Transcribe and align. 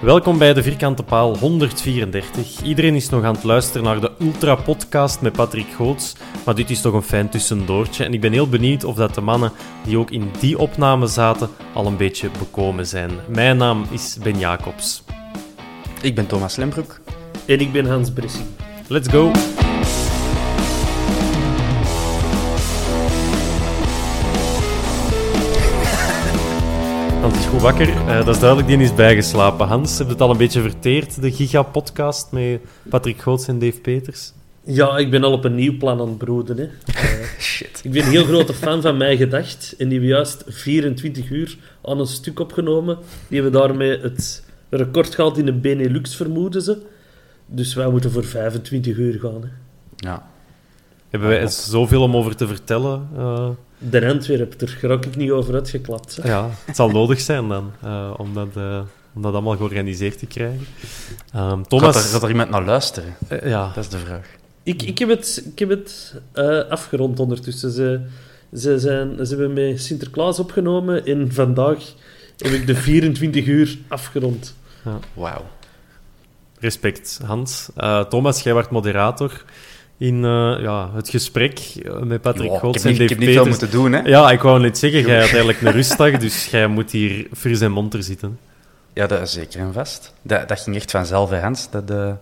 Welkom 0.00 0.38
bij 0.38 0.54
de 0.54 0.62
Vierkante 0.62 1.02
Paal 1.02 1.38
134. 1.38 2.62
Iedereen 2.62 2.94
is 2.94 3.08
nog 3.08 3.24
aan 3.24 3.34
het 3.34 3.44
luisteren 3.44 3.82
naar 3.82 4.00
de 4.00 4.12
Ultra 4.18 4.54
Podcast 4.54 5.20
met 5.20 5.32
Patrick 5.32 5.66
Goots, 5.76 6.14
maar 6.44 6.54
dit 6.54 6.70
is 6.70 6.80
toch 6.80 6.94
een 6.94 7.02
fijn 7.02 7.28
tussendoortje. 7.28 8.04
En 8.04 8.12
ik 8.12 8.20
ben 8.20 8.32
heel 8.32 8.48
benieuwd 8.48 8.84
of 8.84 8.94
dat 8.94 9.14
de 9.14 9.20
mannen 9.20 9.52
die 9.84 9.98
ook 9.98 10.10
in 10.10 10.30
die 10.40 10.58
opname 10.58 11.06
zaten 11.06 11.48
al 11.74 11.86
een 11.86 11.96
beetje 11.96 12.30
bekomen 12.38 12.86
zijn. 12.86 13.10
Mijn 13.28 13.56
naam 13.56 13.84
is 13.90 14.18
Ben 14.22 14.38
Jacobs. 14.38 15.02
Ik 16.02 16.14
ben 16.14 16.26
Thomas 16.26 16.56
Lembroek. 16.56 17.00
En 17.46 17.60
ik 17.60 17.72
ben 17.72 17.86
Hans 17.86 18.12
Bressing. 18.12 18.46
Let's 18.88 19.08
go! 19.08 19.30
Goed 27.48 27.60
wakker. 27.60 27.88
Eh, 27.88 28.16
dat 28.24 28.34
is 28.34 28.40
duidelijk, 28.40 28.68
die 28.68 28.78
is 28.78 28.94
bijgeslapen. 28.94 29.66
Hans, 29.66 29.98
heb 29.98 30.06
je 30.06 30.12
het 30.12 30.22
al 30.22 30.30
een 30.30 30.36
beetje 30.36 30.60
verteerd, 30.60 31.22
de 31.22 31.32
Giga-podcast 31.32 32.32
met 32.32 32.60
Patrick 32.88 33.20
Goots 33.20 33.48
en 33.48 33.58
Dave 33.58 33.80
Peters? 33.80 34.32
Ja, 34.64 34.96
ik 34.96 35.10
ben 35.10 35.24
al 35.24 35.32
op 35.32 35.44
een 35.44 35.54
nieuw 35.54 35.76
plan 35.76 36.00
aan 36.00 36.08
het 36.08 36.18
broeden. 36.18 36.56
Hè. 36.56 36.64
Eh, 36.98 37.40
Shit. 37.40 37.80
ik 37.82 37.90
ben 37.90 38.02
een 38.02 38.10
heel 38.10 38.24
grote 38.24 38.54
fan 38.54 38.82
van 38.82 38.96
Mij 38.96 39.16
Gedacht. 39.16 39.74
En 39.78 39.88
die 39.88 39.98
hebben 39.98 40.16
juist 40.16 40.44
24 40.46 41.30
uur 41.30 41.56
aan 41.84 42.00
een 42.00 42.06
stuk 42.06 42.40
opgenomen. 42.40 42.98
Die 43.28 43.40
hebben 43.42 43.60
daarmee 43.60 43.98
het 43.98 44.44
record 44.68 45.14
gehaald 45.14 45.38
in 45.38 45.46
de 45.46 45.52
Benelux, 45.52 46.16
vermoeden 46.16 46.62
ze. 46.62 46.78
Dus 47.46 47.74
wij 47.74 47.90
moeten 47.90 48.10
voor 48.10 48.24
25 48.24 48.96
uur 48.96 49.18
gaan. 49.20 49.42
Hè. 49.42 49.48
Ja. 49.96 50.26
Hebben 51.08 51.28
wij 51.28 51.46
zoveel 51.46 52.02
om 52.02 52.16
over 52.16 52.36
te 52.36 52.46
vertellen? 52.46 53.08
Eh, 53.16 53.48
De 53.78 54.06
Antwerp, 54.08 54.58
daar 54.58 54.78
raak 54.80 55.04
ik 55.04 55.16
niet 55.16 55.30
over 55.30 55.54
uitgeklapt. 55.54 56.16
hè. 56.22 56.28
ja, 56.28 56.50
het 56.64 56.76
zal 56.76 56.90
nodig 56.90 57.20
zijn 57.20 57.48
dan, 57.48 57.72
eh, 57.82 58.14
om, 58.16 58.34
dat, 58.34 58.48
eh, 58.56 58.80
om 59.14 59.22
dat 59.22 59.32
allemaal 59.32 59.56
georganiseerd 59.56 60.18
te 60.18 60.26
krijgen. 60.26 60.66
Ehm, 61.32 61.62
Thomas... 61.62 61.94
Gaat, 61.96 62.04
er, 62.04 62.10
gaat 62.10 62.22
er 62.22 62.28
iemand 62.28 62.50
naar 62.50 62.64
luisteren? 62.64 63.16
eh, 63.28 63.48
ja, 63.48 63.72
Dat 63.74 63.84
is 63.84 63.90
de 63.90 63.98
vraag. 63.98 64.26
Ik, 64.62 64.82
ik 64.82 64.98
heb 64.98 65.08
het, 65.08 65.42
ik 65.52 65.58
heb 65.58 65.68
het 65.68 66.14
eh, 66.32 66.58
afgerond 66.68 67.20
ondertussen. 67.20 67.70
Ze, 67.70 68.00
ze, 68.54 68.78
zijn, 68.78 69.26
ze 69.26 69.36
hebben 69.36 69.52
mij 69.52 69.76
Sinterklaas 69.76 70.38
opgenomen 70.38 71.06
en 71.06 71.32
vandaag 71.32 71.78
heb 72.36 72.52
ik 72.52 72.66
de 72.66 72.74
24 72.74 73.46
uur 73.46 73.78
afgerond. 73.88 74.54
Wauw. 75.14 75.44
respect, 76.60 77.20
Hans. 77.24 77.68
Eh, 77.76 78.00
Thomas, 78.04 78.42
jij 78.42 78.54
werd 78.54 78.70
moderator 78.70 79.44
in 79.98 80.24
eh, 80.24 80.56
ja, 80.60 80.90
het 80.94 81.08
gesprek 81.08 81.58
eh, 81.58 81.98
met 82.02 82.20
Patrick 82.20 82.50
Goots 82.50 82.82
heb 82.82 82.92
en 82.92 82.98
niet, 82.98 82.98
Dave 82.98 83.02
ik 83.02 83.08
heb 83.08 83.18
niet 83.18 83.28
veel 83.28 83.42
Peters. 83.44 83.60
moeten 83.60 83.78
doen, 83.80 83.92
hè? 83.92 84.00
Ja, 84.08 84.30
ik 84.30 84.40
wou 84.40 84.60
net 84.60 84.78
zeggen, 84.78 85.00
jij 85.00 85.20
had 85.20 85.28
eigenlijk 85.28 85.60
een 85.60 85.72
rustdag, 85.72 86.18
dus 86.18 86.46
jij 86.50 86.66
moet 86.66 86.90
hier 86.90 87.26
fris 87.36 87.60
en 87.60 87.70
monter 87.72 88.02
zitten. 88.02 88.38
Ja, 88.92 89.06
dat 89.06 89.20
is 89.20 89.32
zeker 89.32 89.60
en 89.60 89.72
vast. 89.72 90.14
Dat, 90.22 90.48
dat 90.48 90.60
ging 90.60 90.76
echt 90.76 90.90
vanzelf, 90.90 91.30
hè, 91.30 91.38
Hans. 91.40 91.70
Dat, 91.70 91.90
eh, 91.90 92.12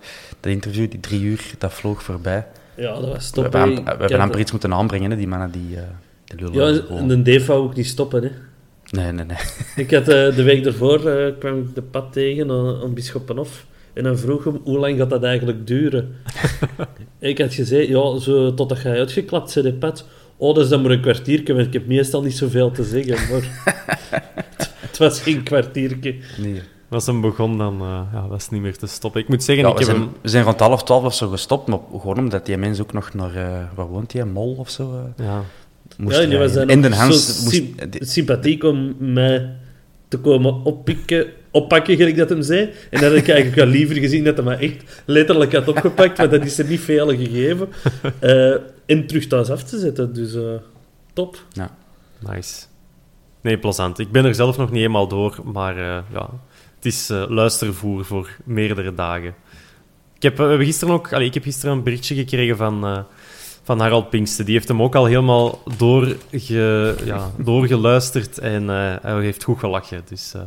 dat 0.41 0.53
interview, 0.53 0.91
die 0.91 1.01
drie 1.01 1.21
uur, 1.23 1.41
dat 1.59 1.73
vloog 1.73 2.03
voorbij. 2.03 2.47
Ja, 2.77 2.93
dat 3.01 3.09
was 3.09 3.27
We 3.31 3.33
top. 3.35 3.53
hebben, 3.53 3.75
we 3.75 3.83
hebben 3.91 4.11
had- 4.11 4.21
amper 4.21 4.41
iets 4.41 4.51
moeten 4.53 4.73
aanbrengen, 4.73 5.11
hè, 5.11 5.17
die 5.17 5.29
mannen 5.29 5.51
die, 5.51 5.79
die 6.25 6.51
lullen. 6.51 6.75
Ja, 6.75 6.97
en 6.97 7.09
de 7.09 7.23
Dave 7.23 7.45
wou 7.47 7.63
ook 7.63 7.75
niet 7.77 7.87
stoppen. 7.87 8.23
Hè. 8.23 8.31
Nee, 8.91 9.13
nee, 9.13 9.25
nee. 9.25 9.37
Ik 9.85 9.91
had 9.91 10.05
de 10.05 10.43
week 10.43 10.65
daarvoor 10.65 10.99
kwam 11.39 11.59
ik 11.59 11.75
de 11.75 11.83
pad 11.83 12.13
tegen 12.13 12.51
aan, 12.51 12.81
aan 12.83 12.95
Bisschoppenhof. 12.95 13.65
En 13.93 14.03
dan 14.03 14.19
vroeg 14.19 14.45
hem, 14.45 14.61
hoe 14.65 14.79
lang 14.79 14.99
gaat 14.99 15.11
dat 15.11 15.23
eigenlijk 15.23 15.67
duren? 15.67 16.15
ik 17.19 17.39
had 17.39 17.55
gezegd, 17.55 17.89
ja, 17.89 18.19
zo 18.19 18.55
totdat 18.55 18.83
jij 18.83 18.99
uitgeklapt 18.99 19.55
bent, 19.55 19.67
hè, 19.67 19.73
pad. 19.73 20.07
Oh, 20.37 20.55
dat 20.55 20.65
is 20.65 20.71
dan 20.71 20.83
maar 20.83 20.91
een 20.91 21.01
kwartiertje, 21.01 21.55
want 21.55 21.67
ik 21.67 21.73
heb 21.73 21.87
meestal 21.87 22.23
niet 22.23 22.37
zoveel 22.37 22.71
te 22.71 22.85
zeggen. 22.85 23.15
Maar 23.33 23.43
het, 24.81 24.99
was 24.99 25.21
geen 25.21 25.43
kwartiertje. 25.43 26.15
nee. 26.39 26.61
Als 26.91 27.07
hem 27.07 27.21
begon, 27.21 27.59
dan 27.59 27.81
eh, 27.81 28.01
ja, 28.13 28.27
was 28.29 28.43
het 28.43 28.53
niet 28.53 28.61
meer 28.63 28.77
te 28.77 28.87
stoppen. 28.87 29.21
Ik 29.21 29.29
moet 29.29 29.45
zeggen, 29.45 29.65
Ja, 29.65 29.71
ik 29.71 29.77
we, 29.79 29.85
heb 29.85 29.95
zijn, 29.95 30.07
hem... 30.09 30.17
we 30.23 30.29
zijn 30.29 30.45
rond 30.45 30.61
half 30.61 30.83
twaalf 30.85 31.05
of 31.05 31.15
zo 31.15 31.29
gestopt, 31.29 31.67
maar 31.69 31.79
gewoon 31.91 32.19
omdat 32.19 32.47
die 32.47 32.57
mens 32.57 32.81
ook 32.81 32.93
nog 32.93 33.15
naar... 33.15 33.35
eh, 33.37 33.63
waar 33.75 33.87
woont 33.87 34.13
hij? 34.13 34.25
Mol 34.25 34.55
of 34.59 34.71
zo? 34.71 34.93
eh, 35.17 35.25
Ja, 35.27 35.43
moest 35.97 36.17
ja, 36.17 36.23
en 36.23 36.29
die 36.29 36.39
was 36.39 36.53
dan 36.53 36.93
Hans 36.93 37.27
zo 37.39 37.45
moest... 37.45 37.63
sympathiek 38.11 38.65
om 38.65 38.95
mij 38.99 39.57
te 40.09 40.19
komen 40.19 40.63
oppikken, 40.65 41.27
oppakken, 41.57 41.97
gelijk 41.97 42.17
dat 42.17 42.29
hem 42.29 42.43
zei. 42.43 42.61
En 42.91 43.01
dan 43.01 43.09
had 43.09 43.19
ik 43.19 43.29
eigenlijk 43.29 43.57
wel 43.57 43.67
liever 43.67 43.97
gezien 43.97 44.25
dat 44.25 44.37
hij 44.37 44.45
mij 44.45 44.59
echt 44.59 45.03
letterlijk 45.05 45.53
had 45.53 45.69
opgepakt, 45.69 46.19
want 46.19 46.31
dat 46.31 46.45
is 46.45 46.59
er 46.59 46.67
niet 46.67 46.81
veel 46.81 47.09
gegeven. 47.09 47.69
Eh, 48.19 48.51
en 48.87 49.07
terug 49.07 49.27
thuis 49.27 49.51
af 49.51 49.63
te 49.63 49.79
zetten, 49.79 50.15
dus 50.15 50.35
eh, 50.35 50.43
top. 51.13 51.37
nice. 52.19 52.65
Nee, 53.41 53.59
plezant. 53.59 53.99
Ik 53.99 54.11
ben 54.13 54.25
er 54.25 54.35
zelf 54.35 54.57
nog 54.57 54.71
niet 54.71 54.79
helemaal 54.79 55.09
door, 55.09 55.39
maar 55.45 55.77
eh, 55.77 56.03
ja, 56.13 56.31
het 56.75 56.85
is 56.85 57.11
eh, 57.11 57.25
luistervoer 57.29 58.05
voor 58.05 58.31
meerdere 58.45 58.95
dagen. 58.95 59.35
Ik 60.17 60.23
heb, 60.23 60.41
eh, 60.41 60.59
gisteren 60.59 60.95
ook... 60.95 61.13
Allee, 61.13 61.27
ik 61.27 61.35
heb 61.35 61.43
gisteren 61.43 61.77
een 61.77 61.83
berichtje 61.83 62.15
gekregen 62.15 62.57
van, 62.57 62.85
eh, 62.87 62.99
van 63.63 63.81
Harald 63.81 64.11
Pinksten. 64.11 64.45
Die 64.45 64.55
heeft 64.55 64.69
hem 64.69 64.83
ook 64.83 64.95
al 64.95 65.05
helemaal 65.05 65.63
doorge, 65.77 66.95
ja, 67.05 67.31
doorgeluisterd 67.39 68.39
en 68.39 68.71
eh, 68.71 68.95
hij 69.03 69.21
heeft 69.21 69.45
goed 69.45 69.59
gelachen. 69.59 70.03
Dus 70.09 70.33
eh, 70.35 70.41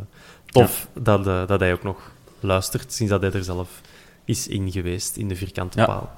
tof 0.51 0.87
dat, 0.93 1.27
eh, 1.27 1.47
dat 1.47 1.59
hij 1.59 1.73
ook 1.73 1.83
nog 1.83 2.11
luistert, 2.39 2.93
sinds 2.93 3.11
dat 3.11 3.21
hij 3.21 3.31
er 3.31 3.43
zelf 3.43 3.81
is 4.25 4.47
in 4.47 4.71
geweest, 4.71 5.15
in 5.17 5.27
de 5.27 5.35
vierkante 5.35 5.79
Ja. 5.79 5.85
paal. 5.85 6.11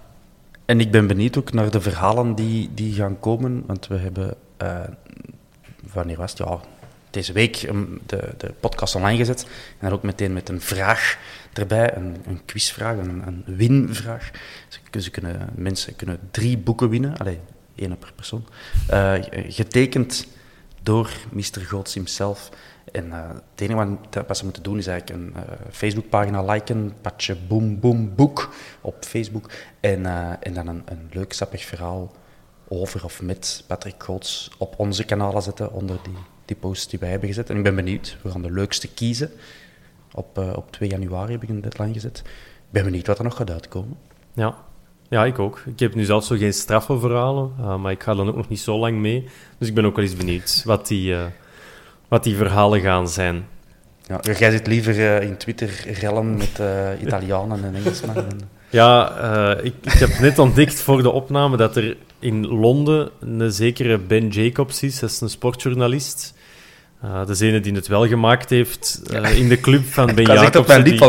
En 0.65 0.79
ik 0.79 0.91
ben 0.91 1.07
benieuwd 1.07 1.37
ook 1.37 1.53
naar 1.53 1.71
de 1.71 1.81
verhalen 1.81 2.35
die, 2.35 2.69
die 2.73 2.93
gaan 2.93 3.19
komen, 3.19 3.63
want 3.65 3.87
we 3.87 3.97
hebben... 3.97 4.35
eh, 4.57 4.79
wanneer 5.93 6.17
was 6.17 6.29
het? 6.31 6.39
Ja, 6.39 6.59
deze 7.09 7.33
week 7.33 7.61
um, 7.63 7.99
de, 8.05 8.33
de 8.37 8.53
podcast 8.59 8.95
online 8.95 9.17
gezet. 9.17 9.43
En 9.43 9.49
dan 9.79 9.91
ook 9.91 10.03
meteen 10.03 10.33
met 10.33 10.49
een 10.49 10.61
vraag 10.61 11.17
erbij, 11.53 11.95
een, 11.95 12.15
een 12.27 12.41
quizvraag, 12.45 12.97
een, 12.97 13.23
een 13.27 13.43
winvraag. 13.45 14.31
Kunnen, 15.11 15.49
mensen 15.55 15.95
kunnen 15.95 16.19
drie 16.31 16.57
boeken 16.57 16.89
winnen, 16.89 17.17
allee, 17.17 17.39
één 17.75 17.97
per 17.97 18.11
persoon. 18.15 18.45
Eh, 18.87 19.13
getekend 19.47 20.27
door 20.83 21.09
Mr. 21.31 21.59
Goots 21.61 21.93
himself. 21.93 22.49
En 22.91 23.11
eh, 23.11 23.29
het 23.29 23.61
enige 23.61 23.97
wat, 24.11 24.27
wat 24.27 24.37
ze 24.37 24.43
moeten 24.43 24.63
doen 24.63 24.77
is 24.77 24.87
eigenlijk 24.87 25.19
een 25.19 25.33
eh, 25.35 25.51
Facebookpagina 25.71 26.43
liken, 26.43 26.93
patje 27.01 27.35
boom 27.47 27.79
boom 27.79 28.15
boek 28.15 28.53
op 28.81 29.05
Facebook. 29.05 29.51
En, 29.79 30.05
eh, 30.05 30.31
en 30.39 30.53
dan 30.53 30.67
een, 30.67 30.81
een 30.85 31.09
leuk 31.11 31.33
sappig 31.33 31.65
verhaal 31.65 32.11
over 32.67 33.03
of 33.03 33.21
met 33.21 33.63
Patrick 33.67 34.03
Goots 34.03 34.51
op 34.57 34.73
onze 34.77 35.05
kanalen 35.05 35.41
zetten 35.41 35.73
onder 35.73 35.99
die, 36.03 36.17
die 36.45 36.55
posts 36.55 36.87
die 36.87 36.99
wij 36.99 37.09
hebben 37.09 37.27
gezet. 37.27 37.49
En 37.49 37.57
ik 37.57 37.63
ben 37.63 37.75
benieuwd, 37.75 38.17
we 38.21 38.31
gaan 38.31 38.41
de 38.41 38.51
leukste 38.51 38.93
kiezen. 38.93 39.31
Op, 40.13 40.37
op 40.37 40.71
2 40.71 40.89
januari 40.89 41.31
heb 41.31 41.43
ik 41.43 41.49
een 41.49 41.61
deadline 41.61 41.93
gezet. 41.93 42.17
Ik 42.71 42.71
ben 42.77 42.83
benieuwd 42.83 43.07
wat 43.07 43.17
er 43.17 43.23
nog 43.23 43.35
gaat 43.35 43.51
uitkomen. 43.51 43.97
Ja. 44.33 44.55
ja, 45.09 45.25
ik 45.25 45.39
ook. 45.39 45.63
Ik 45.65 45.79
heb 45.79 45.95
nu 45.95 46.03
zelf 46.03 46.23
zo 46.23 46.35
geen 46.35 46.53
straffe 46.53 46.99
verhalen, 46.99 47.53
uh, 47.59 47.77
maar 47.77 47.91
ik 47.91 48.03
ga 48.03 48.15
dan 48.15 48.27
ook 48.27 48.35
nog 48.35 48.49
niet 48.49 48.59
zo 48.59 48.77
lang 48.77 48.97
mee. 48.97 49.27
Dus 49.57 49.67
ik 49.67 49.73
ben 49.73 49.85
ook 49.85 49.95
wel 49.95 50.05
eens 50.05 50.15
benieuwd 50.15 50.63
wat 50.65 50.87
die, 50.87 51.11
uh, 51.11 51.25
wat 52.11 52.23
die 52.23 52.35
verhalen 52.35 52.81
gaan 52.81 53.09
zijn. 53.09 53.45
Ja, 54.07 54.19
jij 54.37 54.51
zit 54.51 54.67
liever 54.67 55.21
in 55.21 55.37
Twitter 55.37 55.69
rellen 55.99 56.37
met 56.37 56.61
Italianen 57.01 57.63
en 57.63 57.75
Engelsmannen. 57.75 58.27
Ja, 58.69 59.11
ik, 59.61 59.73
ik 59.81 59.91
heb 59.91 60.19
net 60.19 60.39
ontdekt 60.39 60.81
voor 60.81 61.01
de 61.01 61.09
opname 61.09 61.57
dat 61.57 61.75
er 61.75 61.97
in 62.19 62.47
Londen 62.47 63.09
een 63.19 63.51
zekere 63.51 63.97
Ben 63.97 64.27
Jacobs 64.27 64.83
is. 64.83 64.99
Dat 64.99 65.09
is 65.09 65.21
een 65.21 65.29
sportjournalist. 65.29 66.33
Uh, 67.05 67.25
de 67.25 67.45
ene 67.45 67.59
die 67.59 67.73
het 67.73 67.87
wel 67.87 68.07
gemaakt 68.07 68.49
heeft 68.49 69.01
uh, 69.11 69.37
in 69.37 69.49
de 69.49 69.59
club 69.59 69.85
van 69.85 70.15
Ben 70.15 70.25
Jacobs. 70.25 70.83
Die, 70.83 70.99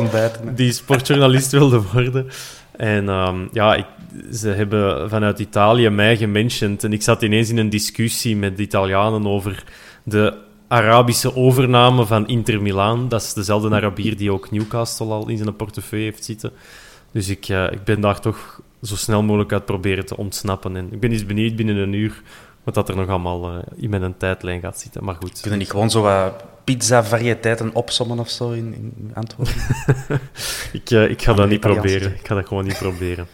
die 0.55 0.73
sportjournalist 0.73 1.53
wilde 1.59 1.83
worden. 1.93 2.29
En 2.77 3.09
um, 3.09 3.49
ja, 3.53 3.75
ik, 3.75 3.87
ze 4.33 4.49
hebben 4.49 5.11
vanuit 5.11 5.39
Italië 5.39 5.89
mij 5.89 6.17
gementioned. 6.17 6.85
En 6.85 6.93
ik 6.93 7.03
zat 7.03 7.23
ineens 7.23 7.51
in 7.51 7.59
een 7.59 7.71
discussie 7.71 8.37
met 8.37 8.57
de 8.57 8.63
Italianen 8.63 9.27
over 9.27 9.65
de 10.03 10.35
Arabische 10.73 11.37
overname 11.37 12.07
van 12.07 12.27
Inter 12.27 12.63
Milaan. 12.63 13.09
Dat 13.09 13.23
is 13.23 13.33
dezelfde 13.33 13.71
Arabier 13.71 14.17
die 14.17 14.33
ook 14.33 14.51
Newcastle 14.51 15.07
al 15.07 15.29
in 15.29 15.37
zijn 15.37 15.57
portefeuille 15.57 16.05
heeft 16.05 16.25
zitten. 16.25 16.53
Dus 17.11 17.29
ik, 17.29 17.49
uh, 17.49 17.73
ik 17.73 17.85
ben 17.85 18.01
daar 18.01 18.21
toch 18.21 18.61
zo 18.83 18.97
snel 18.97 19.23
mogelijk 19.23 19.53
uit 19.53 19.65
proberen 19.65 20.07
te 20.07 20.17
ontsnappen. 20.17 20.77
En 20.77 20.93
ik 20.93 21.01
ben 21.01 21.13
eens 21.13 21.27
benieuwd 21.27 21.57
binnen 21.57 21.77
een 21.77 21.93
uur 21.93 22.23
wat 22.65 22.75
dat 22.75 22.89
er 22.89 22.97
nog 22.97 23.09
allemaal 23.09 23.51
uh, 23.51 23.59
in 23.77 23.91
mijn 23.91 24.17
tijdlijn 24.17 24.61
gaat 24.61 24.81
zitten. 24.81 25.05
Maar 25.05 25.15
goed. 25.15 25.41
Kunnen 25.41 25.59
niet 25.59 25.71
gewoon 25.71 25.91
zo 25.91 26.03
wat 26.03 26.45
pizza-variëteiten 26.65 27.75
opsommen 27.75 28.19
of 28.19 28.29
zo 28.29 28.51
in, 28.51 28.75
in 28.75 29.11
antwoorden? 29.15 29.55
ik, 30.73 30.91
uh, 30.91 31.11
ik 31.11 31.23
ga 31.23 31.33
dat 31.33 31.49
niet 31.49 31.61
proberen. 31.61 32.15
Ik 32.15 32.27
ga 32.27 32.35
dat 32.35 32.47
gewoon 32.47 32.65
niet 32.65 32.79
proberen. 32.79 33.27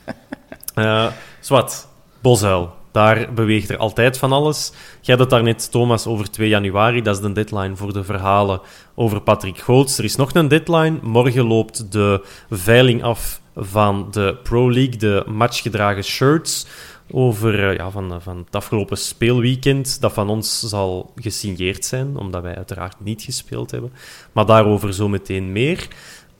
Zwat, 1.41 1.88
Bosuil. 2.20 2.78
Daar 2.93 3.32
beweegt 3.35 3.70
er 3.70 3.76
altijd 3.76 4.19
van 4.19 4.32
alles. 4.32 4.73
Jij 5.00 5.14
had 5.14 5.19
het 5.19 5.31
daarnet, 5.31 5.70
Thomas, 5.70 6.06
over 6.06 6.31
2 6.31 6.49
januari. 6.49 7.02
Dat 7.02 7.17
is 7.17 7.23
de 7.23 7.32
deadline 7.32 7.76
voor 7.76 7.93
de 7.93 8.05
verhalen 8.05 8.61
over 8.94 9.20
Patrick 9.20 9.58
Goots. 9.58 9.99
Er 9.99 10.05
is 10.05 10.17
nog 10.17 10.35
een 10.35 10.49
deadline. 10.49 10.99
Morgen 11.02 11.46
loopt 11.46 11.93
de 11.93 12.25
veiling 12.50 13.02
af 13.02 13.40
van 13.56 14.08
de 14.11 14.37
Pro 14.43 14.73
League, 14.73 14.96
de 14.96 15.25
matchgedragen 15.26 16.05
shirts 16.05 16.67
over 17.11 17.75
ja, 17.75 17.90
van, 17.90 18.23
van 18.23 18.37
het 18.37 18.55
afgelopen 18.55 18.99
speelweekend, 18.99 20.00
dat 20.00 20.12
van 20.12 20.29
ons 20.29 20.61
zal 20.61 21.12
gesigneerd 21.17 21.84
zijn, 21.84 22.17
omdat 22.17 22.43
wij 22.43 22.56
uiteraard 22.56 22.96
niet 23.00 23.23
gespeeld 23.23 23.70
hebben. 23.70 23.93
Maar 24.32 24.46
daarover 24.46 24.94
zo 24.94 25.08
meteen 25.08 25.52
meer. 25.52 25.88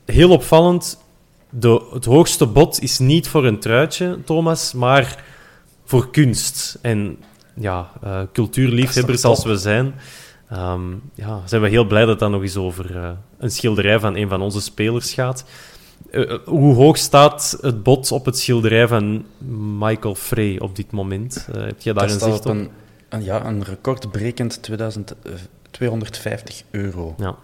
Heel 0.05 0.29
opvallend, 0.29 1.03
de, 1.49 1.83
het 1.93 2.05
hoogste 2.05 2.45
bod 2.45 2.81
is 2.81 2.99
niet 2.99 3.27
voor 3.27 3.45
een 3.45 3.59
truitje, 3.59 4.19
Thomas, 4.25 4.73
maar 4.73 5.23
voor 5.89 6.09
kunst. 6.09 6.77
En 6.81 7.17
ja, 7.53 7.91
uh, 8.03 8.21
cultuurliefhebbers 8.33 9.23
als 9.23 9.43
we 9.43 9.57
zijn, 9.57 9.93
um, 10.53 11.01
ja, 11.13 11.41
zijn 11.45 11.61
we 11.61 11.69
heel 11.69 11.85
blij 11.85 12.05
dat 12.05 12.19
dat 12.19 12.29
nog 12.29 12.41
eens 12.41 12.57
over 12.57 12.95
uh, 12.95 13.09
een 13.37 13.51
schilderij 13.51 13.99
van 13.99 14.15
een 14.15 14.29
van 14.29 14.41
onze 14.41 14.61
spelers 14.61 15.13
gaat. 15.13 15.45
Uh, 16.11 16.37
hoe 16.45 16.75
hoog 16.75 16.97
staat 16.97 17.57
het 17.61 17.83
bod 17.83 18.11
op 18.11 18.25
het 18.25 18.37
schilderij 18.37 18.87
van 18.87 19.25
Michael 19.79 20.15
Frey 20.15 20.59
op 20.59 20.75
dit 20.75 20.91
moment? 20.91 21.47
Heb 21.51 21.81
jij 21.81 21.93
daar 21.93 22.07
dat 22.07 22.21
een 22.21 22.31
zicht 22.31 22.45
op? 22.45 22.51
Een, 22.51 22.69
een, 23.09 23.23
ja, 23.23 23.45
een 23.45 23.63
recordbrekend 23.63 24.61
2000, 24.63 25.15
uh, 25.23 25.33
250 25.71 26.63
euro. 26.71 27.15
Ja. 27.17 27.35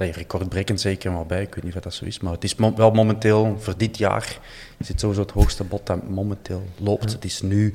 Allee, 0.00 0.12
recordbrekend 0.12 0.80
zeker 0.80 1.12
maar 1.12 1.26
bij, 1.26 1.42
ik 1.42 1.54
weet 1.54 1.64
niet 1.64 1.76
of 1.76 1.82
dat 1.82 1.94
zo 1.94 2.04
is, 2.04 2.20
maar 2.20 2.32
het 2.32 2.44
is 2.44 2.54
mo 2.54 2.74
wel 2.74 2.90
momenteel, 2.90 3.56
voor 3.58 3.74
dit 3.76 3.98
jaar, 3.98 4.38
is 4.78 4.88
het 4.88 5.00
sowieso 5.00 5.22
het 5.22 5.30
hoogste 5.30 5.64
bod 5.64 5.86
dat 5.86 6.08
momenteel 6.08 6.66
loopt. 6.78 7.08
Ja. 7.08 7.14
Het 7.14 7.24
is 7.24 7.42
nu 7.42 7.74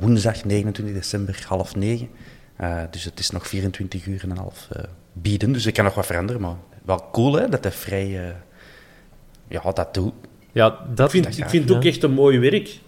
woensdag 0.00 0.44
29 0.44 0.94
december, 0.94 1.44
half 1.48 1.76
negen. 1.76 2.08
dus 2.90 3.04
het 3.04 3.18
is 3.18 3.30
nog 3.30 3.48
24 3.48 4.06
uur 4.06 4.22
en 4.22 4.30
een 4.30 4.36
half 4.36 4.68
bieden, 5.12 5.52
dus 5.52 5.66
ik 5.66 5.74
kan 5.74 5.84
nog 5.84 5.94
wat 5.94 6.06
veranderen, 6.06 6.40
maar 6.40 6.56
wel 6.84 7.08
cool 7.12 7.34
hè, 7.34 7.48
dat 7.48 7.62
hij 7.62 7.72
vrij 7.72 8.34
ja, 9.48 9.72
dat 9.72 9.94
doet. 9.94 10.12
Ja, 10.52 10.86
dat 10.94 11.06
ik 11.06 11.10
vind, 11.10 11.24
dat 11.24 11.36
ik 11.36 11.48
vind 11.48 11.68
het 11.68 11.76
ook 11.76 11.84
echt 11.84 12.02
een 12.02 12.12
mooi 12.12 12.38
werk. 12.38 12.78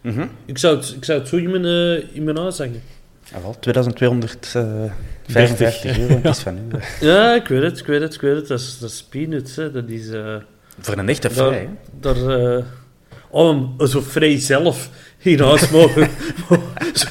Mm 0.00 0.12
-hmm. 0.12 0.30
ik, 0.44 0.58
zou 0.58 0.76
het, 0.76 0.94
ik 0.96 1.04
zou 1.04 1.18
het 1.18 1.28
zo 1.28 1.36
in 1.36 1.50
mijn, 1.50 1.64
in 2.12 2.24
mijn 2.24 2.36
huis. 2.36 2.60
Ja, 3.36 3.42
wel, 3.42 3.56
2255 3.60 5.98
euro 5.98 6.20
ja. 6.22 6.30
is 6.30 6.38
van 6.38 6.58
u. 6.58 6.60
Ja, 7.00 7.34
ik 7.34 7.48
weet 7.48 7.62
het, 7.62 7.78
ik 7.78 7.86
weet 7.86 8.00
het, 8.00 8.14
ik 8.14 8.20
weet 8.20 8.36
het. 8.36 8.48
Dat 8.48 8.60
is, 8.60 8.78
dat 8.78 8.90
is 8.90 9.02
peanuts, 9.02 9.56
hè. 9.56 9.70
Dat 9.70 9.88
is... 9.88 10.08
Uh, 10.08 10.34
Voor 10.80 10.98
een 10.98 11.08
echte 11.08 11.30
vrij, 11.30 11.68
daar, 12.00 12.14
daar, 12.14 12.40
uh, 12.40 12.58
Oh, 13.30 13.80
zo 13.80 14.00
vrij 14.00 14.40
zelf 14.40 14.88
in 15.18 15.40
huis 15.40 15.70
mogen... 15.70 16.08
zo. 16.94 17.08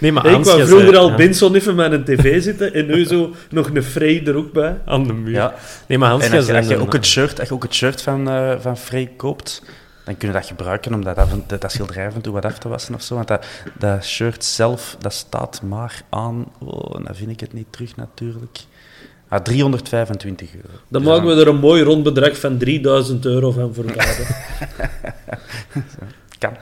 Nee, 0.00 0.12
maar 0.12 0.26
ik 0.26 0.44
wou 0.44 0.66
vroeger 0.66 0.86
zei, 0.86 0.96
al 0.96 1.08
ja. 1.08 1.16
Benson 1.16 1.54
even 1.54 1.74
met 1.74 1.92
een 1.92 2.04
tv 2.04 2.42
zitten 2.42 2.74
en 2.74 2.86
nu 2.86 3.04
zo 3.04 3.34
nog 3.50 3.70
een 3.74 3.82
Frey 3.82 4.26
er 4.26 4.36
ook 4.36 4.52
bij. 4.52 4.76
Aan 4.84 5.06
de 5.06 5.12
muur. 5.12 5.32
Ja. 5.32 5.54
Nee, 5.86 5.98
maar 5.98 6.10
Hans, 6.10 6.24
en 6.24 6.32
als, 6.32 6.46
je, 6.46 6.56
als 6.56 6.68
je 6.68 6.76
ook 6.76 6.92
het 6.92 7.06
shirt, 7.06 7.38
als 7.38 7.48
je 7.48 7.54
ook 7.54 7.62
het 7.62 7.74
shirt 7.74 8.02
van, 8.02 8.28
uh, 8.28 8.52
van 8.60 8.78
Frey 8.78 9.12
koopt, 9.16 9.62
dan 10.06 10.16
kun 10.16 10.28
je 10.28 10.34
dat 10.34 10.46
gebruiken 10.46 10.94
om 10.94 11.04
dat, 11.04 11.16
dat, 11.46 11.60
dat 11.60 11.72
schilderij 11.72 12.06
af 12.06 12.14
en 12.14 12.20
toe 12.20 12.32
wat 12.32 12.44
af 12.44 12.58
te 12.58 12.68
wassen 12.68 12.94
of 12.94 13.02
zo. 13.02 13.14
Want 13.14 13.28
dat, 13.28 13.46
dat 13.78 14.04
shirt 14.04 14.44
zelf, 14.44 14.96
dat 14.98 15.12
staat 15.12 15.62
maar 15.62 16.02
aan... 16.10 16.46
Oh, 16.58 17.04
dan 17.04 17.14
vind 17.14 17.30
ik 17.30 17.40
het 17.40 17.52
niet 17.52 17.66
terug 17.70 17.96
natuurlijk. 17.96 18.58
Ah, 19.28 19.40
325 19.40 20.54
euro. 20.54 20.68
Dan 20.88 21.02
dus 21.02 21.10
maken 21.10 21.26
we 21.26 21.40
er 21.40 21.48
een 21.48 21.58
mooi 21.58 21.82
rond 21.82 22.02
bedrag 22.02 22.40
van 22.40 22.58
3000 22.58 23.24
euro 23.24 23.50
van 23.50 23.74
verladen. 23.74 24.26
kan. 26.38 26.56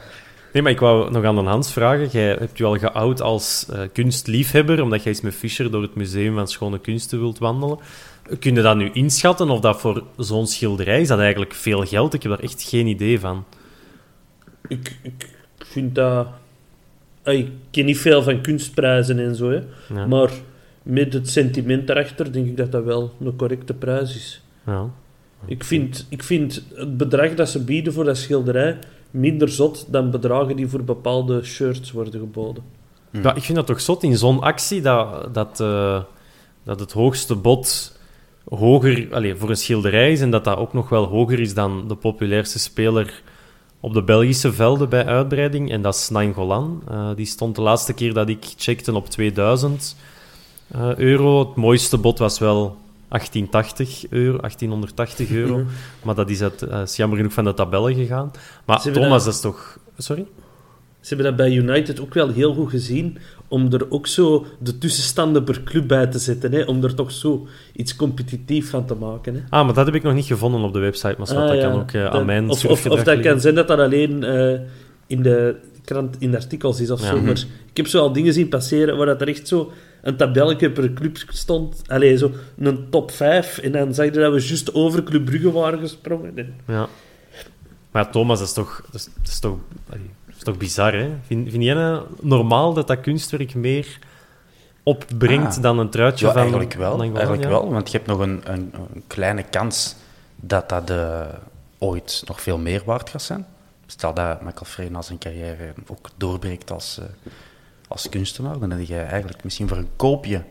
Nee, 0.52 0.62
maar 0.62 0.72
ik 0.72 0.80
wou 0.80 1.10
nog 1.10 1.24
aan 1.24 1.34
de 1.34 1.42
Hans 1.42 1.72
vragen. 1.72 2.08
Jij 2.08 2.28
hebt 2.28 2.58
je 2.58 2.64
al 2.64 2.78
geout 2.78 3.20
als 3.20 3.66
uh, 3.70 3.80
kunstliefhebber, 3.92 4.82
omdat 4.82 5.02
jij 5.02 5.12
eens 5.12 5.20
met 5.20 5.34
Fischer 5.34 5.70
door 5.70 5.82
het 5.82 5.94
Museum 5.94 6.34
van 6.34 6.48
Schone 6.48 6.78
Kunsten 6.78 7.18
wilt 7.18 7.38
wandelen. 7.38 7.78
Kun 8.38 8.54
je 8.54 8.62
dat 8.62 8.76
nu 8.76 8.90
inschatten, 8.92 9.50
of 9.50 9.60
dat 9.60 9.80
voor 9.80 10.02
zo'n 10.16 10.46
schilderij, 10.46 11.00
is 11.00 11.08
dat 11.08 11.18
eigenlijk 11.18 11.54
veel 11.54 11.84
geld? 11.84 12.14
Ik 12.14 12.22
heb 12.22 12.32
daar 12.32 12.42
echt 12.42 12.62
geen 12.62 12.86
idee 12.86 13.20
van. 13.20 13.44
Ik, 14.68 14.96
ik 15.02 15.28
vind 15.58 15.94
dat... 15.94 16.26
Ik 17.24 17.50
ken 17.70 17.84
niet 17.84 17.98
veel 17.98 18.22
van 18.22 18.40
kunstprijzen 18.40 19.18
en 19.18 19.34
zo, 19.34 19.50
hè. 19.50 19.60
Ja. 19.94 20.06
maar 20.06 20.30
met 20.82 21.12
het 21.12 21.28
sentiment 21.30 21.90
erachter 21.90 22.32
denk 22.32 22.46
ik 22.46 22.56
dat 22.56 22.72
dat 22.72 22.84
wel 22.84 23.12
een 23.20 23.36
correcte 23.36 23.74
prijs 23.74 24.16
is. 24.16 24.42
Ja. 24.66 24.90
Ik, 25.46 25.64
vind, 25.64 26.06
ik 26.08 26.22
vind 26.22 26.62
het 26.74 26.96
bedrag 26.96 27.34
dat 27.34 27.48
ze 27.48 27.64
bieden 27.64 27.92
voor 27.92 28.04
dat 28.04 28.16
schilderij 28.16 28.78
minder 29.10 29.48
zot 29.48 29.92
dan 29.92 30.10
bedragen 30.10 30.56
die 30.56 30.68
voor 30.68 30.84
bepaalde 30.84 31.44
shirts 31.44 31.92
worden 31.92 32.20
geboden. 32.20 32.62
Ja, 33.10 33.34
ik 33.34 33.42
vind 33.42 33.56
dat 33.56 33.66
toch 33.66 33.80
zot 33.80 34.02
in 34.02 34.16
zo'n 34.16 34.40
actie 34.40 34.82
dat, 34.82 35.34
dat, 35.34 35.60
uh, 35.60 36.02
dat 36.62 36.80
het 36.80 36.92
hoogste 36.92 37.34
bod 37.34 37.93
hoger 38.56 39.08
allez, 39.10 39.38
voor 39.38 39.50
een 39.50 39.56
schilderij 39.56 40.12
is 40.12 40.20
en 40.20 40.30
dat 40.30 40.44
dat 40.44 40.56
ook 40.56 40.72
nog 40.72 40.88
wel 40.88 41.04
hoger 41.04 41.40
is 41.40 41.54
dan 41.54 41.88
de 41.88 41.94
populairste 41.94 42.58
speler 42.58 43.22
op 43.80 43.94
de 43.94 44.02
Belgische 44.02 44.52
velden 44.52 44.88
bij 44.88 45.06
uitbreiding. 45.06 45.70
En 45.70 45.82
dat 45.82 45.94
is 45.94 46.08
Nainggolan. 46.08 46.82
Uh, 46.90 47.10
die 47.16 47.26
stond 47.26 47.56
de 47.56 47.62
laatste 47.62 47.92
keer 47.92 48.12
dat 48.14 48.28
ik 48.28 48.44
checkte 48.56 48.94
op 48.94 49.10
2000 49.10 49.96
uh, 50.76 50.96
euro. 50.96 51.38
Het 51.38 51.56
mooiste 51.56 51.98
bod 51.98 52.18
was 52.18 52.38
wel 52.38 52.76
1880 53.08 54.10
euro, 54.10 54.38
1880 54.38 55.30
euro. 55.30 55.54
-hmm. 55.54 55.66
Maar 56.02 56.14
dat 56.14 56.30
is, 56.30 56.40
het, 56.40 56.62
uh, 56.62 56.80
is 56.80 56.96
jammer 56.96 57.16
genoeg 57.16 57.32
van 57.32 57.44
de 57.44 57.54
tabellen 57.54 57.94
gegaan. 57.94 58.30
Maar 58.64 58.82
Thomas, 58.82 58.94
dat... 59.00 59.24
dat 59.24 59.34
is 59.34 59.40
toch... 59.40 59.78
Sorry? 59.98 60.26
Ze 61.00 61.14
hebben 61.14 61.26
dat 61.26 61.46
bij 61.46 61.54
United 61.54 62.00
ook 62.00 62.14
wel 62.14 62.28
heel 62.28 62.54
goed 62.54 62.70
gezien, 62.70 63.18
om 63.48 63.72
er 63.72 63.90
ook 63.90 64.06
zo 64.06 64.46
de 64.58 64.78
tussenstanden 64.78 65.44
per 65.44 65.62
club 65.62 65.88
bij 65.88 66.06
te 66.06 66.18
zetten, 66.18 66.52
hè, 66.52 66.62
om 66.62 66.84
er 66.84 66.94
toch 66.94 67.12
zo 67.12 67.46
iets 67.72 67.96
competitief 67.96 68.70
van 68.70 68.86
te 68.86 68.94
maken. 68.94 69.34
Hè. 69.34 69.40
Ah, 69.48 69.64
maar 69.64 69.74
dat 69.74 69.86
heb 69.86 69.94
ik 69.94 70.02
nog 70.02 70.14
niet 70.14 70.24
gevonden 70.24 70.62
op 70.62 70.72
de 70.72 70.78
website, 70.78 71.14
maar 71.18 71.28
ah, 71.28 71.48
dat 71.48 71.56
ja. 71.56 71.68
kan 71.68 71.80
ook 71.80 71.92
uh, 71.92 72.06
aan 72.06 72.26
mijn 72.26 72.48
Of, 72.48 72.64
of, 72.64 72.86
of 72.86 73.02
dat 73.02 73.20
kan 73.20 73.40
zijn 73.40 73.54
dat 73.54 73.68
dat 73.68 73.78
alleen 73.78 74.24
uh, 74.24 74.60
in 75.06 75.22
de 75.22 75.56
krant, 75.84 76.16
in 76.18 76.30
de 76.30 76.36
artikels 76.36 76.80
is 76.80 76.90
of 76.90 77.00
ja. 77.00 77.06
zo, 77.06 77.20
maar 77.20 77.44
ik 77.70 77.76
heb 77.76 77.86
zo 77.86 78.00
al 78.00 78.12
dingen 78.12 78.32
zien 78.32 78.48
passeren 78.48 78.96
waar 78.96 79.06
dat 79.06 79.20
er 79.20 79.28
echt 79.28 79.48
zo 79.48 79.72
een 80.02 80.16
tabelletje 80.16 80.70
per 80.70 80.92
club 80.92 81.18
stond. 81.28 81.82
Allee, 81.86 82.16
zo 82.16 82.30
een 82.58 82.86
top 82.90 83.10
5. 83.10 83.58
En 83.58 83.72
dan 83.72 83.94
zag 83.94 84.04
je 84.04 84.10
dat 84.10 84.32
we 84.32 84.46
juist 84.46 84.74
over 84.74 85.02
Club 85.02 85.24
Brugge 85.24 85.52
waren 85.52 85.78
gesprongen. 85.78 86.38
En... 86.38 86.54
Ja. 86.66 86.88
Maar 87.90 88.10
Thomas, 88.10 88.38
dat 88.38 88.48
is 88.48 88.54
toch, 88.54 88.82
dat 88.90 88.94
is, 88.94 89.04
dat 89.04 89.28
is 89.28 89.38
toch, 89.38 89.58
toch 90.44 90.56
bizar, 90.56 90.92
hè? 90.92 91.10
Vind, 91.26 91.50
vind 91.50 91.62
jij 91.62 91.74
nou 91.74 92.06
normaal 92.20 92.74
dat 92.74 92.86
dat 92.86 93.00
kunstwerk 93.00 93.54
meer 93.54 93.98
opbrengt 94.82 95.56
ah. 95.56 95.62
dan 95.62 95.78
een 95.78 95.90
truitje 95.90 96.26
ja, 96.26 96.32
van... 96.32 96.40
eigenlijk 96.40 96.74
wel. 96.74 97.00
Eigenlijk 97.00 97.42
ja? 97.42 97.48
wel, 97.48 97.70
want 97.70 97.90
je 97.90 97.96
hebt 97.96 98.08
nog 98.08 98.18
een, 98.18 98.40
een, 98.44 98.72
een 98.94 99.02
kleine 99.06 99.42
kans 99.42 99.94
dat 100.36 100.68
dat 100.68 100.90
uh, 100.90 101.20
ooit 101.78 102.22
nog 102.26 102.40
veel 102.40 102.58
meer 102.58 102.82
waard 102.84 103.10
gaat 103.10 103.22
zijn. 103.22 103.46
Stel 103.86 104.14
dat 104.14 104.42
Michael 104.42 104.64
Frey 104.64 104.88
na 104.88 105.02
zijn 105.02 105.18
carrière 105.18 105.72
ook 105.86 106.08
doorbreekt 106.16 106.70
als... 106.70 106.98
Uh, 107.00 107.04
als 107.88 108.08
kunstenaar, 108.08 108.58
dan 108.58 108.70
heb 108.70 108.86
je 108.86 108.98
eigenlijk 108.98 109.44
misschien 109.44 109.68
voor 109.68 109.76
een 109.76 109.88
koopje 109.96 110.42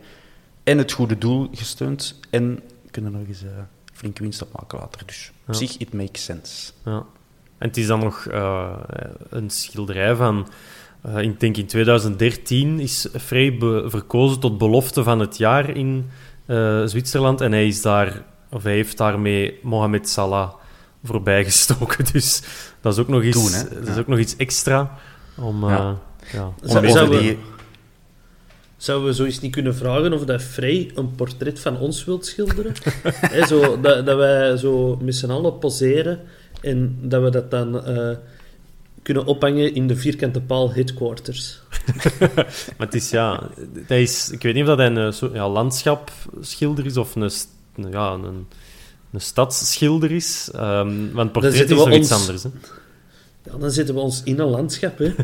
en 0.62 0.78
het 0.78 0.92
goede 0.92 1.18
doel 1.18 1.48
gesteund 1.52 2.20
en 2.30 2.60
kunnen 2.90 3.12
nog 3.12 3.26
eens 3.28 3.42
uh, 3.42 3.50
flinke 3.92 4.22
winst 4.22 4.42
opmaken 4.42 4.78
later. 4.78 5.02
Dus 5.06 5.32
op 5.46 5.54
zich, 5.54 5.76
it 5.76 5.92
makes 5.92 6.24
sense. 6.24 6.72
Ja. 6.84 7.04
En 7.58 7.68
het 7.68 7.76
is 7.76 7.86
dan 7.86 8.00
nog 8.00 8.26
uh, 8.30 8.70
een 9.28 9.50
schilderij 9.50 10.14
van... 10.14 10.48
Uh, 11.06 11.18
ik 11.18 11.40
denk 11.40 11.56
in 11.56 11.66
2013 11.66 12.80
is 12.80 13.08
Frey 13.20 13.56
verkozen 13.86 14.40
tot 14.40 14.58
belofte 14.58 15.02
van 15.02 15.20
het 15.20 15.36
jaar 15.36 15.76
in 15.76 16.10
Zwitserland. 16.84 17.40
En 17.40 17.52
hij, 17.52 17.66
is 17.66 17.82
daar, 17.82 18.22
of 18.50 18.62
hij 18.62 18.72
heeft 18.72 18.96
daarmee 18.96 19.58
Mohamed 19.62 20.08
Salah 20.08 20.52
voorbijgestoken. 21.04 22.04
Dus 22.12 22.42
dat 22.80 22.92
is 22.92 22.98
ook 22.98 23.08
nog 23.08 23.22
iets, 23.22 23.64
Toen, 23.64 23.78
dat 23.80 23.88
is 23.88 23.96
ook 23.98 24.06
nog 24.06 24.18
iets 24.18 24.36
extra 24.36 24.98
om... 25.36 25.68
Ja. 25.68 25.98
Ja. 26.32 26.52
Zou, 26.62 26.88
zouden, 26.88 27.20
we, 27.20 27.36
zouden 28.76 29.08
we 29.08 29.14
zoiets 29.14 29.40
niet 29.40 29.52
kunnen 29.52 29.74
vragen 29.74 30.12
of 30.12 30.24
dat 30.24 30.42
Frey 30.42 30.90
een 30.94 31.14
portret 31.14 31.60
van 31.60 31.78
ons 31.78 32.04
wilt 32.04 32.26
schilderen? 32.26 32.72
He, 33.34 33.46
zo, 33.46 33.80
dat, 33.80 34.06
dat 34.06 34.16
wij 34.16 34.56
zo 34.56 34.98
met 35.02 35.14
z'n 35.14 35.30
allen 35.30 35.58
poseren 35.58 36.20
en 36.64 36.98
dat 37.00 37.22
we 37.22 37.30
dat 37.30 37.50
dan 37.50 37.90
uh, 37.90 38.16
kunnen 39.02 39.24
ophangen 39.24 39.74
in 39.74 39.86
de 39.86 39.96
vierkante 39.96 40.40
paal 40.40 40.72
headquarters. 40.72 41.60
maar 42.76 42.86
het 42.86 42.94
is 42.94 43.10
ja, 43.10 43.48
dat 43.88 43.98
is, 43.98 44.30
ik 44.30 44.42
weet 44.42 44.54
niet 44.54 44.68
of 44.68 44.76
dat 44.76 44.78
een 44.78 45.12
zo, 45.12 45.30
ja, 45.32 45.48
landschapschilder 45.48 46.86
is 46.86 46.96
of 46.96 47.14
een, 47.14 47.30
ja, 47.90 48.12
een, 48.12 48.46
een 49.12 49.20
stadsschilder 49.20 50.10
is. 50.10 50.50
Um, 50.54 51.12
want 51.12 51.32
portret 51.32 51.70
is 51.70 51.76
nog 51.76 51.92
iets 51.92 52.12
anders. 52.12 52.42
Hè? 52.42 52.48
Ja, 53.44 53.56
dan 53.58 53.70
zitten 53.70 53.94
we 53.94 54.00
ons 54.00 54.22
in 54.22 54.38
een 54.40 54.48
landschap, 54.48 54.98
hè. 54.98 55.14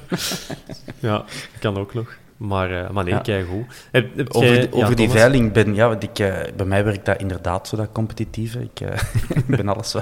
ja, 1.08 1.24
kan 1.60 1.76
ook 1.76 1.94
nog. 1.94 2.16
Maar, 2.36 2.70
uh, 2.70 2.90
maar 2.90 3.04
nee, 3.04 3.14
ja. 3.14 3.20
kijk 3.20 3.46
goed. 3.48 3.64
Heb, 3.90 4.16
heb 4.16 4.34
over 4.34 4.48
jij, 4.48 4.60
die, 4.60 4.72
over 4.72 4.78
ja, 4.78 4.94
die 4.94 4.96
Thomas? 4.96 5.12
veiling, 5.12 5.52
ben, 5.52 5.74
ja, 5.74 5.96
ik, 5.98 6.18
uh, 6.18 6.36
bij 6.56 6.66
mij 6.66 6.84
werkt 6.84 7.06
dat 7.06 7.20
inderdaad 7.20 7.68
zo, 7.68 7.76
dat 7.76 7.88
competitieve. 7.92 8.60
Ik, 8.60 8.80
uh, 8.80 8.88
ik 9.40 9.46
ben 9.46 9.68
alles... 9.68 9.94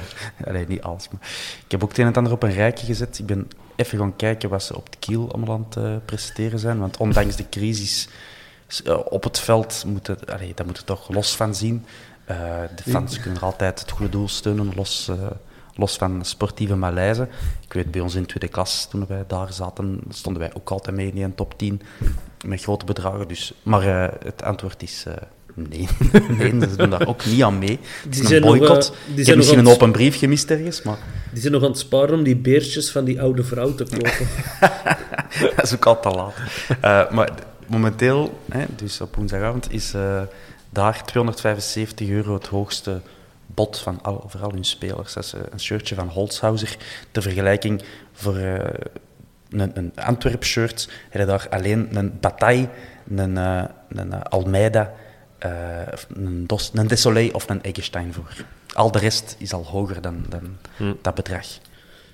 nee, 0.50 0.66
niet 0.68 0.82
alles, 0.82 1.08
maar... 1.08 1.20
Ik 1.64 1.70
heb 1.70 1.82
ook 1.82 1.88
het 1.88 1.98
een 1.98 2.06
en 2.06 2.12
ander 2.12 2.32
op 2.32 2.42
een 2.42 2.52
rijtje 2.52 2.86
gezet. 2.86 3.18
Ik 3.18 3.26
ben 3.26 3.48
even 3.76 3.98
gaan 3.98 4.16
kijken 4.16 4.48
wat 4.48 4.62
ze 4.62 4.76
op 4.76 4.92
de 4.92 4.98
kiel 4.98 5.32
allemaal 5.32 5.54
aan 5.54 5.66
het 5.82 6.04
presteren 6.04 6.58
zijn. 6.58 6.78
Want 6.78 6.96
ondanks 6.96 7.36
de 7.36 7.48
crisis 7.48 8.08
op 9.08 9.24
het 9.24 9.38
veld, 9.38 9.84
moet 9.86 10.06
het, 10.06 10.30
allee, 10.30 10.52
dat 10.54 10.66
moet 10.66 10.76
er 10.76 10.84
toch 10.84 11.08
los 11.08 11.36
van 11.36 11.54
zien. 11.54 11.84
de 12.76 12.90
fans 12.90 13.20
kunnen 13.20 13.38
er 13.38 13.44
altijd 13.44 13.80
het 13.80 13.90
goede 13.90 14.12
doel 14.12 14.28
steunen, 14.28 14.72
los 14.74 15.10
los 15.76 15.96
van 15.96 16.24
sportieve 16.24 16.76
malaise. 16.76 17.28
Ik 17.64 17.72
weet, 17.72 17.90
bij 17.90 18.00
ons 18.00 18.14
in 18.14 18.26
tweede 18.26 18.48
klas, 18.48 18.86
toen 18.86 19.06
wij 19.06 19.24
daar 19.26 19.52
zaten, 19.52 20.00
stonden 20.08 20.42
wij 20.42 20.54
ook 20.54 20.70
altijd 20.70 20.96
mee 20.96 21.12
in 21.12 21.22
een 21.22 21.34
top 21.34 21.58
10 21.58 21.82
met 22.44 22.62
grote 22.62 22.84
bedragen. 22.84 23.28
Dus, 23.28 23.52
maar 23.62 23.86
uh, 23.86 24.06
het 24.24 24.42
antwoord 24.42 24.82
is 24.82 25.04
uh, 25.08 25.14
nee. 25.54 25.88
nee, 26.38 26.60
ze 26.60 26.76
doen 26.76 26.90
daar 26.90 27.06
ook 27.06 27.24
niet 27.24 27.42
aan 27.42 27.58
mee. 27.58 27.78
Het 28.04 28.20
is 28.20 28.30
een 28.30 28.40
boycott. 28.40 28.88
Nog, 28.88 28.96
uh, 29.12 29.18
Ik 29.18 29.26
heb 29.26 29.36
misschien 29.36 29.58
een 29.58 29.68
open 29.68 29.92
brief 29.92 30.18
gemist 30.18 30.50
ergens, 30.50 30.82
maar... 30.82 30.98
Die 31.32 31.40
zijn 31.40 31.52
nog 31.52 31.62
aan 31.62 31.70
het 31.70 31.78
sparen 31.78 32.14
om 32.14 32.22
die 32.22 32.36
beertjes 32.36 32.90
van 32.90 33.04
die 33.04 33.20
oude 33.20 33.44
vrouw 33.44 33.74
te 33.74 33.84
kopen. 33.84 34.28
dat 35.56 35.64
is 35.64 35.74
ook 35.74 35.86
al 35.86 36.00
te 36.00 36.08
laat. 36.08 37.10
maar 37.10 37.30
momenteel, 37.66 38.38
hè, 38.50 38.64
dus 38.76 39.00
op 39.00 39.16
woensdagavond, 39.16 39.72
is 39.72 39.94
daar 40.70 41.04
275 41.04 42.08
euro 42.08 42.34
het 42.34 42.46
hoogste 42.46 43.00
bot 43.46 43.78
van 43.78 43.98
al, 44.02 44.24
voor 44.26 44.40
al 44.40 44.52
hun 44.52 44.64
spelers. 44.64 45.12
Dat 45.12 45.24
is 45.24 45.34
een 45.50 45.60
shirtje 45.60 45.94
van 45.94 46.08
Holzhauser. 46.08 46.76
Ter 47.10 47.22
vergelijking 47.22 47.82
voor 48.12 48.36
uh, 48.36 48.58
een, 49.60 49.70
een 49.74 49.92
Antwerp-shirt 49.94 50.88
heb 51.10 51.26
daar 51.26 51.46
alleen 51.50 51.96
een 51.96 52.18
Bataille, 52.20 52.68
een, 53.16 53.36
uh, 53.36 53.64
een 53.88 54.22
Almeida, 54.22 54.92
uh, 55.46 55.50
een, 56.14 56.46
Dos, 56.46 56.70
een 56.74 56.86
Desolé 56.86 57.28
of 57.32 57.48
een 57.48 57.62
Eggestein 57.62 58.12
voor. 58.12 58.44
Al 58.72 58.90
de 58.90 58.98
rest 58.98 59.36
is 59.38 59.52
al 59.52 59.64
hoger 59.64 60.00
dan, 60.00 60.24
dan 60.28 60.56
hmm. 60.76 60.98
dat 61.02 61.14
bedrag. 61.14 61.46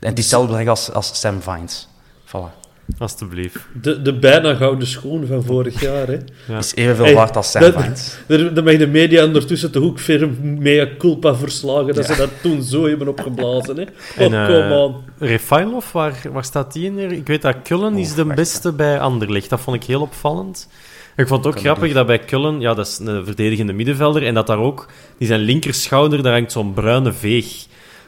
En 0.00 0.08
het 0.08 0.18
is 0.18 0.24
hetzelfde 0.24 0.48
bedrag 0.48 0.68
als, 0.68 0.92
als 0.92 1.20
Sam 1.20 1.42
Vines. 1.42 1.88
Voilà. 2.26 2.69
Alsjeblieft. 2.98 3.58
De, 3.82 4.02
de 4.02 4.18
bijna 4.18 4.54
gouden 4.54 4.86
schoen 4.86 5.26
van 5.26 5.44
vorig 5.44 5.80
jaar. 5.80 6.06
Hè. 6.06 6.18
Ja. 6.48 6.58
Is 6.58 6.74
evenveel 6.74 7.04
hey, 7.04 7.14
waard 7.14 7.36
als 7.36 7.50
Vines. 7.50 8.16
Daar 8.26 8.64
mag 8.64 8.76
de 8.76 8.86
media 8.86 9.24
ondertussen 9.24 9.82
ook 9.82 9.98
ver 9.98 10.28
mea 10.42 10.88
culpa 10.98 11.34
verslagen 11.34 11.94
dat 11.94 12.06
ja. 12.06 12.14
ze 12.14 12.20
dat 12.20 12.30
toen 12.42 12.62
zo 12.62 12.86
hebben 12.86 13.08
opgeblazen. 13.08 13.76
Hè. 13.76 13.82
Oh, 13.82 13.88
en, 14.16 14.46
kom 14.46 14.54
uh, 14.54 14.72
aan. 14.72 14.94
Refailov, 15.18 15.92
waar, 15.92 16.20
waar 16.32 16.44
staat 16.44 16.72
die 16.72 16.84
in? 16.84 16.98
Ik 16.98 17.26
weet 17.26 17.42
dat 17.42 17.56
Kullen 17.62 17.96
is 17.96 18.14
de 18.14 18.24
beste 18.24 18.72
bij 18.72 19.00
Anderlecht. 19.00 19.50
Dat 19.50 19.60
vond 19.60 19.76
ik 19.76 19.84
heel 19.84 20.00
opvallend. 20.00 20.68
Ik 21.16 21.26
vond 21.26 21.44
het 21.44 21.54
ook 21.54 21.60
grappig 21.60 21.92
dat 21.92 22.06
bij 22.06 22.18
Kullen, 22.18 22.60
ja, 22.60 22.74
dat 22.74 22.86
is 22.86 22.98
een 22.98 23.24
verdedigende 23.24 23.72
middenvelder, 23.72 24.26
en 24.26 24.34
dat 24.34 24.46
daar 24.46 24.58
ook, 24.58 24.88
die 25.18 25.26
zijn 25.26 25.40
linkerschouder, 25.40 26.22
daar 26.22 26.32
hangt 26.32 26.52
zo'n 26.52 26.72
bruine 26.72 27.12
veeg 27.12 27.66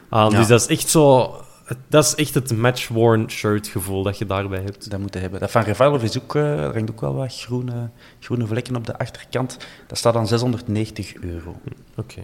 aan. 0.09 0.31
Ja. 0.31 0.37
Dus 0.37 0.47
dat 0.47 0.61
is 0.61 0.67
echt 0.67 0.89
zo 0.89 1.35
dat 1.87 2.03
is 2.03 2.15
echt 2.15 2.33
het 2.33 2.57
match-worn 2.57 3.29
shirt 3.29 3.67
gevoel 3.67 4.03
dat 4.03 4.17
je 4.17 4.25
daarbij 4.25 4.61
hebt. 4.61 4.89
Dat 4.89 4.99
moet 4.99 5.13
je 5.13 5.19
hebben. 5.19 5.39
Dat 5.39 5.51
van 5.51 5.63
Revalov 5.63 6.03
is 6.03 6.21
ook, 6.21 6.35
uh, 6.35 6.63
er 6.63 6.73
hangt 6.73 6.91
ook 6.91 7.01
wel 7.01 7.13
wat 7.13 7.35
groene, 7.35 7.89
groene 8.19 8.47
vlekken 8.47 8.75
op 8.75 8.85
de 8.85 8.97
achterkant. 8.97 9.57
Dat 9.87 9.97
staat 9.97 10.15
aan 10.15 10.27
690 10.27 11.15
euro. 11.15 11.49
Oké. 11.49 11.69
Okay. 11.95 12.23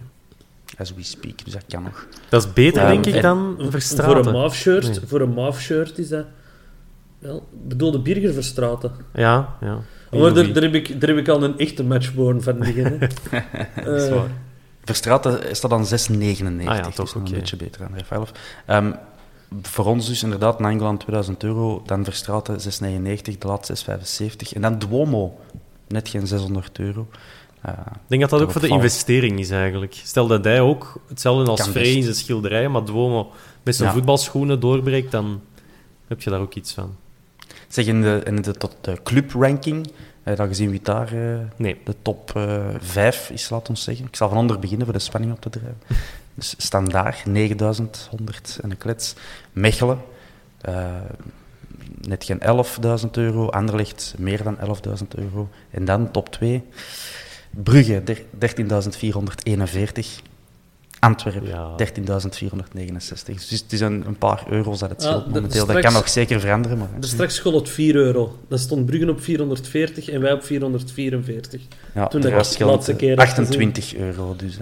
As 0.78 0.94
we 0.94 1.04
speak, 1.04 1.44
dus 1.44 1.54
dat 1.54 1.64
kan 1.68 1.84
nog. 1.84 2.08
Dat 2.30 2.46
is 2.46 2.54
beter, 2.54 2.82
um, 2.82 2.88
denk 2.90 3.16
ik, 3.16 3.22
dan 3.22 3.56
Verstraten. 3.70 4.24
Voor 4.24 4.26
een 4.26 4.40
Maaf-shirt 4.40 4.84
nee. 4.84 5.00
voor 5.06 5.22
een 5.22 5.34
Maaf-shirt 5.34 5.98
is 5.98 6.10
dat... 6.10 6.26
Wel, 7.20 7.48
bedoel 7.68 7.92
de 7.92 8.00
Birger 8.00 8.34
Verstraten. 8.34 8.92
Ja, 9.14 9.56
ja. 9.62 9.80
Maar 10.12 10.34
daar, 10.34 10.54
daar, 10.54 10.64
heb 10.64 10.74
ik, 10.74 11.02
daar 11.02 11.10
heb 11.10 11.18
ik 11.18 11.28
al 11.28 11.44
een 11.44 11.58
echte 11.58 11.84
matchborn 11.84 12.42
van 12.42 12.60
liggen. 12.60 13.00
dat 13.86 14.02
is 14.02 14.10
waar. 14.10 14.30
Verstraten 14.84 15.56
staat 15.56 15.70
dan 15.70 15.86
6,99. 15.86 15.90
Ah, 16.66 16.78
ja, 16.78 16.82
toch, 16.82 16.94
dus 16.94 17.14
okay. 17.16 17.28
een 17.28 17.40
beetje 17.40 17.56
beter 17.56 17.82
dan 17.82 17.98
Revalov. 17.98 18.30
Um, 18.68 18.96
voor 19.62 19.86
ons 19.86 20.08
dus 20.08 20.24
inderdaad, 20.24 20.60
Nangolan 20.60 20.98
2000 20.98 21.44
euro, 21.44 21.82
dan 21.86 22.04
Verstraten 22.04 22.60
6,99, 22.60 23.38
de 23.38 23.48
laatste 23.48 24.00
6,75. 24.22 24.54
En 24.54 24.62
dan 24.62 24.80
Duomo, 24.80 25.40
net 25.88 26.10
geen 26.10 26.28
600 26.28 26.80
euro. 26.80 27.08
Uh, 27.66 27.72
ik 27.72 28.00
denk 28.08 28.22
dat 28.22 28.30
dat 28.30 28.42
ook 28.42 28.52
voor 28.52 28.62
de 28.62 28.68
investering 28.68 29.40
is 29.40 29.50
eigenlijk. 29.50 29.94
Stel 30.04 30.28
dat 30.28 30.44
hij 30.44 30.62
ook 30.62 31.02
hetzelfde 31.08 31.52
als 31.52 31.68
Frey 31.68 31.92
in 31.94 32.04
zijn 32.04 32.16
schilderijen, 32.16 32.72
maar 32.72 32.86
Duomo 32.86 33.32
met 33.64 33.76
zijn 33.76 33.88
ja. 33.88 33.94
voetbalschoenen 33.94 34.60
doorbreekt, 34.60 35.12
dan 35.12 35.42
heb 36.08 36.22
je 36.22 36.30
daar 36.30 36.40
ook 36.40 36.56
iets 36.56 36.74
van. 36.74 36.96
Zeg, 37.68 37.86
in 37.86 38.02
de, 38.02 38.22
in 38.26 38.42
de, 38.42 38.52
tot 38.52 38.76
de 38.82 38.98
clubranking, 39.04 39.86
heb 40.24 40.34
je 40.34 40.36
dan 40.36 40.48
gezien 40.48 40.70
wie 40.70 40.80
daar 40.84 41.14
uh, 41.14 41.40
nee. 41.56 41.78
de 41.84 41.96
top 42.02 42.34
uh, 42.38 42.68
5 42.80 43.30
is, 43.30 43.50
laat 43.50 43.70
ons 43.70 43.84
zeggen. 43.84 44.06
Ik 44.06 44.16
zal 44.16 44.30
van 44.30 44.38
onder 44.38 44.60
beginnen 44.60 44.86
voor 44.86 44.96
de 44.96 45.02
spanning 45.02 45.34
op 45.34 45.42
te 45.42 45.50
drijven. 45.50 45.78
Dus 46.40 46.54
Standaard, 46.58 47.26
9100 47.26 48.60
en 48.62 48.72
een 48.72 48.78
klets. 48.78 49.16
Mechelen, 49.52 50.02
uh, 50.70 50.96
net 52.02 52.24
geen 52.24 52.42
11.000 53.02 53.08
euro. 53.12 53.48
Anderlecht, 53.48 54.14
meer 54.18 54.44
dan 54.44 54.58
11.000 54.58 54.64
euro. 55.16 55.50
En 55.70 55.86
dan 55.86 56.12
top 56.12 56.30
2, 56.30 56.64
Brugge, 57.50 58.04
13.441. 58.06 58.18
Antwerpen, 61.00 61.48
ja. 61.48 61.76
13.469. 61.78 63.26
Dus 63.26 63.50
het 63.50 63.74
is 63.74 63.80
een, 63.80 64.04
een, 64.08 64.18
paar 64.18 64.44
euro's 64.50 64.80
dat 64.80 64.90
het 64.90 65.02
scheelt 65.02 65.26
momenteel. 65.26 65.50
Straks, 65.50 65.74
dat 65.74 65.82
kan 65.82 65.94
nog 65.94 66.10
zeker 66.10 66.40
veranderen. 66.40 66.78
Maar, 66.78 66.88
er 67.02 67.08
straks 67.08 67.36
school 67.36 67.56
het 67.56 67.70
4 67.70 67.96
euro. 67.96 68.40
Dat 68.48 68.60
stond 68.60 68.86
Brugge 68.86 69.10
op 69.10 69.22
440 69.22 70.10
en 70.10 70.22
wij 70.22 70.34
op 70.34 70.44
444. 70.44 71.62
Ja, 71.96 72.08
Toen 72.08 72.22
de 72.22 72.32
laatste 72.32 72.96
keer 72.96 73.18
28 73.18 73.96
euro. 73.96 74.36
Dus, 74.36 74.58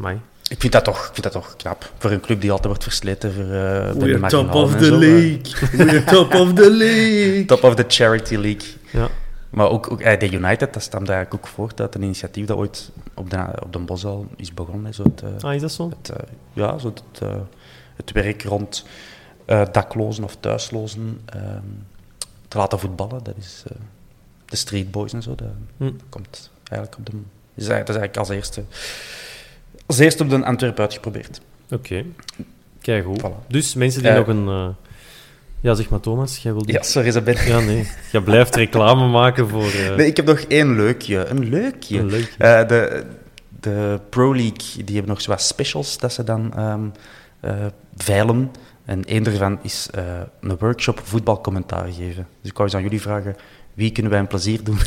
uh. 0.00 0.20
Ik 0.50 0.60
vind, 0.60 0.72
dat 0.72 0.84
toch, 0.84 0.98
ik 1.06 1.12
vind 1.12 1.22
dat 1.22 1.32
toch 1.32 1.56
knap. 1.56 1.92
Voor 1.98 2.10
een 2.10 2.20
club 2.20 2.40
die 2.40 2.50
altijd 2.50 2.68
wordt 2.68 2.82
versleten 2.82 3.32
voor 3.32 3.44
uh, 3.44 3.90
We're 3.90 4.26
top 4.26 4.54
of 4.54 4.76
the 4.76 4.92
league. 4.92 5.68
We're 5.72 6.04
top 6.16 6.34
of 6.34 6.52
the 6.52 6.70
league. 6.70 7.44
top 7.44 7.62
of 7.62 7.74
the 7.74 7.84
charity 7.88 8.36
league. 8.36 8.68
Ja. 8.92 9.08
Maar 9.50 9.68
ook, 9.68 9.90
ook 9.90 10.20
de 10.20 10.32
United, 10.32 10.72
dat 10.72 10.82
stamt 10.82 11.08
eigenlijk 11.08 11.44
ook 11.44 11.52
voort 11.52 11.80
uit 11.80 11.94
een 11.94 12.02
initiatief 12.02 12.46
dat 12.46 12.56
ooit 12.56 12.90
op 13.14 13.30
de, 13.30 13.46
op 13.62 13.72
de 13.72 13.78
Bos 13.78 14.04
al 14.04 14.26
is 14.36 14.54
begonnen. 14.54 14.94
Zo 14.94 15.02
het, 15.02 15.22
uh, 15.22 15.30
ah, 15.40 15.54
is 15.54 15.60
dat 15.60 15.72
zo? 15.72 15.90
Het, 15.90 16.10
uh, 16.10 16.16
ja, 16.52 16.78
zo 16.78 16.88
het, 16.88 17.22
uh, 17.22 17.34
het 17.96 18.12
werk 18.12 18.42
rond 18.42 18.84
daklozen 19.72 20.24
of 20.24 20.36
thuislozen 20.40 21.20
te 22.48 22.58
laten 22.58 22.78
voetballen. 22.78 23.24
Dat 23.24 23.34
is 23.38 23.62
de 24.44 24.56
Street 24.56 24.90
Boys 24.90 25.12
en 25.12 25.22
zo. 25.22 25.34
Dat, 25.34 25.48
hm. 25.76 25.84
dat 25.84 25.92
komt 26.08 26.50
eigenlijk 26.62 27.00
op 27.00 27.06
de... 27.06 27.12
Dat 27.54 27.64
is 27.64 27.68
eigenlijk 27.68 28.16
als 28.16 28.28
eerste, 28.28 28.64
als 29.90 29.98
eerste 29.98 30.22
op 30.22 30.30
de 30.30 30.44
Antwerpen 30.44 30.82
uitgeprobeerd. 30.82 31.40
Oké. 31.64 31.74
Okay. 31.74 32.06
Kijk 32.80 33.04
goed. 33.04 33.20
Voilà. 33.20 33.46
Dus 33.48 33.74
mensen 33.74 34.02
die 34.02 34.12
nog 34.12 34.26
een... 34.26 34.74
Ja, 35.60 35.74
zeg 35.74 35.88
maar 35.88 36.00
Thomas, 36.00 36.38
jij 36.38 36.52
wilde... 36.52 36.72
Ja, 36.72 36.82
sorry 36.82 37.08
Isabel. 37.08 37.34
Ja, 37.46 37.60
nee. 37.60 37.88
Je 38.12 38.22
blijft 38.22 38.54
reclame 38.54 39.08
maken 39.08 39.48
voor... 39.48 39.72
Uh... 39.74 39.94
Nee, 39.96 40.06
ik 40.06 40.16
heb 40.16 40.26
nog 40.26 40.38
één 40.38 40.76
leukje. 40.76 41.26
Een 41.26 41.48
leukje. 41.48 41.98
Een 41.98 42.10
leukje. 42.10 42.64
De, 42.66 43.04
de 43.60 44.00
Pro 44.08 44.34
League, 44.34 44.84
die 44.84 44.94
hebben 44.94 45.12
nog 45.12 45.20
zo 45.20 45.30
wat 45.30 45.42
specials 45.42 45.98
dat 45.98 46.12
ze 46.12 46.24
dan 46.24 46.52
um, 46.58 46.92
uh, 47.44 47.66
veilen. 47.96 48.50
En 48.84 49.04
één 49.04 49.22
daarvan 49.22 49.58
is 49.62 49.88
eh, 49.90 50.04
een 50.40 50.56
workshop 50.58 51.00
voetbalcommentaar 51.04 51.86
geven. 51.86 52.26
Dus 52.40 52.50
ik 52.50 52.56
wou 52.56 52.64
eens 52.64 52.74
aan 52.74 52.82
jullie 52.82 53.00
vragen, 53.00 53.36
wie 53.74 53.92
kunnen 53.92 54.12
wij 54.12 54.20
een 54.20 54.26
plezier 54.26 54.64
doen 54.64 54.78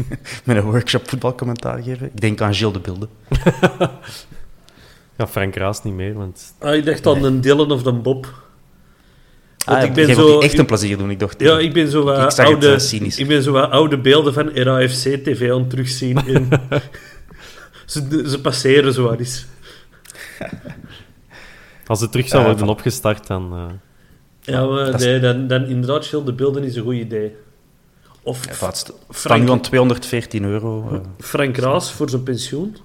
met 0.44 0.56
een 0.56 0.62
workshop 0.62 1.08
voetbalcommentaar 1.08 1.82
geven? 1.82 2.06
Ik 2.06 2.20
denk 2.20 2.40
aan 2.40 2.54
Gilles 2.54 2.72
de 2.72 2.80
Bilde. 2.80 3.08
Ja, 5.18 5.26
Frank 5.26 5.54
Raas 5.56 5.82
niet 5.82 5.94
meer, 5.94 6.14
want... 6.14 6.54
Ah, 6.58 6.74
ik 6.74 6.84
dacht 6.84 7.06
aan 7.06 7.24
een 7.24 7.40
Dylan 7.40 7.70
of 7.70 7.84
een 7.84 8.02
Bob. 8.02 8.24
Want 9.64 9.78
Ah, 9.78 9.84
ik 9.84 9.92
ben 9.94 10.14
zo... 10.14 10.26
die 10.38 10.42
echt 10.48 10.58
een 10.58 10.66
plezier 10.66 10.98
doen, 10.98 11.10
ik 11.10 11.18
dacht... 11.18 11.40
Ja, 11.40 11.58
ik 11.58 11.72
ben 11.72 11.88
zo 11.88 12.02
wat 12.04 12.14
Ik 12.22 12.30
zag 12.30 12.36
het, 12.46 12.46
oude, 12.54 12.72
eh, 12.72 12.78
cynisch. 12.78 13.18
ik 13.18 13.26
ben 13.28 13.42
zo 13.42 13.52
wat 13.52 13.70
oude 13.70 13.98
beelden 13.98 14.32
van 14.32 14.48
RAFC 14.50 14.94
TV 15.24 15.50
aan 15.50 15.58
het 15.60 15.70
terugzien. 15.70 16.26
In. 16.26 16.48
ze, 17.86 18.22
ze 18.28 18.40
passeren 18.40 18.92
zo 18.92 19.02
wat 19.02 19.18
eens. 19.18 19.46
Als 21.86 22.00
het 22.00 22.10
terug 22.12 22.28
zou 22.28 22.38
Eh, 22.40 22.44
worden 22.48 22.66
van- 22.66 22.74
opgestart, 22.74 23.26
dan... 23.26 23.52
eh, 23.52 24.54
Ja, 24.54 24.64
maar 24.66 24.98
nee, 24.98 25.20
dan, 25.20 25.46
dan 25.46 25.64
inderdaad, 25.64 26.06
Gilles 26.06 26.26
de 26.26 26.32
Beelden 26.32 26.64
is 26.64 26.76
een 26.76 26.82
goed 26.82 26.94
idee. 26.94 27.32
Of 28.22 28.60
Ja, 28.60 28.72
Frank, 29.10 29.42
nu 29.42 29.50
aan 29.50 29.60
214 29.60 30.44
euro. 30.44 31.02
Frank 31.18 31.56
Raas 31.56 31.92
voor 31.92 32.10
zijn 32.10 32.22
pensioen. 32.22 32.76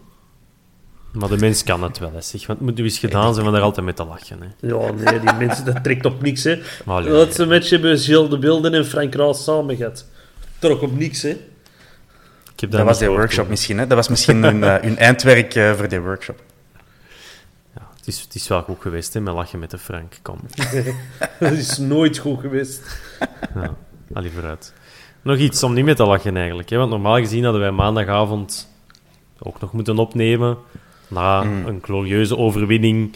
Maar 1.11 1.29
de 1.29 1.37
mens 1.37 1.63
kan 1.63 1.83
het 1.83 1.99
wel, 1.99 2.11
hè, 2.13 2.21
zeg. 2.21 2.47
Want 2.47 2.59
het 2.59 2.67
moet 2.67 2.77
nu 2.77 2.83
eens 2.83 2.99
gedaan 2.99 3.33
zijn 3.33 3.45
van 3.45 3.53
daar 3.53 3.63
altijd 3.63 3.85
mee 3.85 3.95
te 3.95 4.05
lachen. 4.05 4.39
Hè. 4.41 4.67
Ja, 4.67 4.91
nee, 4.91 5.19
die 5.19 5.33
mensen, 5.33 5.65
dat 5.65 5.83
trekt 5.83 6.05
op 6.05 6.21
niks, 6.21 6.43
hè. 6.43 6.61
Maar, 6.85 7.03
De 7.03 7.09
ja, 7.09 7.15
laatste 7.15 7.45
match 7.45 7.69
hebben 7.69 7.99
Gilles 7.99 8.29
de 8.29 8.37
Beelden 8.37 8.73
en 8.73 8.85
Frank 8.85 9.15
Raas 9.15 9.43
samen 9.43 9.75
gehad. 9.75 10.05
Trok 10.59 10.81
op 10.81 10.97
niks, 10.97 11.21
hè. 11.21 11.29
ik 11.29 12.59
heb 12.59 12.71
Dat 12.71 12.85
was 12.85 12.97
die 12.97 13.07
gehoord, 13.07 13.21
workshop 13.23 13.49
misschien, 13.49 13.77
hè? 13.77 13.87
Dat 13.87 13.97
was 13.97 14.07
misschien 14.07 14.43
hun, 14.43 14.63
eh, 14.73 14.81
hun 14.81 14.97
eindwerk 14.97 15.55
eh, 15.55 15.73
voor 15.73 15.87
die 15.87 15.99
workshop. 15.99 16.43
Ja, 17.75 17.87
het, 17.97 18.07
is, 18.07 18.19
het 18.21 18.35
is 18.35 18.47
wel 18.47 18.61
goed 18.61 18.81
geweest, 18.81 19.13
hè, 19.13 19.19
met 19.19 19.33
lachen 19.33 19.59
met 19.59 19.71
de 19.71 19.77
Frank. 19.77 20.13
Kom, 20.21 20.37
Dat 21.39 21.51
is 21.51 21.77
nooit 21.77 22.17
goed 22.17 22.39
geweest. 22.39 22.99
ja, 23.55 23.75
allee, 24.13 24.31
vooruit. 24.31 24.73
Nog 25.21 25.37
iets 25.37 25.63
om 25.63 25.73
niet 25.73 25.85
mee 25.85 25.95
te 25.95 26.05
lachen, 26.05 26.37
eigenlijk. 26.37 26.69
Hè, 26.69 26.77
want 26.77 26.89
normaal 26.89 27.17
gezien 27.17 27.43
hadden 27.43 27.61
wij 27.61 27.71
maandagavond 27.71 28.69
ook 29.39 29.61
nog 29.61 29.73
moeten 29.73 29.97
opnemen. 29.97 30.57
Na 31.11 31.43
Mm. 31.43 31.65
een 31.65 31.79
glorieuze 31.81 32.37
overwinning 32.37 33.15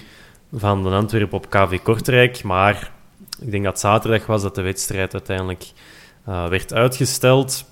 van 0.53 0.83
de 0.83 0.89
Antwerp 0.89 1.33
op 1.33 1.49
KV 1.49 1.79
Kortrijk. 1.83 2.43
Maar 2.43 2.91
ik 3.41 3.51
denk 3.51 3.63
dat 3.63 3.79
zaterdag 3.79 4.25
was 4.25 4.41
dat 4.41 4.55
de 4.55 4.61
wedstrijd 4.61 5.13
uiteindelijk 5.13 5.63
eh, 6.25 6.47
werd 6.47 6.73
uitgesteld. 6.73 7.65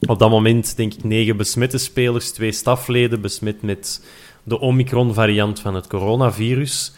Op 0.00 0.18
dat 0.18 0.30
moment 0.30 0.76
denk 0.76 0.94
ik 0.94 1.04
negen 1.04 1.36
besmette 1.36 1.78
spelers, 1.78 2.30
twee 2.32 2.52
stafleden 2.52 3.20
besmet 3.20 3.62
met 3.62 4.06
de 4.42 4.60
Omicron-variant 4.60 5.60
van 5.60 5.74
het 5.74 5.86
coronavirus. 5.86 6.92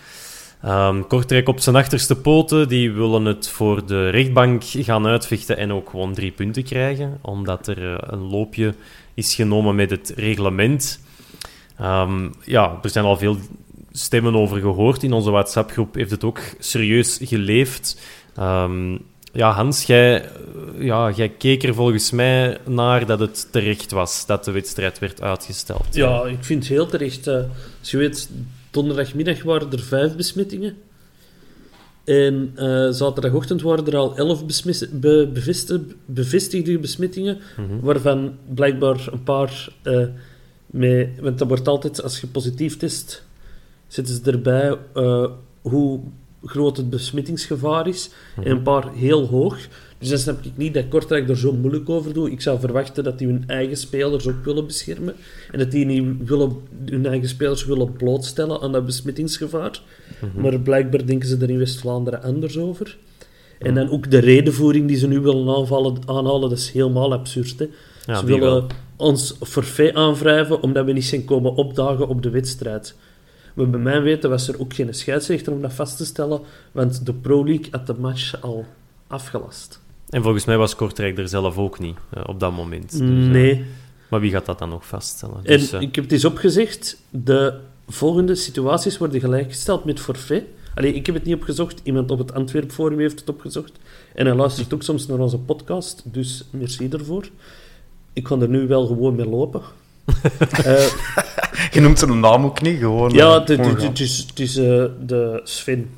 Ehm, 0.63 1.03
Kortrijk 1.03 1.49
op 1.49 1.61
zijn 1.61 1.77
achterste 1.77 2.17
poten, 2.17 2.69
die 2.69 2.93
willen 2.93 3.25
het 3.25 3.49
voor 3.49 3.87
de 3.87 4.09
rechtbank 4.11 4.63
gaan 4.65 5.07
uitvechten 5.07 5.57
en 5.57 5.73
ook 5.73 5.91
gewoon 5.91 6.15
drie 6.15 6.31
punten 6.31 6.65
krijgen, 6.65 7.19
omdat 7.21 7.67
er 7.67 7.93
eh, 7.93 7.99
een 8.01 8.31
loopje 8.31 8.75
is 9.15 9.35
genomen 9.35 9.75
met 9.75 9.91
het 9.91 10.13
reglement. 10.17 11.01
Ehm, 11.81 12.29
ja, 12.45 12.79
er 12.83 12.91
zijn 12.91 13.05
al 13.05 13.17
veel 13.17 13.37
stemmen 13.93 14.35
over 14.35 14.61
gehoord. 14.61 15.03
In 15.03 15.13
onze 15.13 15.31
WhatsApp-groep 15.31 15.95
heeft 15.95 16.11
het 16.11 16.25
ook 16.25 16.41
serieus 16.59 17.19
geleefd. 17.23 18.01
Ehm, 18.37 18.97
ja, 19.33 19.51
Hans, 19.53 19.83
jij, 19.85 20.23
eh, 20.25 20.29
ja, 20.79 21.11
jij 21.11 21.29
keek 21.29 21.63
er 21.63 21.75
volgens 21.75 22.11
mij 22.11 22.59
naar 22.67 23.07
dat 23.07 23.21
het 23.21 23.49
terecht 23.53 23.91
was 23.91 24.27
dat 24.27 24.45
de 24.45 24.51
wedstrijd 24.51 24.99
werd 24.99 25.23
uitgesteld. 25.23 25.87
Ja, 25.91 26.23
ik 26.25 26.45
vind 26.45 26.63
het 26.63 26.73
heel 26.73 26.87
terecht. 26.87 27.27
eh, 27.27 27.35
als 27.81 27.91
je 27.91 27.97
weet, 27.97 28.31
donderdagmiddag 28.71 29.43
waren 29.43 29.73
er 29.73 29.81
vijf 29.81 30.17
besmettingen. 30.17 30.77
En 32.05 32.53
eh, 32.57 32.89
zaterdagochtend 32.91 33.63
waren 33.63 33.87
er 33.87 33.97
al 33.97 34.17
elf 34.17 34.45
be- 34.93 35.29
bevestigde, 36.07 36.79
besmettingen, 36.79 37.39
Mhm. 37.57 37.81
waarvan 37.81 38.33
blijkbaar 38.55 39.09
een 39.13 39.23
paar 39.23 39.69
Want 41.21 41.39
dat 41.39 41.49
wordt 41.49 41.69
altijd, 41.69 42.03
als 42.03 42.21
je 42.21 42.27
positief 42.27 42.77
test, 42.77 43.25
zetten 43.87 44.15
ze 44.15 44.31
erbij 44.31 44.79
eh, 44.95 45.27
hoe 45.61 46.01
groot 46.45 46.77
het 46.77 46.91
besmettingsgevaar 46.91 47.89
is. 47.89 48.11
En 48.37 48.51
een 48.51 48.63
paar 48.63 48.93
heel 48.93 49.27
hoog. 49.27 49.59
Dus 49.99 50.09
dan 50.09 50.19
snap 50.19 50.45
ik 50.45 50.57
niet 50.57 50.75
dat 50.75 50.89
Kortrijk 50.89 51.29
er 51.29 51.39
zo 51.39 51.53
moeilijk 51.53 51.89
over 51.89 52.13
doet. 52.13 52.31
Ik 52.33 52.41
zou 52.41 52.61
verwachten 52.61 53.05
dat 53.05 53.19
die 53.19 53.27
hun 53.27 53.45
eigen 53.47 53.77
spelers 53.77 54.29
ook 54.29 54.45
willen 54.45 54.67
beschermen. 54.67 55.15
En 55.53 55.59
dat 55.59 55.71
die 55.71 55.85
niet 55.85 56.29
willen, 56.29 56.57
hun 56.85 57.07
eigen 57.07 57.29
spelers 57.29 57.65
willen 57.65 57.93
blootstellen 57.93 58.61
aan 58.61 58.73
dat 58.73 58.87
besmettingsgevaar. 58.87 59.81
Maar 60.37 60.61
blijkbaar 60.61 61.07
denken 61.07 61.29
ze 61.29 61.37
er 61.37 61.51
in 61.51 61.59
West-Vlaanderen 61.59 62.23
anders 62.23 62.59
over. 62.59 62.97
En 63.59 63.75
dan 63.75 63.91
ook 63.91 64.11
de 64.11 64.19
redenvoering 64.19 64.89
die 64.89 64.97
ze 64.97 65.09
nu 65.09 65.21
willen 65.21 65.57
aanvallen, 65.57 65.97
aanhalen, 66.07 66.49
dat 66.49 66.59
is 66.59 66.71
helemaal 66.71 67.13
absurd. 67.13 67.59
Hè? 67.59 67.69
Ja, 68.07 68.19
ze 68.19 68.27
willen 68.27 68.51
wel. 68.51 68.67
ons 68.97 69.37
forfait 69.43 69.95
aanwrijven 69.95 70.63
omdat 70.63 70.85
we 70.85 70.93
niet 70.93 71.05
zijn 71.05 71.25
komen 71.25 71.55
opdagen 71.55 72.09
op 72.09 72.23
de 72.23 72.31
wedstrijd. 72.31 72.95
Maar 73.55 73.71
bij 73.71 73.81
mij 73.81 74.03
weten 74.03 74.31
was 74.31 74.49
er 74.49 74.61
ook 74.61 74.75
geen 74.75 74.95
scheidsrechter 74.95 75.53
om 75.53 75.63
dat 75.63 75.73
vast 75.73 75.97
te 75.97 76.05
stellen, 76.05 76.41
want 76.73 77.07
de 77.07 77.13
Pro 77.13 77.45
League 77.45 77.67
had 77.71 77.87
de 77.87 77.95
match 77.95 78.43
al 78.43 78.67
afgelast. 79.07 79.81
En 80.09 80.23
volgens 80.23 80.45
mij 80.45 80.57
was 80.57 80.75
Kortrijk 80.75 81.19
er 81.19 81.29
zelf 81.29 81.59
ook 81.59 81.79
niet 81.79 81.97
eh, 82.11 82.23
op 82.27 82.41
dat 82.41 82.53
moment. 82.53 82.91
Dus, 82.91 83.01
eh, 83.01 83.07
nee. 83.07 83.65
maar 84.09 84.21
wie 84.21 84.31
gaat 84.31 84.47
dat 84.47 84.59
dan 84.59 84.69
nog 84.69 84.87
vaststellen? 84.87 85.41
En 85.43 85.59
Dus, 85.59 85.73
eh, 85.73 85.81
ik 85.81 85.95
heb 85.95 86.05
het 86.05 86.13
eens 86.13 86.25
opgezegd, 86.25 87.03
de 87.11 87.55
volgende 87.89 88.35
situaties 88.35 88.99
worden 88.99 89.21
gelijkgesteld 89.21 89.85
met 89.85 90.01
forfait. 90.01 90.45
Allee, 90.75 90.95
ik 90.95 91.07
heb 91.07 91.15
het 91.15 91.25
niet 91.25 91.35
opgezocht, 91.35 91.81
iemand 91.83 92.11
op 92.11 92.19
het 92.19 92.35
Antwerp 92.35 92.73
Forum 92.73 92.99
heeft 92.99 93.21
het 93.21 93.29
opgezocht. 93.29 93.73
En 94.15 94.27
hij 94.27 94.35
luistert 94.35 94.75
ook 94.75 94.83
soms 94.83 95.07
naar 95.07 95.19
onze 95.19 95.39
podcast, 95.39 96.03
dus 96.05 96.45
merci 96.51 96.89
daarvoor. 96.89 97.29
Ik 98.13 98.23
kan 98.23 98.43
er 98.43 98.49
nu 98.49 98.67
wel 98.67 98.87
gewoon 98.87 99.15
mee 99.15 99.29
lopen. 99.29 99.63
Eh, 100.65 100.87
Je 101.73 101.81
noemt 101.81 101.99
zijn 101.99 102.21
naam 102.21 102.45
ook 102.45 102.61
niet, 102.63 102.79
gewoon... 102.79 103.11
ja, 103.11 103.45
eh, 103.45 103.57
het- 103.79 104.39
is, 104.41 104.57
eh, 104.57 104.85
de 105.07 105.41
Sven. 105.45 105.91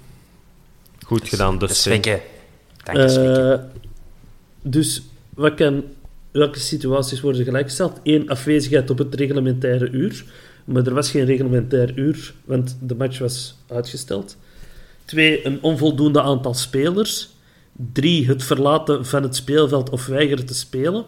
goed 1.06 1.28
gedaan, 1.28 1.58
De 1.58 1.66
dus 1.66 1.82
Svekke. 1.82 2.20
Dank 2.84 2.98
je. 2.98 3.20
Eh, 3.20 3.64
dus 4.62 5.02
wat 5.34 5.54
kan, 5.54 5.84
welke 6.30 6.58
situaties 6.58 7.20
worden 7.20 7.44
gelijkgesteld? 7.44 8.00
Eén, 8.02 8.28
afwezigheid 8.28 8.90
op 8.90 8.98
het 8.98 9.14
reglementaire 9.14 9.90
uur. 9.90 10.24
Maar 10.64 10.86
er 10.86 10.94
was 10.94 11.10
geen 11.10 11.24
reglementair 11.24 11.98
uur, 11.98 12.34
want 12.44 12.76
de 12.80 12.94
match 12.94 13.18
was 13.18 13.56
uitgesteld. 13.68 14.36
Twee, 15.04 15.46
een 15.46 15.58
onvoldoende 15.62 16.22
aantal 16.22 16.54
spelers. 16.54 17.28
Drie, 17.92 18.26
het 18.26 18.44
verlaten 18.44 19.06
van 19.06 19.22
het 19.22 19.36
speelveld 19.36 19.90
of 19.90 20.06
weigeren 20.06 20.46
te 20.46 20.54
spelen. 20.54 21.04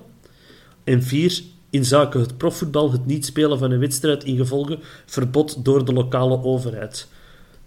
En 0.84 1.02
vier, 1.02 1.42
in 1.70 1.84
zaken 1.84 2.20
het 2.20 2.36
profvoetbal 2.36 2.92
het 2.92 3.06
niet 3.06 3.24
spelen 3.24 3.58
van 3.58 3.70
een 3.70 3.78
wedstrijd 3.78 4.24
ingevolge 4.24 4.78
verbod 5.06 5.64
door 5.64 5.84
de 5.84 5.92
lokale 5.92 6.42
overheid. 6.42 7.08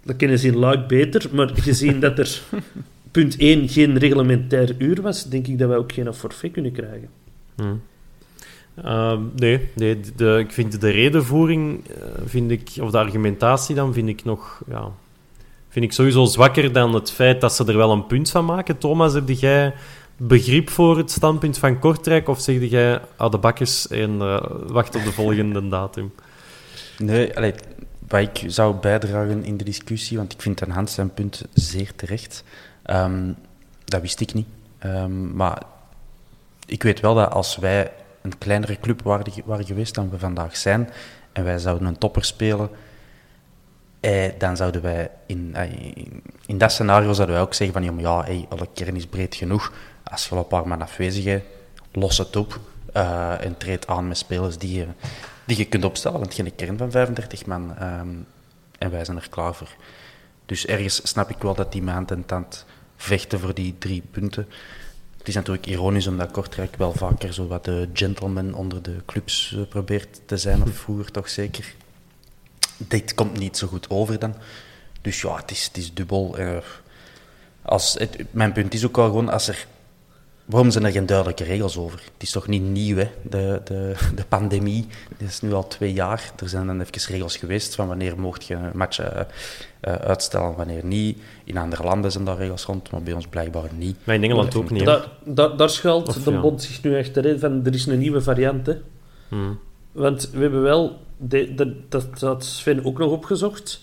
Dat 0.04 0.16
kennen 0.16 0.38
ze 0.38 0.46
in 0.46 0.56
Luik 0.56 0.88
beter, 0.88 1.26
maar 1.32 1.50
gezien 1.54 2.00
dat 2.00 2.18
er 2.18 2.40
punt 3.10 3.36
1 3.36 3.68
geen 3.68 3.98
reglementair 3.98 4.74
uur 4.78 5.02
was, 5.02 5.24
denk 5.24 5.46
ik 5.46 5.58
dat 5.58 5.68
wij 5.68 5.76
ook 5.76 5.92
geen 5.92 6.14
forfait 6.14 6.52
kunnen 6.52 6.72
krijgen. 6.72 7.08
Hm. 7.56 7.64
Ehm, 8.84 9.20
nee, 9.36 9.68
nee 9.74 10.00
de, 10.00 10.10
de- 10.16 10.38
ik 10.38 10.52
vind 10.52 10.80
de 10.80 10.90
redenvoering, 10.90 11.88
eh, 11.88 12.06
vind 12.24 12.50
ik, 12.50 12.70
of 12.80 12.90
de 12.90 12.98
argumentatie 12.98 13.74
dan, 13.74 13.92
vind 13.92 14.08
ik 14.08 14.24
nog... 14.24 14.62
Ja, 14.68 14.90
vind 15.68 15.84
ik 15.84 15.92
sowieso 15.92 16.24
zwakker 16.24 16.72
dan 16.72 16.94
het 16.94 17.10
feit 17.10 17.40
dat 17.40 17.54
ze 17.54 17.64
er 17.64 17.76
wel 17.76 17.92
een 17.92 18.06
punt 18.06 18.30
van 18.30 18.44
maken. 18.44 18.78
Thomas, 18.78 19.12
heb 19.14 19.28
jij 19.28 19.74
begrip 20.18 20.70
voor 20.70 20.96
het 20.96 21.10
standpunt 21.10 21.58
van 21.58 21.78
Kortrijk? 21.78 22.28
Of 22.28 22.40
zeg 22.40 22.70
jij, 22.70 23.00
ah, 23.16 23.30
de 23.30 23.38
bakkers 23.38 23.88
en 23.88 24.20
eh, 24.20 24.44
wacht 24.66 24.96
op 24.96 25.04
de 25.04 25.12
volgende 25.12 25.68
datum? 25.68 26.12
Nee, 26.98 27.36
allee, 27.36 27.54
wat 28.08 28.20
ik 28.20 28.44
zou 28.46 28.74
bijdragen 28.74 29.44
in 29.44 29.56
de 29.56 29.64
discussie, 29.64 30.16
want 30.16 30.32
ik 30.32 30.42
vind 30.42 30.62
aan 30.62 30.70
Hans 30.70 30.94
zijn 30.94 31.14
punt 31.14 31.44
zeer 31.54 31.92
terecht. 31.96 32.44
Ehm, 32.82 33.32
dat 33.84 34.00
wist 34.00 34.20
ik 34.20 34.34
niet. 34.34 34.46
Ehm, 34.78 35.36
maar 35.36 35.62
ik 36.66 36.82
weet 36.82 37.00
wel 37.00 37.14
dat 37.14 37.30
als 37.30 37.56
wij 37.56 37.92
een 38.22 38.38
kleinere 38.38 38.80
club 38.80 39.02
waren, 39.02 39.66
geweest 39.66 39.94
dan 39.94 40.10
we 40.10 40.18
vandaag 40.18 40.56
zijn, 40.56 40.90
en 41.32 41.44
wij 41.44 41.58
zouden 41.58 41.88
een 41.88 41.98
topper 41.98 42.24
spelen, 42.24 42.70
eh, 44.00 44.32
dan 44.38 44.56
zouden 44.56 44.82
wij 44.82 45.10
in, 45.26 45.50
eh, 45.54 45.72
in, 46.46 46.58
dat 46.58 46.72
scenario 46.72 47.12
zouden 47.12 47.36
wij 47.36 47.44
ook 47.44 47.54
zeggen 47.54 47.82
van 47.84 48.02
ja, 48.02 48.24
ja 48.24 48.44
alle 48.48 48.68
kern 48.74 48.96
is 48.96 49.06
breed 49.06 49.34
genoeg. 49.34 49.72
Als 50.10 50.28
je 50.28 50.36
een 50.36 50.46
paar 50.46 50.68
man 50.68 50.82
afwezig 50.82 51.24
hebt, 51.24 51.46
los 51.92 52.18
het 52.18 52.36
op 52.36 52.60
eh, 52.92 53.44
en 53.44 53.56
treed 53.56 53.86
aan 53.86 54.08
met 54.08 54.18
spelers 54.18 54.58
die 54.58 54.78
je, 54.78 54.86
die 55.44 55.56
je 55.56 55.64
kunt 55.64 55.84
opstellen. 55.84 56.20
Want 56.20 56.36
je 56.36 56.42
hebt 56.42 56.56
kern 56.56 56.78
van 56.78 56.90
35 56.90 57.46
man 57.46 57.76
ehm, 57.76 58.08
en 58.78 58.90
wij 58.90 59.04
zijn 59.04 59.16
er 59.16 59.28
klaar 59.28 59.54
voor. 59.54 59.76
Dus 60.46 60.66
ergens 60.66 61.08
snap 61.08 61.30
ik 61.30 61.42
wel 61.42 61.54
dat 61.54 61.72
die 61.72 61.82
maand 61.82 62.10
en 62.10 62.26
tand 62.26 62.64
vechten 62.96 63.40
voor 63.40 63.54
die 63.54 63.74
drie 63.78 64.02
punten. 64.10 64.48
Het 65.18 65.28
is 65.28 65.34
natuurlijk 65.34 65.66
ironisch 65.66 66.06
omdat 66.06 66.30
Kortrijk 66.30 66.76
wel 66.76 66.92
vaker 66.92 67.32
zo 67.32 67.46
wat 67.46 67.64
de 67.64 67.88
gentleman 67.92 68.54
onder 68.54 68.82
de 68.82 68.96
clubs 69.06 69.54
eh, 69.54 69.62
probeert 69.68 70.20
te 70.26 70.36
zijn, 70.36 70.62
of 70.62 70.70
vroeger 70.70 71.10
toch 71.10 71.28
zeker. 71.28 71.74
Dit 72.76 73.14
komt 73.14 73.38
niet 73.38 73.56
zo 73.56 73.66
goed 73.66 73.90
over 73.90 74.18
dan. 74.18 74.34
Dus 75.00 75.20
ja, 75.20 75.36
het 75.36 75.50
is, 75.50 75.64
het 75.64 75.76
is 75.76 75.94
dubbel. 75.94 76.38
eh. 76.38 76.56
als 77.62 77.94
het, 77.94 78.24
mijn 78.30 78.52
punt 78.52 78.74
is 78.74 78.86
ook 78.86 78.96
wel 78.96 79.06
gewoon, 79.06 79.28
als 79.28 79.48
er, 79.48 79.66
waarom 80.48 80.70
zijn 80.70 80.84
er 80.84 80.92
geen 80.92 81.06
duidelijke 81.06 81.44
regels 81.44 81.76
over? 81.76 81.98
Het 81.98 82.22
is 82.22 82.30
toch 82.30 82.46
niet 82.46 82.62
nieuw, 82.62 82.96
hè? 82.96 83.08
De, 83.22 83.60
de, 83.64 83.94
de 84.14 84.24
pandemie, 84.28 84.86
dat 85.18 85.28
is 85.28 85.40
nu 85.40 85.52
al 85.52 85.66
twee 85.66 85.92
jaar. 85.92 86.32
Er 86.42 86.48
zijn 86.48 86.66
dan 86.66 86.80
even 86.80 87.12
regels 87.12 87.36
geweest 87.36 87.74
van 87.74 87.88
wanneer 87.88 88.20
mocht 88.20 88.44
je 88.44 88.54
een 88.54 88.70
match 88.74 89.00
uh, 89.00 89.06
uitstellen, 89.80 90.56
wanneer 90.56 90.84
niet. 90.84 91.18
In 91.44 91.56
andere 91.56 91.82
landen 91.82 92.12
zijn 92.12 92.24
daar 92.24 92.36
regels 92.36 92.64
rond, 92.64 92.90
maar 92.90 93.02
bij 93.02 93.12
ons 93.12 93.26
blijkbaar 93.26 93.68
niet. 93.76 93.96
Maar 94.04 94.14
in 94.14 94.22
Engeland 94.24 94.54
ook 94.56 94.70
niet. 94.70 94.84
Da, 94.84 95.04
da, 95.24 95.48
daar 95.48 95.70
schuilt 95.70 96.08
Of, 96.08 96.22
de 96.22 96.30
ja. 96.30 96.40
bond 96.40 96.62
zich 96.62 96.82
nu 96.82 96.96
echt 96.96 97.16
in 97.16 97.38
van, 97.38 97.60
er 97.64 97.74
is 97.74 97.86
een 97.86 97.98
nieuwe 97.98 98.20
variant, 98.20 98.66
hè. 98.66 98.74
Hmm. 99.28 99.58
Want 99.92 100.30
we 100.32 100.40
hebben 100.40 100.62
wel, 100.62 101.00
de, 101.16 101.54
de- 101.54 101.76
dat 101.88 102.06
had 102.20 102.44
Sven 102.44 102.84
ook 102.84 102.98
nog 102.98 103.10
opgezocht. 103.10 103.80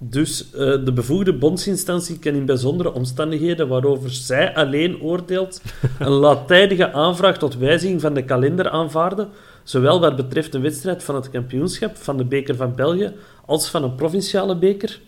Dus 0.00 0.50
eh, 0.50 0.58
de 0.84 0.92
bevoegde 0.94 1.32
bondsinstantie 1.32 2.18
kan 2.18 2.34
in 2.34 2.44
bijzondere 2.44 2.92
omstandigheden 2.92 3.68
waarover 3.68 4.10
zij 4.10 4.54
alleen 4.54 5.00
oordeelt, 5.00 5.62
een 5.98 6.10
laattijdige 6.10 6.92
aanvraag 6.92 7.38
tot 7.38 7.56
wijziging 7.56 8.00
van 8.00 8.14
de 8.14 8.24
kalender 8.24 8.68
aanvaarden, 8.70 9.28
zowel 9.62 10.00
wat 10.00 10.16
betreft 10.16 10.52
de 10.52 10.58
wedstrijd 10.58 11.02
van 11.02 11.14
het 11.14 11.30
kampioenschap 11.30 11.96
van 11.96 12.16
de 12.16 12.24
Beker 12.24 12.56
van 12.56 12.74
België 12.74 13.12
als 13.46 13.70
van 13.70 13.82
een 13.82 13.94
provinciale 13.94 14.56
beker. 14.56 15.00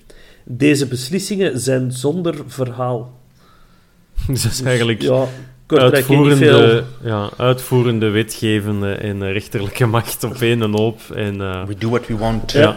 Deze 0.44 0.86
beslissingen 0.86 1.60
zijn 1.60 1.92
zonder 1.92 2.34
verhaal. 2.46 3.18
Dus 4.26 4.42
dat 4.42 4.52
is 4.52 4.62
eigenlijk 4.62 5.02
Ja, 5.02 5.26
uitvoerende, 5.66 6.84
ja, 7.02 7.30
uitvoerende, 7.36 8.08
wetgevende 8.08 8.92
en 8.92 9.32
rechterlijke 9.32 9.86
macht 9.86 10.24
op 10.24 10.40
één 10.40 10.72
hoop. 10.72 11.00
En, 11.14 11.40
eh, 11.40 11.64
We 11.66 11.74
do 11.78 11.88
what 11.88 12.06
we 12.06 12.16
want. 12.16 12.52
Ja. 12.52 12.76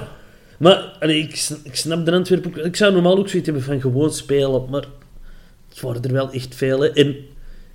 Maar 0.63 0.97
allee, 0.99 1.19
ik, 1.19 1.49
ik 1.63 1.76
snap 1.76 2.06
de 2.06 2.12
Antwerpen 2.12 2.52
ook. 2.52 2.65
Ik 2.65 2.76
zou 2.76 2.93
normaal 2.93 3.17
ook 3.17 3.30
zoiets 3.30 3.47
hebben 3.49 3.65
van 3.65 3.82
gewoon 3.82 4.13
spelen, 4.13 4.65
maar 4.69 4.86
het 5.69 5.82
waren 5.82 6.02
er 6.02 6.13
wel 6.13 6.32
echt 6.32 6.56
veel. 6.56 6.80
Hè. 6.80 6.88
En 6.88 7.15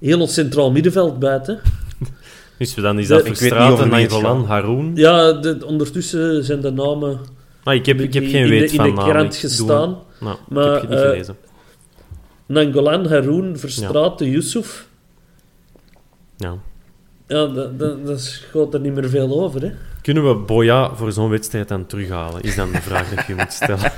heel 0.01 0.21
ons 0.21 0.35
centraal 0.35 0.71
middenveld 0.71 1.19
buiten. 1.19 1.61
dus 2.59 2.75
dan 2.75 2.99
is 2.99 3.09
dat 3.09 3.23
weet 3.23 3.41
het 3.41 3.91
Nangolan. 3.91 4.45
Haroun. 4.45 4.93
Ja, 4.95 5.33
de, 5.33 5.67
ondertussen 5.67 6.45
zijn 6.45 6.61
de 6.61 6.71
namen 6.71 7.21
Maar 7.65 7.75
ik 7.75 7.87
heb, 7.87 8.01
ik 8.01 8.15
heb 8.15 8.25
geen 8.25 8.35
in 8.35 8.43
de- 8.43 8.49
weet 8.49 8.71
in 8.71 8.77
van 8.77 8.95
de 8.95 9.03
krant 9.03 9.37
gestaan. 9.37 9.99
Nou, 10.21 10.37
Maar, 10.49 10.75
ik 10.75 10.81
heb 10.81 10.91
niet 10.91 10.99
eh, 10.99 11.05
gelezen. 11.05 11.37
Nangolan, 12.47 13.07
Haroun, 13.07 13.59
Verstraeten, 13.59 14.31
Yusuf. 14.31 14.89
Ja. 16.37 16.57
Ja, 17.27 17.47
dat, 17.47 17.79
dat, 17.79 18.07
dat 18.07 18.21
schoot 18.21 18.75
er 18.75 18.81
niet 18.81 18.95
meer 18.95 19.09
veel 19.09 19.43
over. 19.43 19.63
Hè. 19.63 19.73
Kunnen 20.09 20.29
we 20.29 20.35
Boya 20.35 20.95
voor 20.95 21.13
zo'n 21.13 21.29
wedstrijd 21.29 21.69
dan 21.69 21.87
terughalen? 21.87 22.43
Is 22.43 22.55
dan 22.55 22.73
de 22.73 22.81
vraag 22.81 23.15
dat 23.15 23.27
je 23.27 23.35
moet 23.35 23.53
stellen. 23.53 23.93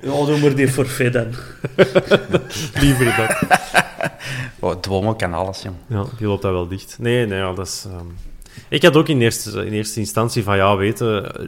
Ja, 0.00 0.24
doe 0.24 0.38
maar 0.38 0.54
die 0.54 0.68
forfait 0.68 1.12
dan. 1.12 1.26
Liever 2.80 3.14
dat. 3.16 3.58
Oh, 4.58 4.74
Dwomo 4.80 5.14
kan 5.14 5.34
alles, 5.34 5.62
jong. 5.62 5.76
Ja, 5.86 6.04
die 6.18 6.26
loopt 6.26 6.42
dat 6.42 6.52
wel 6.52 6.68
dicht. 6.68 6.96
Nee, 7.00 7.26
nee, 7.26 7.38
ja, 7.38 7.52
dat 7.52 7.66
is... 7.66 7.84
ehm, 7.90 8.06
Ik 8.68 8.82
had 8.82 8.96
ook 8.96 9.08
in 9.08 9.20
eerste, 9.20 9.66
in 9.66 9.72
eerste 9.72 10.00
instantie 10.00 10.42
van, 10.42 10.56
ja, 10.56 10.76
weten... 10.76 11.34
eh, 11.34 11.46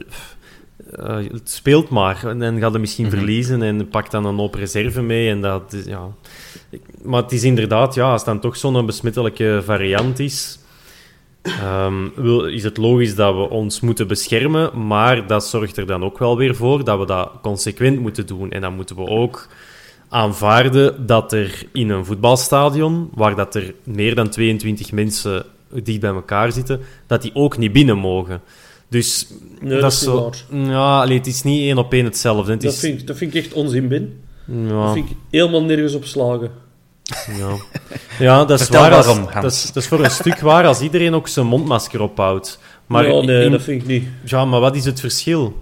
eh, 1.19 1.31
het 1.31 1.49
speelt 1.49 1.89
maar. 1.89 2.27
En 2.27 2.39
dan 2.39 2.59
gaat 2.59 2.71
het 2.71 2.81
misschien 2.81 3.09
verliezen 3.09 3.61
en 3.61 3.87
pakt 3.89 4.11
dan 4.11 4.25
een 4.25 4.37
hoop 4.37 4.53
reserve 4.55 5.01
mee. 5.01 5.29
En 5.29 5.41
dat, 5.41 5.73
is- 5.73 5.85
ja. 5.85 6.07
Ik- 6.69 6.81
Maar 7.03 7.21
het 7.21 7.31
is 7.31 7.43
inderdaad, 7.43 7.93
ja, 7.95 8.11
als 8.11 8.21
het 8.21 8.29
dan 8.29 8.39
toch 8.39 8.57
zo'n 8.57 8.85
besmettelijke 8.85 9.61
variant 9.65 10.19
is... 10.19 10.59
ehm, 11.45 12.07
wil, 12.15 12.45
is 12.45 12.63
het 12.63 12.77
logisch 12.77 13.15
dat 13.15 13.35
we 13.35 13.49
ons 13.49 13.79
moeten 13.79 14.07
beschermen, 14.07 14.87
maar 14.87 15.27
dat 15.27 15.45
zorgt 15.45 15.77
er 15.77 15.85
dan 15.85 16.03
ook 16.03 16.17
wel 16.17 16.37
weer 16.37 16.55
voor 16.55 16.83
dat 16.83 16.99
we 16.99 17.05
dat 17.05 17.31
consequent 17.41 17.99
moeten 17.99 18.25
doen. 18.27 18.51
En 18.51 18.61
dan 18.61 18.75
moeten 18.75 18.95
we 18.95 19.07
ook 19.07 19.47
aanvaarden 20.09 21.05
dat 21.05 21.33
er 21.33 21.63
in 21.73 21.89
een 21.89 22.05
voetbalstadion, 22.05 23.09
waar 23.13 23.35
dat 23.35 23.55
er 23.55 23.73
meer 23.83 24.15
dan 24.15 24.29
22 24.29 24.91
mensen 24.91 25.45
dicht 25.83 25.99
bij 25.99 26.09
elkaar 26.09 26.51
zitten, 26.51 26.79
dat 27.07 27.21
die 27.21 27.31
ook 27.35 27.57
niet 27.57 27.71
binnen 27.71 27.97
mogen. 27.97 28.41
Dus 28.89 29.27
Nee, 29.59 29.79
dat 29.79 29.91
is 29.91 29.99
zo, 29.99 30.31
ja, 30.51 31.01
allee, 31.01 31.17
het 31.17 31.27
is 31.27 31.43
niet 31.43 31.61
één 31.61 31.77
op 31.77 31.93
één 31.93 32.05
hetzelfde. 32.05 32.51
Het 32.51 32.61
Dat 32.61 32.73
is, 32.73 32.79
vind, 32.79 32.99
ik, 33.01 33.07
dat 33.07 33.17
vind 33.17 33.35
ik 33.35 33.43
echt 33.43 33.53
onzin, 33.53 33.87
Ben. 33.87 34.13
ja, 34.45 34.83
Dat 34.85 34.93
vind 34.93 35.09
ik 35.09 35.15
helemaal 35.29 35.63
nergens 35.63 35.93
op 35.95 36.05
slagen. 36.05 36.51
Ja. 37.37 37.55
ja, 38.19 38.45
dat 38.45 38.59
is 38.59 38.65
Vertel 38.65 38.81
waar. 38.81 38.93
Als, 38.93 39.05
waarom, 39.05 39.27
dat, 39.41 39.51
is, 39.51 39.65
dat 39.71 39.83
is 39.83 39.87
voor 39.89 40.03
een 40.03 40.11
stuk 40.11 40.39
waar 40.39 40.65
als 40.65 40.81
iedereen 40.81 41.13
ook 41.13 41.27
zijn 41.27 41.45
mondmasker 41.45 42.01
ophoudt. 42.01 42.59
Maar 42.85 43.07
ja, 43.07 43.21
nee, 43.21 43.45
in- 43.45 43.51
dat 43.51 43.61
vind 43.61 43.81
ik 43.81 43.87
niet. 43.87 44.03
Ja, 44.23 44.45
maar 44.45 44.59
wat 44.59 44.75
is 44.75 44.85
het 44.85 44.99
verschil? 44.99 45.61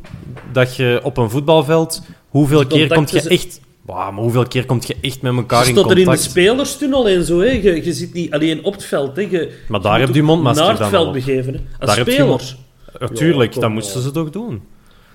Dat 0.52 0.76
je 0.76 1.00
op 1.04 1.18
een 1.18 1.30
voetbalveld, 1.30 2.02
hoeveel 2.30 2.66
keer 2.68 2.88
komt 2.94 3.12
je 3.12 3.22
echt... 3.30 3.62
Wauw, 3.86 4.12
maar 4.12 4.22
hoeveel 4.24 4.48
keer 4.48 4.66
komt 4.66 4.88
je 4.88 4.96
echt 5.02 5.22
met 5.22 5.36
elkaar 5.36 5.64
Je 5.64 5.70
in 5.70 5.76
staat 5.78 5.86
er 5.92 5.98
in 5.98 6.04
de 6.04 6.10
contact? 6.10 6.30
spelerstunnel 6.30 7.08
en 7.08 7.24
zo. 7.24 7.40
Hè. 7.40 7.46
Je, 7.46 7.86
je 7.86 7.94
zit 7.94 8.14
niet 8.14 8.34
alleen 8.34 8.64
op 8.64 8.74
het 8.74 8.86
veld. 8.86 9.16
Hè. 9.16 9.22
Je, 9.22 9.52
Maar 9.68 9.82
daar 9.82 9.98
moet 9.98 10.08
heb 10.08 10.16
je 10.16 10.24
mondmasker 10.24 10.62
naar 10.64 10.72
het 10.72 10.82
dan 10.82 10.90
veld 10.90 11.12
begeven. 11.12 11.54
Hè. 11.54 11.60
Als 11.80 11.88
Daar 11.90 11.98
heb 11.98 12.06
je 12.06 12.12
speler. 12.12 12.30
mond- 12.30 12.58
Ja, 13.00 13.60
dat 13.62 13.70
moesten 13.70 14.02
ze 14.02 14.12
toch 14.12 14.30
doen. 14.30 14.62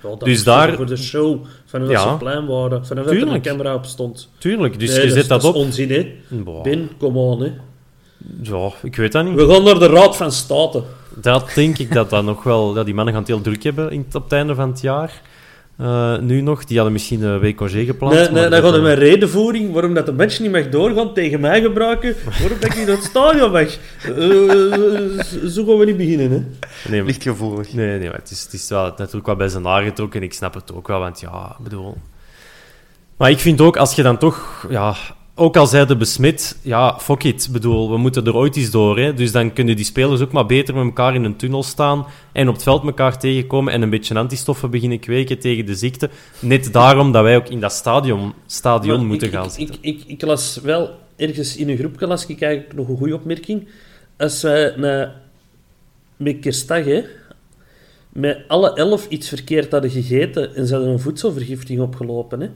Ja, 0.03 0.15
Dus 0.15 0.43
daar- 0.43 0.73
Voor 0.75 0.85
de 0.85 0.97
show, 0.97 1.45
vanaf 1.65 1.87
dat 1.87 1.97
Ja. 1.97 2.11
ze 2.11 2.17
plein 2.17 2.45
waren. 2.45 2.85
Vanaf 2.85 3.05
dat 3.05 3.13
er 3.13 3.27
een 3.27 3.41
camera 3.41 3.73
op 3.75 3.85
stond. 3.85 4.29
Tuurlijk, 4.37 4.79
dus 4.79 4.89
Nee, 4.89 4.99
je 4.99 5.05
dat, 5.05 5.15
zet 5.17 5.27
dat, 5.27 5.41
dat 5.41 5.49
op. 5.55 5.55
is 5.61 5.65
onzin, 5.65 5.91
hè. 5.91 6.11
Ben, 6.63 6.89
kom 6.97 7.17
on, 7.17 7.41
hè. 7.41 7.51
Ja, 8.41 8.69
ik 8.83 8.95
weet 8.95 9.11
dat 9.11 9.25
niet. 9.25 9.35
We 9.35 9.47
gaan 9.53 9.63
naar 9.63 9.79
de 9.79 9.87
Raad 9.87 10.15
van 10.17 10.31
State. 10.31 10.83
Dat 11.15 11.51
denk 11.55 11.77
ik 11.77 11.93
dat 11.93 12.09
dat 12.09 12.23
nog 12.23 12.43
wel... 12.43 12.75
Ja, 12.75 12.83
die 12.83 12.93
mannen 12.93 13.13
gaan 13.13 13.23
het 13.23 13.31
heel 13.31 13.41
druk 13.41 13.63
hebben 13.63 13.91
in, 13.91 14.05
op 14.13 14.23
het 14.23 14.31
einde 14.31 14.55
van 14.55 14.69
het 14.69 14.81
jaar. 14.81 15.21
Eh, 15.79 16.17
nu 16.17 16.41
nog. 16.41 16.65
Die 16.65 16.75
hadden 16.75 16.93
misschien 16.93 17.21
een 17.21 17.39
week 17.39 17.55
congé 17.55 17.85
gepland. 17.85 18.13
Nee, 18.13 18.23
nee, 18.23 18.41
dan 18.41 18.49
dat, 18.51 18.61
gaan 18.61 18.71
we 18.71 18.77
eh, 18.77 18.83
mijn 18.83 18.97
redenvoering 18.97 19.71
waarom 19.73 19.93
dat 19.93 20.05
de 20.05 20.13
match 20.13 20.39
niet 20.39 20.51
mag 20.51 20.69
doorgaan 20.69 21.13
tegen 21.13 21.39
mij 21.39 21.61
gebruiken. 21.61 22.15
Waarom 22.39 22.59
dat 22.59 22.69
ik 22.69 22.77
niet 22.77 22.87
het 22.87 23.03
stadion 23.03 23.51
mag. 23.51 23.77
Eh, 24.03 25.47
zo 25.49 25.65
gaan 25.65 25.77
we 25.77 25.85
niet 25.85 25.97
beginnen, 25.97 26.31
hè. 26.31 26.37
Nee, 26.89 26.99
maar- 26.99 27.05
Lichtgevoelig. 27.05 27.73
Nee, 27.73 27.99
nee, 27.99 28.09
het 28.09 28.31
is, 28.31 28.43
het 28.43 28.53
is 28.53 28.69
wel 28.69 28.93
natuurlijk 28.97 29.25
wel 29.25 29.35
bij 29.35 29.47
zijn 29.47 29.65
haar 29.65 29.83
getrokken 29.83 30.19
en 30.19 30.25
ik 30.25 30.33
snap 30.33 30.53
het 30.53 30.73
ook 30.73 30.87
wel, 30.87 30.99
want 30.99 31.19
ja, 31.19 31.55
ik 31.57 31.63
bedoel... 31.63 31.97
Maar 33.17 33.29
ik 33.29 33.39
vind 33.39 33.61
ook, 33.61 33.77
als 33.77 33.95
je 33.95 34.03
dan 34.03 34.17
toch, 34.17 34.67
ja, 34.69 34.95
ook 35.39 35.57
al 35.57 35.67
zij 35.67 35.85
de 35.85 35.95
besmet, 35.95 36.57
ja, 36.61 36.99
fuck 36.99 37.23
it, 37.23 37.45
Ik 37.45 37.51
bedoel, 37.51 37.91
we 37.91 37.97
moeten 37.97 38.25
er 38.25 38.35
ooit 38.35 38.55
eens 38.55 38.71
door, 38.71 38.99
hè, 38.99 39.13
dus 39.13 39.31
dan 39.31 39.53
kunnen 39.53 39.75
die 39.75 39.85
spelers 39.85 40.21
ook 40.21 40.31
maar 40.31 40.45
beter 40.45 40.75
met 40.75 40.83
elkaar 40.83 41.15
in 41.15 41.23
een 41.23 41.35
tunnel 41.35 41.63
staan 41.63 42.05
en 42.31 42.47
op 42.47 42.53
het 42.53 42.63
veld 42.63 42.83
elkaar 42.83 43.19
tegenkomen 43.19 43.73
en 43.73 43.81
een 43.81 43.89
beetje 43.89 44.15
antistoffen 44.15 44.69
beginnen 44.69 44.99
kweken 44.99 45.39
tegen 45.39 45.65
de 45.65 45.75
ziekte. 45.75 46.09
Net 46.39 46.73
daarom 46.73 47.11
dat 47.11 47.23
wij 47.23 47.35
ook 47.35 47.49
in 47.49 47.59
dat 47.59 47.71
stadion, 47.71 48.33
stadion 48.45 48.97
Maar 48.97 49.05
moeten 49.05 49.27
ik, 49.27 49.33
gaan 49.33 49.45
ik, 49.45 49.51
zitten. 49.51 49.75
ik, 49.81 49.99
ik, 49.99 50.03
ik 50.07 50.21
las 50.21 50.59
wel 50.63 50.89
ergens 51.15 51.55
in 51.55 51.69
een 51.69 51.77
groepje 51.77 52.07
las 52.07 52.25
ik 52.25 52.41
eigenlijk 52.41 52.75
nog 52.75 52.87
een 52.87 52.97
goede 52.97 53.15
opmerking. 53.15 53.67
Als 54.17 54.41
wij 54.41 54.73
na, 54.77 55.21
met 56.17 56.39
kerstdag, 56.39 56.85
hè, 56.85 57.03
met 58.09 58.39
alle 58.47 58.73
elf 58.73 59.07
iets 59.07 59.29
verkeerd 59.29 59.71
hadden 59.71 59.91
gegeten 59.91 60.55
en 60.55 60.67
ze 60.67 60.73
hadden 60.73 60.91
een 60.91 60.99
voedselvergiftiging 60.99 61.81
opgelopen, 61.81 62.39
hè, 62.41 62.49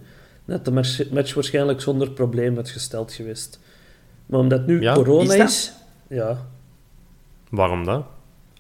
dan 0.46 0.56
had 0.56 0.66
de 0.66 0.72
match, 0.72 1.10
match 1.12 1.34
waarschijnlijk 1.34 1.82
zonder 1.82 2.10
probleem 2.12 2.56
was 2.56 2.72
gesteld 2.72 3.14
geweest. 3.14 3.60
Maar 4.26 4.40
omdat 4.40 4.66
nu 4.68 4.82
Ja, 4.82 4.94
corona 4.94 5.34
is 5.34 5.40
is, 5.54 5.66
dat? 6.08 6.18
ja, 6.18 6.46
Waarom 7.50 7.86
dat? 7.86 8.06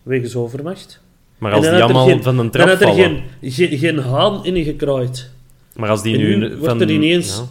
wegens 0.03 0.35
overmacht. 0.35 1.01
Maar 1.37 1.51
als 1.53 1.65
dan 1.65 1.73
die 1.73 1.83
allemaal 1.83 2.05
geen- 2.07 2.23
van 2.23 2.31
een 2.31 2.37
Dan 2.37 2.49
trap 2.51 2.67
had 2.67 2.81
er 2.81 2.87
vallen... 2.87 3.23
geen, 3.41 3.51
geen, 3.51 3.77
geen 3.77 3.97
haan 3.97 4.45
in 4.45 4.63
gekraaid. 4.63 5.29
Maar 5.75 5.89
als 5.89 6.01
die 6.01 6.17
nu... 6.17 6.35
nu 6.35 6.49
van, 6.49 6.59
wordt 6.59 6.81
er 6.81 6.89
ineens- 6.91 7.37
ja. 7.37 7.43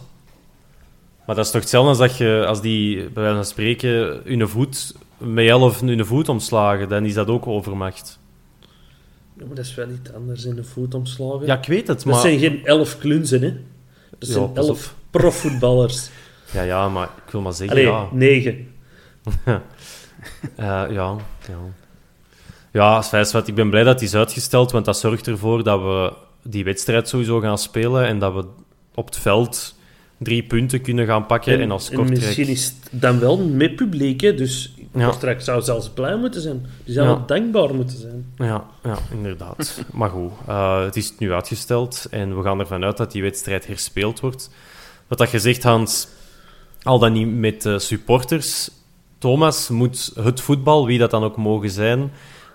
Maar 1.25 1.35
dat 1.35 1.45
is 1.45 1.51
toch 1.51 1.61
hetzelfde 1.61 1.89
als 1.89 1.97
dat 1.97 2.17
je, 2.17 2.43
als 2.47 2.61
die, 2.61 2.95
bij 2.95 3.23
wijze 3.23 3.35
van 3.35 3.45
spreken, 3.45 4.21
hun 4.23 4.47
voet, 4.47 4.95
met 5.17 5.47
elf 5.47 5.79
hun 5.79 6.05
voet 6.05 6.29
omslagen, 6.29 6.89
dan 6.89 7.05
is 7.05 7.13
dat 7.13 7.27
ook 7.27 7.47
overmacht. 7.47 8.19
Ja, 9.37 9.45
maar 9.45 9.55
dat 9.55 9.65
is 9.65 9.75
wel 9.75 9.89
iets 9.89 10.13
anders 10.13 10.45
in 10.45 10.55
de 10.55 10.63
voetomslagen. 10.63 11.45
Ja, 11.45 11.57
ik 11.57 11.65
weet 11.65 11.87
het, 11.87 11.97
Dat 11.97 12.05
maar... 12.05 12.19
zijn 12.21 12.39
geen 12.39 12.65
elf 12.65 12.97
klunzen, 12.97 13.41
hè. 13.41 13.53
Ja, 14.19 14.27
zijn 14.27 14.55
elf 14.55 14.95
profvoetballers. 15.09 16.09
Ja, 16.53 16.61
ja, 16.61 16.89
maar 16.89 17.09
ik 17.25 17.31
wil 17.31 17.41
maar 17.41 17.53
zeggen, 17.53 17.77
Allee, 17.77 17.91
ja. 17.91 18.07
negen. 18.11 18.67
Eh, 20.55 20.65
ja, 20.89 21.15
ja. 21.47 21.57
Ja, 22.71 23.03
wat, 23.31 23.47
ik 23.47 23.55
ben 23.55 23.69
blij 23.69 23.83
dat 23.83 23.93
het 23.93 24.03
is 24.03 24.15
uitgesteld, 24.15 24.71
want 24.71 24.85
dat 24.85 24.97
zorgt 24.97 25.27
ervoor 25.27 25.63
dat 25.63 25.81
we 25.81 26.13
die 26.43 26.63
wedstrijd 26.63 27.07
sowieso 27.09 27.39
gaan 27.39 27.57
spelen 27.57 28.05
en 28.05 28.19
dat 28.19 28.33
we 28.33 28.45
op 28.93 29.05
het 29.05 29.17
veld 29.17 29.75
drie 30.17 30.43
punten 30.43 30.81
kunnen 30.81 31.05
gaan 31.05 31.25
pakken 31.25 31.59
en, 31.59 31.71
als 31.71 31.89
en 31.89 31.95
Kortrijk... 31.95 32.19
misschien 32.19 32.47
is 32.47 32.65
het 32.65 33.01
dan 33.01 33.19
wel 33.19 33.37
met 33.37 33.75
publiek, 33.75 34.21
hè. 34.21 34.33
Dus 34.33 34.73
Ja. 34.93 35.09
Kortrijk 35.09 35.41
zou 35.41 35.61
zelfs 35.61 35.89
blij 35.89 36.15
moeten 36.15 36.41
zijn. 36.41 36.65
Die 36.83 36.93
zou 36.93 37.07
Ja. 37.07 37.23
dankbaar 37.25 37.75
moeten 37.75 37.97
zijn. 37.97 38.33
Ja, 38.37 38.63
ja 38.83 38.97
inderdaad. 39.11 39.81
maar 39.91 40.09
goed, 40.09 40.31
eh, 40.47 40.83
het 40.83 40.95
is 40.95 41.13
nu 41.17 41.33
uitgesteld 41.33 42.07
en 42.11 42.37
we 42.37 42.43
gaan 42.43 42.59
ervan 42.59 42.83
uit 42.83 42.97
dat 42.97 43.11
die 43.11 43.21
wedstrijd 43.21 43.67
herspeeld 43.67 44.19
wordt. 44.19 44.49
Wat 45.07 45.17
dat 45.17 45.31
je 45.31 45.39
zegt, 45.39 45.63
Hans, 45.63 46.07
al 46.83 46.99
dan 46.99 47.13
niet 47.13 47.33
met 47.35 47.65
eh, 47.65 47.77
supporters. 47.77 48.69
Thomas 49.17 49.69
moet 49.69 50.11
het 50.15 50.41
voetbal, 50.41 50.85
wie 50.85 50.99
dat 50.99 51.11
dan 51.11 51.23
ook 51.23 51.37
mogen 51.37 51.69
zijn, 51.69 52.11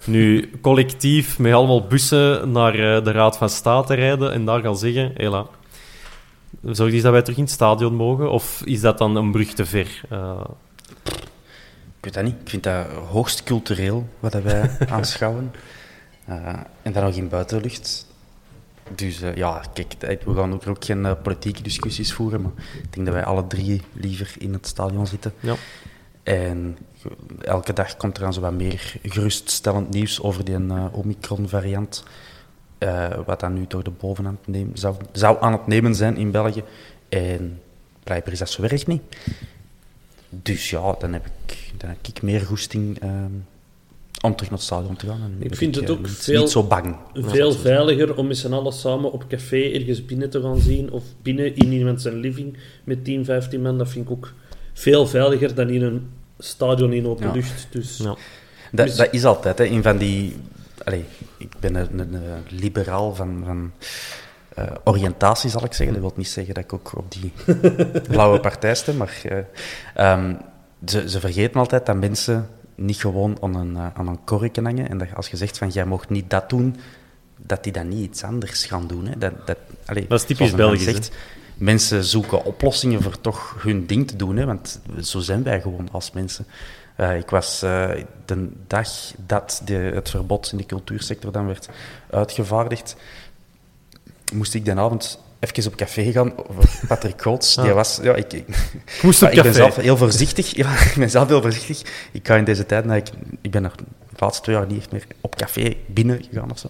nu 0.07 0.51
collectief 0.61 1.39
met 1.39 1.53
allemaal 1.53 1.87
bussen 1.87 2.53
naar 2.53 2.75
eh, 2.75 3.05
de 3.05 3.11
Raad 3.13 3.39
van 3.39 3.49
State 3.49 3.95
rijden 3.95 4.33
en 4.33 4.45
daar 4.45 4.61
gaan 4.61 4.79
zeggen, 4.79 5.13
hela, 5.15 5.47
Zorgt 6.65 6.95
iets 6.95 7.03
dat 7.03 7.13
wij 7.13 7.23
terug 7.23 7.39
in 7.39 7.45
het 7.45 7.53
stadion 7.53 7.95
mogen? 7.95 8.31
Of 8.31 8.63
is 8.65 8.81
dat 8.81 8.99
dan 8.99 9.17
een 9.17 9.31
brug 9.33 9.53
te 9.53 9.65
ver? 9.67 10.01
Ik 12.09 12.15
weet 12.15 12.25
dat 12.25 12.33
niet. 12.33 12.43
Ik 12.43 12.51
vind 12.51 12.63
dat 12.63 12.87
hoogst 12.87 13.43
cultureel, 13.43 14.09
wat 14.21 14.33
wij 14.33 14.71
aanschouwen. 14.89 15.53
Uh, 16.29 16.61
en 16.83 16.93
dan 16.93 17.05
nog 17.05 17.15
in 17.15 17.29
buitenlucht. 17.29 18.07
Dus 18.95 19.23
uh, 19.23 19.35
ja, 19.35 19.63
kijk, 19.73 20.23
we 20.25 20.35
gaan 20.35 20.53
ook, 20.53 20.67
ook 20.67 20.85
geen 20.85 21.05
uh, 21.05 21.13
politieke 21.23 21.63
discussies 21.63 22.13
voeren, 22.13 22.43
maar 22.43 22.53
ik 22.83 22.93
denk 22.95 23.07
dat 23.07 23.15
wij 23.15 23.25
alle 23.25 23.47
drie 23.47 23.83
liever 23.93 24.35
in 24.39 24.53
het 24.53 24.67
stadion 24.67 25.07
zitten. 25.07 25.33
Ja. 25.41 25.55
En 26.23 26.79
elke 27.41 27.73
dag 27.73 27.97
komt 27.97 28.17
er 28.17 28.25
aan 28.25 28.33
zo 28.33 28.41
wat 28.41 28.53
meer 28.53 28.97
geruststellend 29.03 29.91
nieuws 29.91 30.23
over 30.23 30.45
die 30.45 30.57
Omicron-variant. 30.93 32.05
wat 33.25 33.41
dan 33.41 33.53
nu 33.53 33.65
door 33.69 33.85
de 33.85 33.91
bovenhand 33.91 34.47
nemen, 34.47 34.79
zou, 34.79 34.97
zou 35.13 35.37
aan 35.41 35.53
het 35.53 35.67
nemen 35.67 35.95
zijn 35.95 36.17
in 36.17 36.31
België. 36.31 36.63
En 37.09 37.61
blijkbaar 38.05 38.33
is 38.33 38.39
dat 38.39 38.51
zo 38.51 38.63
werkt 38.63 38.87
niet. 38.87 39.03
Dus 40.31 40.71
ja, 40.71 40.95
dan 40.99 41.13
heb 41.13 41.27
ik, 41.27 41.68
dan 41.79 41.89
heb 41.89 41.99
ik 42.03 42.23
meer 42.23 42.41
goesting 42.41 43.01
ehm, 43.01 43.33
om 44.21 44.35
terug 44.35 44.51
naar 44.51 44.59
het 44.59 44.67
stadion 44.67 44.97
te 44.97 45.07
gaan. 45.07 45.21
En 45.23 45.37
ik 45.39 45.57
vind 45.57 45.75
het 45.75 45.85
eh, 45.85 45.91
ook 45.91 46.09
veel, 46.09 46.41
niet 46.41 46.51
zo 46.51 46.63
bang. 46.63 46.97
Veel 47.15 47.53
veiliger 47.53 48.17
om 48.17 48.27
met 48.27 48.37
z'n 48.37 48.53
allen 48.53 48.73
samen 48.73 49.13
op 49.13 49.29
café 49.29 49.71
ergens 49.73 50.05
binnen 50.05 50.31
te 50.31 50.41
gaan 50.41 50.59
zien. 50.59 50.91
Of 50.91 51.03
binnen 51.23 51.57
in 51.57 51.73
iemand 51.73 52.03
zijn 52.03 52.15
living 52.15 52.57
met 52.85 53.05
10, 53.05 53.25
15 53.25 53.63
man. 53.63 53.79
Dat 53.79 53.89
vind 53.89 54.05
ik 54.05 54.11
ook 54.11 54.33
veel 54.73 55.07
veiliger 55.07 55.55
dan 55.55 55.69
in 55.71 55.83
een 55.83 56.11
stadion 56.39 56.93
in 56.93 57.07
open 57.07 57.33
lucht. 57.33 57.67
Dus, 57.71 57.97
ja. 57.97 58.17
dat, 58.73 58.87
dus- 58.87 58.97
dat, 58.97 59.09
is 59.11 59.25
altijd, 59.25 59.59
hè, 59.59 59.65
een 59.65 59.83
van 59.83 59.99
die... 59.99 60.37
Allez, 60.85 61.03
ik 61.37 61.53
ben 61.61 61.75
een, 61.75 61.99
een, 61.99 62.43
liberaal 62.49 63.15
van... 63.15 63.43
van 63.45 63.73
uh, 64.59 64.65
oriëntatie, 64.85 65.51
zal 65.51 65.65
ik 65.65 65.73
zeggen. 65.73 65.95
Dat 65.95 66.05
wil 66.05 66.13
niet 66.17 66.29
zeggen 66.29 66.55
dat 66.55 66.65
ik 66.65 66.73
ook 66.73 66.93
op 66.97 67.13
die 67.13 67.33
blauwe 68.11 68.41
partij 68.41 68.75
stem, 68.75 68.97
maar 68.97 69.23
uh, 69.97 70.13
um, 70.13 70.39
ze, 70.87 71.09
ze 71.11 71.21
vergeten 71.21 71.61
altijd 71.61 71.87
dat 71.87 71.97
mensen 71.97 72.49
niet 72.75 72.97
gewoon 72.97 73.37
aan 73.41 73.55
een, 73.55 73.73
uh, 73.73 73.87
aan 73.95 74.09
een 74.09 74.25
korken 74.25 74.65
hangen. 74.65 74.89
En 74.89 74.99
dat 74.99 75.15
als 75.15 75.29
je 75.29 75.37
zegt 75.37 75.59
van, 75.59 75.69
jij 75.69 75.85
mocht 75.85 76.09
niet 76.09 76.31
dat 76.31 76.49
doen, 76.49 76.77
dat 77.37 77.65
die 77.65 77.73
dan 77.73 77.89
niet 77.89 78.05
iets 78.05 78.23
anders 78.23 78.65
gaan 78.65 78.87
doen. 78.87 79.07
Hè. 79.07 79.19
Dat, 79.19 79.47
dat, 79.47 79.59
allez, 79.87 80.09
dat 80.09 80.21
is 80.21 80.27
typisch 80.27 80.53
Belgisch. 80.53 80.85
Zegt, 80.85 81.11
mensen 81.55 82.05
zoeken 82.05 82.45
oplossingen 82.45 83.03
voor 83.03 83.21
toch 83.21 83.57
hun 83.63 83.87
ding 83.87 84.09
te 84.09 84.17
doen. 84.17 84.37
Hè, 84.37 84.47
want 84.47 84.81
zo 85.01 85.19
zijn 85.19 85.43
wij 85.43 85.61
gewoon 85.61 85.89
als 85.93 86.13
mensen. 86.13 86.47
Uh, 86.97 87.17
ik 87.17 87.31
was 87.31 87.63
uh, 87.65 87.91
de 88.25 88.49
dag 88.67 88.89
dat 89.27 89.63
de, 89.65 89.75
het 89.75 90.11
verbod 90.11 90.53
in 90.53 90.59
de 90.59 90.67
cultuursector 90.67 91.33
dan 91.33 91.47
werd 91.47 91.69
uitgevaardigd, 92.11 92.97
moest 94.33 94.55
ik 94.55 94.65
die 94.65 94.75
avond 94.75 95.21
even 95.41 95.67
op 95.67 95.77
café 95.77 96.13
gaan. 96.13 96.35
Patrick 96.89 97.23
Goots, 97.23 97.55
die 97.55 97.65
ah. 97.65 97.75
was... 97.75 97.99
Ja, 98.03 98.15
ik, 98.15 98.33
ik, 98.33 98.45
Moest 99.03 99.23
op 99.23 99.31
ik 99.31 99.43
ben 99.43 99.55
zelf 99.55 99.77
heel 99.77 99.97
voorzichtig. 99.97 100.57
Ja, 100.57 100.73
ik 100.91 100.95
ben 100.97 101.11
zelf 101.11 101.29
heel 101.29 101.43
voorzichtig. 101.43 102.09
Ik 102.13 102.27
ga 102.27 102.37
in 102.37 102.45
deze 102.45 102.67
tijd... 102.67 102.85
Nou, 102.85 102.99
ik, 102.99 103.09
ik 103.41 103.51
ben 103.51 103.65
er 103.65 103.73
de 103.77 103.85
laatste 104.17 104.43
twee 104.43 104.57
jaar 104.57 104.67
niet 104.67 104.79
echt 104.79 104.93
meer 104.93 105.07
op 105.21 105.37
café 105.37 105.77
binnen 105.87 106.23
gegaan 106.31 106.51
of 106.51 106.59
zo. 106.59 106.69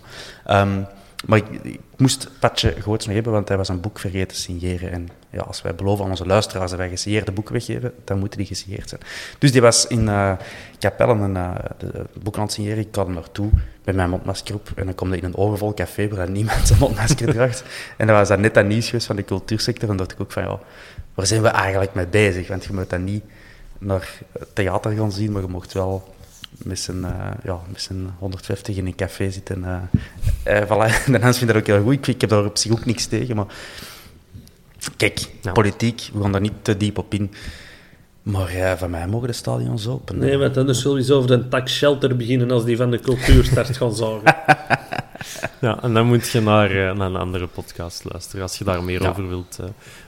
Um, 0.50 0.87
maar 1.26 1.38
ik, 1.38 1.78
moest 1.96 2.31
Patje 2.40 2.74
Goots 2.81 3.07
nog 3.07 3.14
hebben, 3.14 3.33
want 3.33 3.48
hij 3.48 3.57
was 3.57 3.68
een 3.68 3.81
boek 3.81 3.98
vergeten 3.98 4.28
te 4.28 4.35
signeren. 4.35 4.92
En 4.92 5.09
ja, 5.31 5.40
als 5.40 5.62
wij 5.62 5.74
beloven 5.74 6.04
aan 6.04 6.11
onze 6.11 6.26
luisteraars 6.26 6.70
dat 6.70 6.78
wij 6.78 6.88
gesigneerde 6.88 7.33
boeken 7.33 7.52
weggeven, 7.52 7.92
dan 8.04 8.18
moeten 8.18 8.38
die 8.38 8.46
gesigneerd 8.46 8.88
zijn. 8.88 9.00
Dus 9.38 9.52
die 9.52 9.61
was 9.61 9.87
in 9.87 10.02
uh, 10.02 10.33
Capelle 10.78 11.12
een 11.12 11.37
uh, 11.37 11.54
boek 12.22 12.37
aan 12.37 12.42
het 12.42 12.52
signeren. 12.52 12.78
Ik 12.78 12.94
hem 12.94 13.12
naartoe 13.12 13.50
met 13.88 13.96
mijn 13.96 14.11
mondmasker 14.11 14.55
op. 14.55 14.70
En 14.74 14.85
dan 14.85 14.94
kwam 14.94 15.09
hij 15.09 15.18
in 15.18 15.24
een 15.24 15.37
overvol 15.37 15.74
café 15.74 16.09
waar 16.09 16.31
niemand 16.31 16.66
zijn 16.66 16.79
mondmasker 16.79 17.33
draagt. 17.33 17.62
En 17.96 18.07
dat 18.07 18.16
was 18.16 18.29
dan 18.29 18.40
net 18.40 18.55
dat 18.55 18.66
nieuws 18.66 18.90
van 18.98 19.16
de 19.16 19.24
cultuursector. 19.24 19.90
En 19.90 19.96
dacht 19.96 20.12
ik 20.12 20.20
ook 20.20 20.33
van, 20.33 20.42
ja, 20.42 20.59
waar 21.14 21.27
zijn 21.27 21.42
we 21.42 21.48
eigenlijk 21.48 21.94
mee 21.94 22.07
bezig? 22.07 22.48
Want 22.48 22.64
je 22.64 22.72
moet 22.72 22.90
dan 22.90 23.05
niet 23.05 23.22
naar 23.79 24.18
theater 24.53 24.92
gaan 24.92 25.12
zien, 25.12 25.33
maar 25.33 25.42
je 25.42 25.48
mocht 25.48 25.72
wel 25.72 26.14
met 26.51 26.79
zijn, 26.79 26.98
uh, 26.98 27.31
ja, 27.44 27.61
met 27.72 27.81
zijn 27.81 28.11
150 28.18 28.77
in 28.77 28.87
een 28.87 28.94
café 28.94 29.31
zitten. 29.31 29.64
Uh, 29.64 29.77
uh, 30.46 30.62
voilà. 30.62 31.05
De 31.05 31.11
mensen 31.11 31.35
vinden 31.35 31.46
dat 31.46 31.57
ook 31.57 31.66
heel 31.66 31.83
goed. 31.83 31.94
Ik, 31.94 32.07
ik, 32.07 32.20
heb 32.20 32.31
daar 32.31 32.44
op 32.44 32.59
zich 32.59 32.72
ook 32.72 32.85
niks 32.85 33.07
tegen. 33.07 33.37
Maar 33.37 33.46
kijk, 34.96 35.29
politiek, 35.53 36.11
we 36.12 36.22
gaan 36.22 36.33
daar 36.33 36.40
niet 36.40 36.53
te 36.62 36.77
diep 36.77 36.98
op 36.98 37.14
in. 37.14 37.31
Maar 38.28 38.78
van 38.78 38.90
mij 38.90 39.06
mogen 39.06 39.26
de 39.26 39.32
stadions 39.32 39.86
open. 39.86 40.18
Nee, 40.18 40.36
want 40.36 40.54
dan 40.54 40.68
is 40.68 40.80
sowieso 40.80 41.16
over 41.16 41.30
een 41.30 41.48
tax 41.48 41.76
shelter 41.76 42.16
beginnen 42.16 42.50
als 42.50 42.64
die 42.64 42.76
van 42.76 42.90
de 42.90 43.00
cultuurstart 43.00 43.76
gaan 43.76 43.94
zorgen. 43.94 44.34
ja, 45.60 45.82
en 45.82 45.94
dan 45.94 46.06
moet 46.06 46.28
je 46.28 46.40
naar, 46.40 46.96
naar 46.96 47.06
een 47.06 47.16
andere 47.16 47.46
podcast 47.46 48.04
luisteren 48.04 48.42
als 48.42 48.58
je 48.58 48.64
daar 48.64 48.82
meer 48.84 49.08
over 49.08 49.28
wilt, 49.28 49.58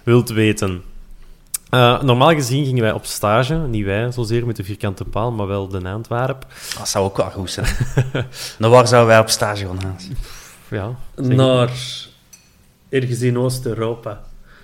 wilt 0.03 0.29
weten. 0.29 0.83
Uh, 1.71 2.03
normaal 2.03 2.35
gezien 2.35 2.65
gingen 2.65 2.83
wij 2.83 2.93
op 2.93 3.05
stage, 3.05 3.55
niet 3.55 3.85
wij 3.85 4.13
zozeer 4.13 4.47
met 4.47 4.57
de 4.57 4.65
vierkante 4.65 5.05
paal, 5.05 5.33
maar 5.33 5.47
wel 5.47 5.69
de 5.69 5.89
Antwerp. 5.89 6.47
Dat 6.79 6.89
zou 6.89 7.05
ook 7.05 7.17
wel 7.17 7.31
goed 7.31 7.51
zijn. 7.51 7.67
nou, 8.59 8.73
waar 8.73 8.89
zouden 8.89 9.11
wij 9.11 9.21
op 9.21 9.29
stage 9.29 9.67
gaan 9.67 9.81
gaan? 9.81 9.97
Ja, 10.71 10.95
Naar 11.15 11.71
ergens 12.89 13.21
in 13.21 13.39
Oost-Europa. 13.39 14.21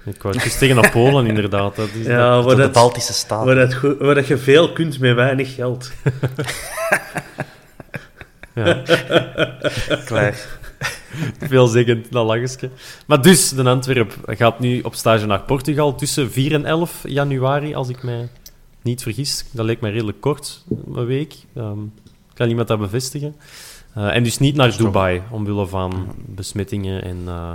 Ik 0.07 0.23
wou 0.23 0.39
het 0.39 0.59
tegen 0.59 0.77
naar 0.77 0.91
Polen, 0.91 1.27
inderdaad. 1.27 1.77
Dat 1.77 1.89
is 2.01 2.07
ja, 2.07 2.43
de 2.43 2.71
Baltische 2.73 3.13
staten. 3.13 3.57
Waar, 3.57 3.69
dat, 3.69 3.99
waar 3.99 4.15
dat 4.15 4.27
je 4.27 4.39
veel 4.39 4.73
kunt 4.73 4.99
met 4.99 5.15
weinig 5.15 5.55
geld. 5.55 5.93
ja. 8.55 8.83
Klaar. 10.05 10.59
Veelzeggend, 11.39 12.13
dat 12.13 12.27
lachje. 12.27 12.71
Maar 13.07 13.23
dus, 13.23 13.49
de 13.49 13.65
Antwerp 13.65 14.15
gaat 14.27 14.61
nu 14.61 14.81
op 14.81 14.95
stage 14.95 15.27
naar 15.27 15.41
Portugal 15.41 15.95
tussen 15.95 16.31
4 16.31 16.53
en 16.53 16.65
11 16.65 17.05
januari, 17.07 17.75
als 17.75 17.89
ik 17.89 18.03
mij 18.03 18.29
niet 18.83 19.03
vergis. 19.03 19.45
Dat 19.51 19.67
leek 19.67 19.81
mij 19.81 19.91
redelijk 19.91 20.21
kort, 20.21 20.65
een 20.95 21.07
week. 21.07 21.35
Um, 21.57 21.93
kan 22.35 22.49
iemand 22.49 22.69
dat 22.69 22.79
bevestigen? 22.79 23.37
Uh, 23.99 24.15
en 24.15 24.23
dus 24.23 24.39
niet 24.39 24.57
naar 24.57 24.77
Dubai, 24.77 25.23
omwille 25.31 25.67
van 25.67 26.15
besmettingen 26.27 27.03
en, 27.03 27.23
uh, 27.27 27.55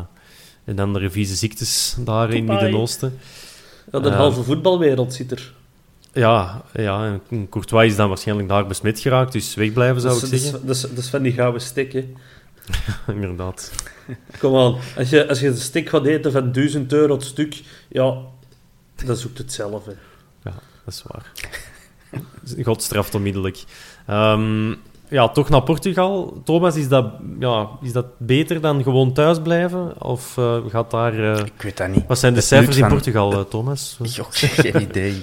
en 0.72 0.80
andere 0.80 1.10
vieze 1.10 1.36
ziektes 1.36 1.96
daar 2.00 2.34
in 2.34 2.50
het 2.50 2.62
Midden-Oosten. 2.62 3.20
Ja, 3.92 4.00
de 4.00 4.10
uh, 4.10 4.16
halve 4.16 4.44
voetbalwereld 4.44 5.14
zit 5.14 5.32
er. 5.32 5.54
Ja, 6.14 6.62
ja, 6.74 7.20
en 7.30 7.50
Courtois 7.50 7.90
is 7.92 7.96
dan 7.96 8.08
waarschijnlijk 8.08 8.48
daar 8.48 8.68
besmet 8.68 9.00
geraakt, 9.00 9.32
dus 9.32 9.54
wegblijven 9.54 10.02
zou 10.02 10.18
ik 10.18 10.26
zeggen. 10.26 10.66
Dat 10.66 10.76
is, 10.76 10.88
is 10.88 11.08
van 11.08 11.22
die 11.22 11.34
gouden 11.34 11.62
stikken. 11.62 12.16
Inderdaad. 13.08 13.72
Kom 14.40 14.56
aan, 14.56 14.76
als 14.98 15.10
je, 15.10 15.28
als 15.28 15.40
je 15.40 15.48
een 15.48 15.58
stick 15.58 15.90
gaat 15.90 16.06
eten 16.06 16.32
van 16.32 16.52
1000 16.52 16.94
euro 16.94 17.14
het 17.14 17.24
stuk, 17.24 17.62
ja, 17.90 18.18
dan 19.06 19.16
zoekt 19.16 19.38
het 19.38 19.54
zelf. 19.54 19.86
Hè. 19.86 19.94
Ja, 20.44 20.54
dat 20.86 20.94
is 20.94 21.04
waar. 21.08 21.32
God 22.66 22.84
straft 22.84 23.16
onmiddellijk. 23.16 23.64
Um, 24.10 24.78
ja, 25.12 25.30
toch 25.30 25.50
naar 25.50 25.64
Portugal. 25.64 26.42
Thomas, 26.44 26.76
is 26.76 26.88
dat, 26.88 27.06
ja, 27.40 27.70
is 27.82 27.92
dat 27.92 28.06
beter 28.18 28.62
dan 28.62 28.84
gewoon 28.84 29.14
thuis 29.14 29.42
blijven? 29.42 30.02
Of 30.02 30.38
uh, 30.38 30.58
gaat 30.68 30.92
daar... 30.92 31.14
Uh... 31.14 31.38
Ik 31.38 31.62
weet 31.62 31.78
dat 31.78 31.88
niet. 31.88 32.08
Wat 32.08 32.20
zijn 32.20 32.34
de 32.34 32.42
cijfers 32.42 32.78
in 32.78 32.88
Portugal, 32.88 33.34
uh, 33.34 33.40
Thomas? 33.40 33.98
Ik 34.02 34.16
heb 34.16 34.52
geen 34.52 34.82
idee. 34.82 35.16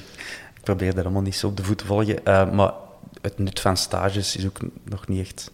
Ik 0.55 0.63
probeer 0.63 0.95
dat 0.95 1.05
allemaal 1.05 1.23
niet 1.23 1.37
zo 1.37 1.47
op 1.47 1.57
de 1.57 1.65
voet 1.65 1.79
te 1.79 1.87
volgen. 1.87 2.21
maar 2.55 2.73
het 3.21 3.39
nut 3.39 3.61
van 3.61 3.77
stages 3.77 4.37
is 4.37 4.47
ook 4.47 4.59
nog 4.85 5.09
niet 5.09 5.21
echt 5.21 5.51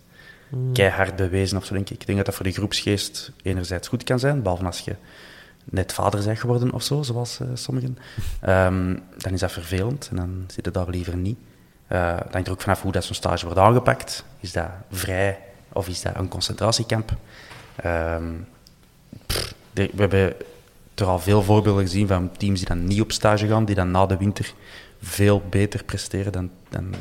keihard 0.72 1.16
bewezen 1.16 1.56
of 1.56 1.64
zo, 1.64 1.74
denk 1.74 1.90
ik. 1.90 2.00
Ik 2.00 2.06
denk 2.06 2.18
dat 2.18 2.26
dat 2.26 2.34
voor 2.34 2.44
de 2.44 2.52
groepsgeest 2.52 3.32
enerzijds 3.42 3.88
goed 3.88 4.04
kan 4.04 4.18
zijn, 4.18 4.42
behalve 4.42 4.64
als 4.64 4.78
je 4.78 4.96
net 5.64 5.92
vader 5.92 6.24
bent 6.24 6.38
geworden 6.38 6.72
of 6.72 6.82
zo, 6.82 7.02
zoals 7.02 7.40
sommigen. 7.54 7.98
Um, 8.48 9.02
dan 9.18 9.32
is 9.32 9.40
dat 9.40 9.52
vervelend 9.52 10.08
en 10.10 10.16
dan 10.16 10.44
zit 10.46 10.64
het 10.64 10.74
daar 10.74 10.88
liever 10.88 11.16
niet. 11.16 11.38
Uh, 11.94 12.16
hangt 12.30 12.46
er 12.46 12.52
ook 12.52 12.60
vanaf 12.60 12.82
hoe 12.82 12.92
dat 12.92 13.04
zo'n 13.04 13.14
stage 13.14 13.44
wordt 13.44 13.60
aangepakt. 13.60 14.24
Is 14.40 14.52
dat 14.52 14.68
vrij 14.90 15.38
of 15.72 15.88
is 15.88 16.02
dat 16.02 16.16
een 16.16 16.28
concentratiekamp? 16.28 17.12
Pff, 19.26 19.54
we 19.70 19.90
hebben 19.96 20.34
er 20.94 21.06
al 21.06 21.18
veel 21.18 21.42
voorbeelden 21.42 21.82
gezien 21.82 22.06
van 22.06 22.30
teams 22.36 22.58
die 22.58 22.68
dan 22.68 22.84
niet 22.84 23.00
op 23.00 23.12
stage 23.12 23.46
gaan, 23.46 23.64
die 23.64 23.74
dan 23.74 23.90
na 23.90 24.06
de 24.06 24.16
winter 24.16 24.52
veel 25.02 25.42
beter 25.50 25.84
presteren 25.84 26.32
dan, 26.32 26.50
dan 26.68 26.94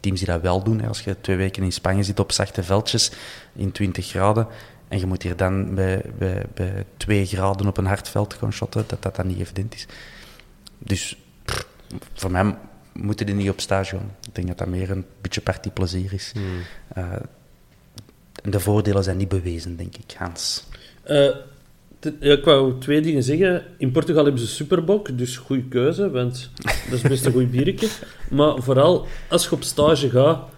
teams 0.00 0.18
die 0.18 0.28
dat 0.28 0.40
wel 0.40 0.62
doen. 0.62 0.86
Als 0.86 1.00
je 1.00 1.20
twee 1.20 1.36
weken 1.36 1.62
in 1.62 1.72
Spanje 1.72 2.02
zit 2.02 2.20
op 2.20 2.32
zachte 2.32 2.62
veldjes 2.62 3.12
in 3.52 3.72
20 3.72 4.06
graden 4.06 4.46
en 4.88 4.98
je 4.98 5.06
moet 5.06 5.22
hier 5.22 5.36
dan 5.36 5.74
bij, 5.74 6.02
bij, 6.18 6.44
bij 6.54 6.84
2 6.96 7.26
graden 7.26 7.66
op 7.66 7.76
een 7.76 7.86
hard 7.86 8.08
veld 8.08 8.34
gaan 8.34 8.52
shotten, 8.52 8.84
dat 8.86 9.02
dat 9.02 9.16
dan 9.16 9.26
niet 9.26 9.38
evident 9.38 9.74
is. 9.74 9.86
Dus 10.78 11.18
voor 12.14 12.30
mij 12.30 12.54
moeten 13.00 13.26
die 13.26 13.34
niet 13.34 13.50
op 13.50 13.60
stage 13.60 13.96
gaan. 13.96 14.10
Ik 14.26 14.34
denk 14.34 14.46
dat 14.48 14.58
dat 14.58 14.68
meer 14.68 14.90
een 14.90 15.04
beetje 15.20 15.40
partiplezier 15.40 16.12
is. 16.12 16.32
Hmm. 16.34 16.44
Uh, 16.98 17.12
de 18.42 18.60
voordelen 18.60 19.04
zijn 19.04 19.16
niet 19.16 19.28
bewezen, 19.28 19.76
denk 19.76 19.96
ik, 19.96 20.14
Hans. 20.18 20.64
Uh, 21.10 21.34
ik 22.20 22.44
wou 22.44 22.78
twee 22.78 23.00
dingen 23.00 23.22
zeggen. 23.22 23.62
In 23.78 23.90
Portugal 23.90 24.24
hebben 24.24 24.42
ze 24.42 24.46
Superbok, 24.46 25.18
dus 25.18 25.36
goede 25.36 25.64
keuze, 25.64 26.10
want 26.10 26.50
dat 26.90 26.92
is 26.92 27.00
best 27.00 27.24
een 27.24 27.32
goed 27.32 27.50
biertje. 27.50 27.88
Maar 28.30 28.62
vooral, 28.62 29.06
als 29.28 29.44
je 29.44 29.52
op 29.52 29.62
stage 29.62 30.10
gaat, 30.10 30.48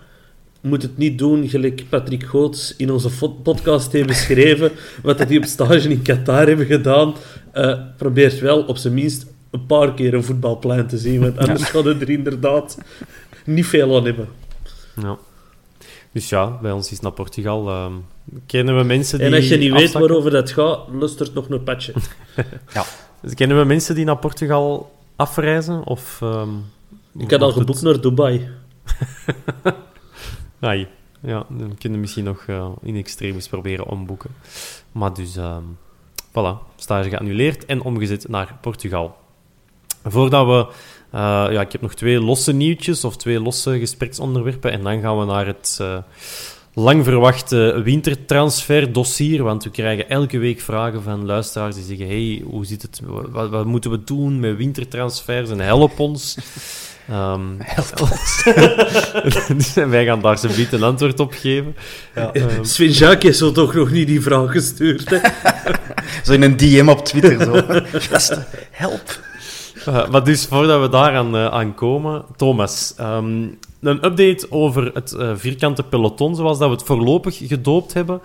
moet 0.60 0.82
het 0.82 0.96
niet 0.96 1.18
doen 1.18 1.48
gelijk 1.48 1.88
Patrick 1.88 2.22
Goots 2.22 2.76
in 2.76 2.90
onze 2.90 3.10
podcast 3.42 3.92
heeft 3.92 4.06
beschreven, 4.06 4.72
wat 5.02 5.28
die 5.28 5.38
op 5.38 5.44
stage 5.44 5.88
in 5.88 6.02
Qatar 6.02 6.46
hebben 6.46 6.66
gedaan. 6.66 7.14
Eh 7.52 7.78
probeert 7.96 8.38
wel 8.38 8.62
op 8.62 8.76
zijn 8.76 8.94
minst 8.94 9.26
een 9.50 9.66
paar 9.66 9.94
keer 9.94 10.14
een 10.14 10.24
voetbalplein 10.24 10.86
te 10.86 10.98
zien, 10.98 11.20
want 11.20 11.38
anders 11.38 11.64
gaat 11.64 11.84
het 11.84 12.00
er 12.00 12.10
inderdaad 12.10 12.78
niet 13.44 13.66
veel 13.66 13.96
aan 13.96 14.04
hebben. 14.04 14.28
Ja. 15.02 15.18
Dus 16.12 16.28
ja, 16.28 16.58
bij 16.62 16.72
ons 16.72 16.90
is 16.92 17.00
naar 17.00 17.12
Portugal. 17.12 17.68
ehm, 17.68 17.92
kennen 18.46 18.76
we 18.76 18.82
mensen 18.84 19.18
die. 19.18 19.26
En 19.26 19.34
als 19.34 19.48
je 19.48 19.56
niet 19.56 19.72
weet 19.72 19.92
waarover 19.92 20.30
dat 20.30 20.50
gaat, 20.50 20.80
luistert 20.92 21.34
nog 21.34 21.48
een 21.50 21.62
patje. 21.62 21.92
Kennen 23.34 23.58
we 23.58 23.64
mensen 23.64 23.94
die 23.94 24.04
naar 24.04 24.16
Portugal 24.16 24.92
afreizen? 25.16 25.84
Of, 25.86 26.18
ehm, 26.22 26.48
Ik 27.18 27.30
had 27.30 27.40
al 27.40 27.46
het- 27.48 27.56
geboekt 27.56 27.82
naar 27.82 28.00
Dubai. 28.00 28.48
Ai, 30.60 30.86
ja, 31.20 31.44
dan 31.48 31.74
kunnen 31.78 31.98
we 31.98 32.04
misschien 32.04 32.24
nog 32.24 32.44
eh, 32.46 32.68
in 32.82 32.96
extremis 32.96 33.48
proberen 33.48 33.86
omboeken. 33.86 34.30
Maar 34.92 35.14
dus, 35.14 35.36
ehm 35.36 35.62
voilà, 36.28 36.74
stage 36.76 37.08
geannuleerd 37.08 37.64
en 37.66 37.82
omgezet 37.82 38.28
naar 38.28 38.56
Portugal. 38.60 39.16
Voordat 40.10 40.46
we... 40.46 40.66
eh, 41.10 41.46
ja, 41.52 41.60
ik 41.60 41.72
heb 41.72 41.80
nog 41.80 41.94
twee 41.94 42.20
losse 42.20 42.52
nieuwtjes 42.52 43.04
of 43.04 43.16
twee 43.16 43.40
losse 43.40 43.78
gespreksonderwerpen 43.78 44.72
en 44.72 44.82
dan 44.82 45.00
gaan 45.00 45.18
we 45.18 45.24
naar 45.24 45.46
het 45.46 45.78
eh, 45.80 45.96
lang 46.74 47.04
verwachte 47.04 47.80
wintertransferdossier, 47.84 49.42
want 49.42 49.64
we 49.64 49.70
krijgen 49.70 50.08
elke 50.08 50.38
week 50.38 50.60
vragen 50.60 51.02
van 51.02 51.26
luisteraars 51.26 51.74
die 51.74 51.84
zeggen 51.84 52.06
hey, 52.06 52.42
hoe 52.44 52.66
zit 52.66 52.82
het, 52.82 53.00
wat, 53.04 53.50
wat 53.50 53.64
moeten 53.64 53.90
we 53.90 54.04
doen 54.04 54.40
met 54.40 54.56
wintertransfers 54.56 55.50
en 55.50 55.60
help 55.60 55.98
ons. 55.98 56.36
Ehm, 57.08 57.40
dus 59.56 59.74
wij 59.96 60.04
gaan 60.04 60.20
daar 60.20 60.38
zo 60.38 60.48
een 60.70 60.82
antwoord 60.82 61.20
op 61.20 61.32
geven. 61.32 61.76
Ehm, 62.14 62.64
Sven 62.64 62.90
Jacques 62.90 63.22
heeft 63.22 63.38
zo 63.38 63.52
toch 63.52 63.74
nog 63.74 63.90
niet 63.90 64.06
die 64.06 64.20
vraag 64.20 64.50
gestuurd. 64.50 65.10
Hè? 65.10 65.18
Zo 66.24 66.32
in 66.32 66.42
een 66.42 66.56
DM 66.56 66.88
op 66.88 67.04
Twitter. 67.04 67.42
Zo. 67.44 67.62
Gasten, 67.98 68.46
help. 68.70 69.20
Uh, 69.88 70.08
maar 70.08 70.24
dus 70.24 70.46
voordat 70.46 70.90
we 70.90 70.96
uh, 70.96 71.46
aan 71.46 71.74
komen, 71.74 72.24
Thomas, 72.36 72.94
ehm, 72.96 73.46
een 73.80 74.04
update 74.04 74.46
over 74.50 74.90
het 74.94 75.12
uh, 75.12 75.32
vierkante 75.36 75.82
peloton, 75.82 76.36
zoals 76.36 76.58
dat 76.58 76.68
we 76.68 76.74
het 76.74 76.84
voorlopig 76.84 77.38
gedoopt 77.42 77.94
hebben. 77.94 78.20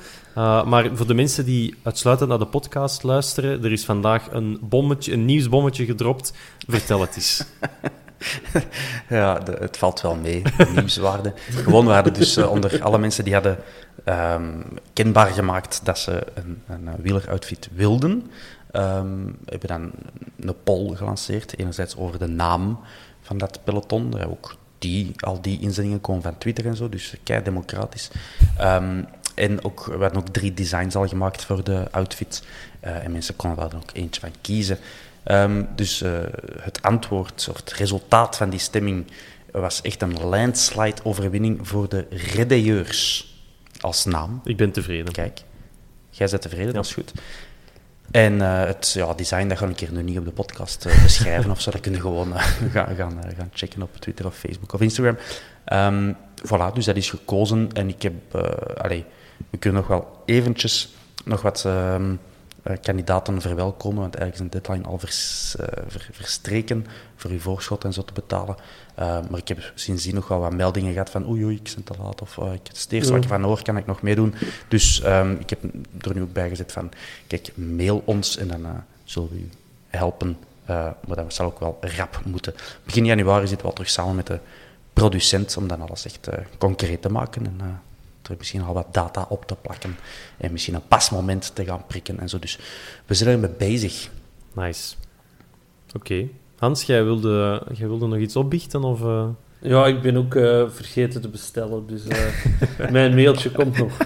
Maar 0.66 0.90
voor 0.94 1.08
de 1.08 1.14
mensen 1.14 1.46
die 1.46 1.76
uitsluitend 1.84 2.30
naar 2.30 2.40
de 2.40 2.46
podcast 2.46 3.04
luisteren, 3.04 3.64
er 3.64 3.72
is 3.72 3.86
vandaag 3.86 4.32
een, 4.32 4.58
bommetje, 4.62 5.14
een 5.14 5.26
nieuwsbommetje 5.26 5.86
gedropt. 5.86 6.34
Vertel 6.68 7.02
het 7.02 7.16
eens. 7.16 7.44
Ja, 9.10 9.40
het 9.60 9.78
valt 9.78 10.02
wel 10.02 10.16
mee, 10.16 10.42
de 10.58 10.68
nieuwswaarde. 10.76 11.34
Gewoon, 11.50 11.86
we 11.86 11.92
hadden 11.92 12.14
dus 12.14 12.38
onder 12.38 12.84
alle 12.84 12.98
mensen 12.98 13.24
die 13.24 13.34
hadden 13.34 13.58
um, 14.06 14.64
kenbaar 14.94 15.28
gemaakt 15.28 15.82
dat 15.84 16.00
ze 16.00 16.24
een, 16.34 16.62
een 16.68 16.90
wieleroutfit 17.02 17.70
wilden, 17.74 18.32
um, 18.74 19.38
hebben 19.46 19.68
dan 19.68 19.92
een 20.40 20.56
poll 20.64 20.96
gelanceerd. 20.96 21.60
Enerzijds 21.60 21.98
over 21.98 22.20
de 22.20 22.28
naam 22.28 22.80
van 23.22 23.38
dat 23.38 23.60
peloton. 23.64 24.20
Er 24.20 24.30
ook 24.30 24.56
die, 24.78 25.12
al 25.20 25.42
die 25.42 25.60
inzendingen 25.60 26.02
komen 26.02 26.22
van 26.22 26.38
Twitter 26.38 26.66
en 26.66 26.76
zo, 26.76 26.90
dus 26.90 27.16
kei 27.24 27.44
democratisch. 27.44 28.10
Um, 28.62 29.06
en 29.36 29.64
ook, 29.64 29.86
we 29.86 29.98
hadden 29.98 30.18
ook 30.18 30.30
drie 30.30 30.54
designs 30.54 30.96
al 30.96 31.08
gemaakt 31.08 31.44
voor 31.46 31.64
de 31.64 31.88
outfit. 31.92 32.44
Uh, 32.84 33.04
en 33.04 33.12
mensen 33.12 33.36
konden 33.36 33.60
daar 33.60 33.70
dan 33.70 33.82
ook 33.82 33.92
eentje 33.94 34.22
van 34.22 34.32
kiezen. 34.42 34.78
Um, 35.26 35.68
dus 35.76 36.02
uh, 36.02 36.20
het 36.60 36.82
antwoord, 36.82 37.48
of 37.50 37.58
het 37.58 37.72
resultaat 37.74 38.38
van 38.38 38.50
die 38.50 38.60
stemming, 38.60 39.06
was 39.52 39.82
echt 39.82 40.02
een 40.02 40.20
landslide-overwinning 40.20 41.68
voor 41.68 41.90
de 41.90 42.08
Redeyeurs 42.10 43.34
als 43.80 44.06
naam. 44.06 44.42
Ik 44.44 44.58
ben 44.58 44.72
tevreden. 44.72 45.14
Kijk, 45.14 45.42
jij 46.10 46.28
bent 46.30 46.42
tevreden, 46.42 46.68
ja. 46.68 46.74
dat 46.74 46.86
is 46.86 46.94
goed. 46.94 47.14
En 48.14 48.34
uh, 48.34 48.64
het 48.66 48.92
ja, 48.94 49.14
design, 49.14 49.48
dat 49.48 49.58
ga 49.58 49.68
ik 49.68 49.80
hier 49.80 49.92
nu 49.92 50.04
niet 50.04 50.18
op 50.18 50.26
de 50.26 50.32
podcast 50.32 50.86
uh, 50.86 51.04
beschrijven 51.04 51.52
of 51.52 51.62
zo. 51.62 51.72
Dat 51.72 51.82
kun 51.82 51.92
je 51.92 52.00
gewoon 52.00 52.30
uh, 52.30 52.42
gaan, 52.74 52.96
gaan, 52.96 53.22
gaan 53.38 53.50
checken 53.54 53.82
op 53.82 53.96
Twitter 53.98 54.26
of 54.26 54.36
Facebook 54.36 54.74
of 54.74 54.82
Instagram. 54.82 55.18
Um, 55.74 56.16
voilà, 56.46 56.74
dus 56.74 56.86
dat 56.86 56.96
is 56.96 57.10
gekozen. 57.10 57.70
En 57.74 57.90
ik 57.90 58.02
heb... 58.02 58.36
Allee, 58.78 59.06
we 59.50 59.58
kunnen 59.58 59.82
nog 59.82 59.90
wel 59.90 60.22
eventjes 60.26 60.94
nog 61.26 61.42
wat... 61.42 61.64
Um, 61.68 62.20
uh, 62.68 62.74
kandidaten 62.82 63.42
verwelkomen, 63.42 64.02
want 64.02 64.16
eigenlijk 64.16 64.34
is 64.34 64.58
een 64.58 64.62
deadline 64.62 64.90
al 64.90 65.00
vers, 65.00 65.56
uh, 65.60 65.66
ver, 65.88 66.10
verstreken 66.12 66.86
voor 67.16 67.32
uw 67.32 67.40
voorschot 67.40 67.84
en 67.84 67.94
zo 67.94 68.04
te 68.04 68.14
betalen. 68.14 68.56
Uh, 69.00 69.20
maar 69.30 69.40
ik 69.40 69.48
heb 69.48 69.72
sindsdien 69.76 70.16
nog 70.16 70.28
wel 70.28 70.40
wat 70.40 70.54
meldingen 70.54 70.92
gehad 70.92 71.10
van 71.10 71.30
oei, 71.30 71.44
oei, 71.44 71.56
ik 71.56 71.72
ben 71.76 71.84
te 71.84 71.94
laat, 72.02 72.22
of 72.22 72.38
ik, 72.38 72.68
het 72.68 72.88
eerste 72.90 73.12
wat 73.12 73.24
ik 73.24 73.30
van 73.30 73.44
hoor, 73.44 73.62
kan 73.62 73.78
ik 73.78 73.86
nog 73.86 74.02
meedoen. 74.02 74.36
Dus 74.68 75.04
um, 75.06 75.32
ik 75.40 75.50
heb 75.50 75.64
er 76.00 76.14
nu 76.14 76.22
ook 76.22 76.34
bij 76.34 76.50
gezet 76.50 76.72
van, 76.72 76.92
kijk, 77.28 77.52
mail 77.56 78.02
ons 78.06 78.38
en 78.38 78.48
dan 78.48 78.84
zullen 79.04 79.30
we 79.30 79.36
u 79.36 79.50
helpen. 79.88 80.38
maar 80.66 80.96
dat 81.16 81.34
zal 81.34 81.46
ook 81.46 81.60
wel 81.60 81.78
rap 81.82 82.22
moeten. 82.26 82.54
Begin 82.84 83.06
januari 83.06 83.48
zitten 83.48 83.66
we 83.66 83.68
al 83.68 83.74
terug 83.74 83.90
samen 83.90 84.16
met 84.16 84.28
de 84.28 84.40
producent 84.94 85.58
om 85.58 85.68
dan 85.68 85.82
alles 85.82 86.06
echt 86.06 86.30
concreet 86.58 87.02
te 87.02 87.10
maken 87.10 87.46
en 87.46 87.82
er 88.30 88.36
misschien 88.38 88.62
al 88.62 88.74
wat 88.74 88.94
data 88.94 89.26
op 89.30 89.46
te 89.46 89.56
plakken 89.56 89.98
en 90.38 90.52
misschien 90.52 90.74
een 90.74 90.88
pasmoment 90.88 91.56
te 91.56 91.66
gaan 91.66 91.86
prikken 91.88 92.20
en 92.20 92.30
zo. 92.30 92.40
Dus 92.40 92.60
we 93.06 93.14
zijn 93.14 93.30
ermee 93.30 93.50
bezig. 93.58 94.10
Nice. 94.54 94.96
Oké. 95.88 95.98
Okay. 95.98 96.32
Hans, 96.58 96.84
jij 96.84 97.04
wilde, 97.04 97.64
jij 97.74 97.88
wilde 97.88 98.08
nog 98.08 98.18
iets 98.18 98.36
opbiechten? 98.36 98.84
Of, 98.84 99.02
uh... 99.02 99.28
Ja, 99.60 99.86
ik 99.86 100.02
ben 100.02 100.18
ook 100.18 100.36
uh, 100.36 100.70
vergeten 100.70 101.22
te 101.22 101.30
bestellen, 101.30 101.88
dus 101.88 102.06
uh, 102.06 102.90
mijn 102.92 103.16
mailtje 103.16 103.52
komt 103.52 103.78
nog. 103.78 103.98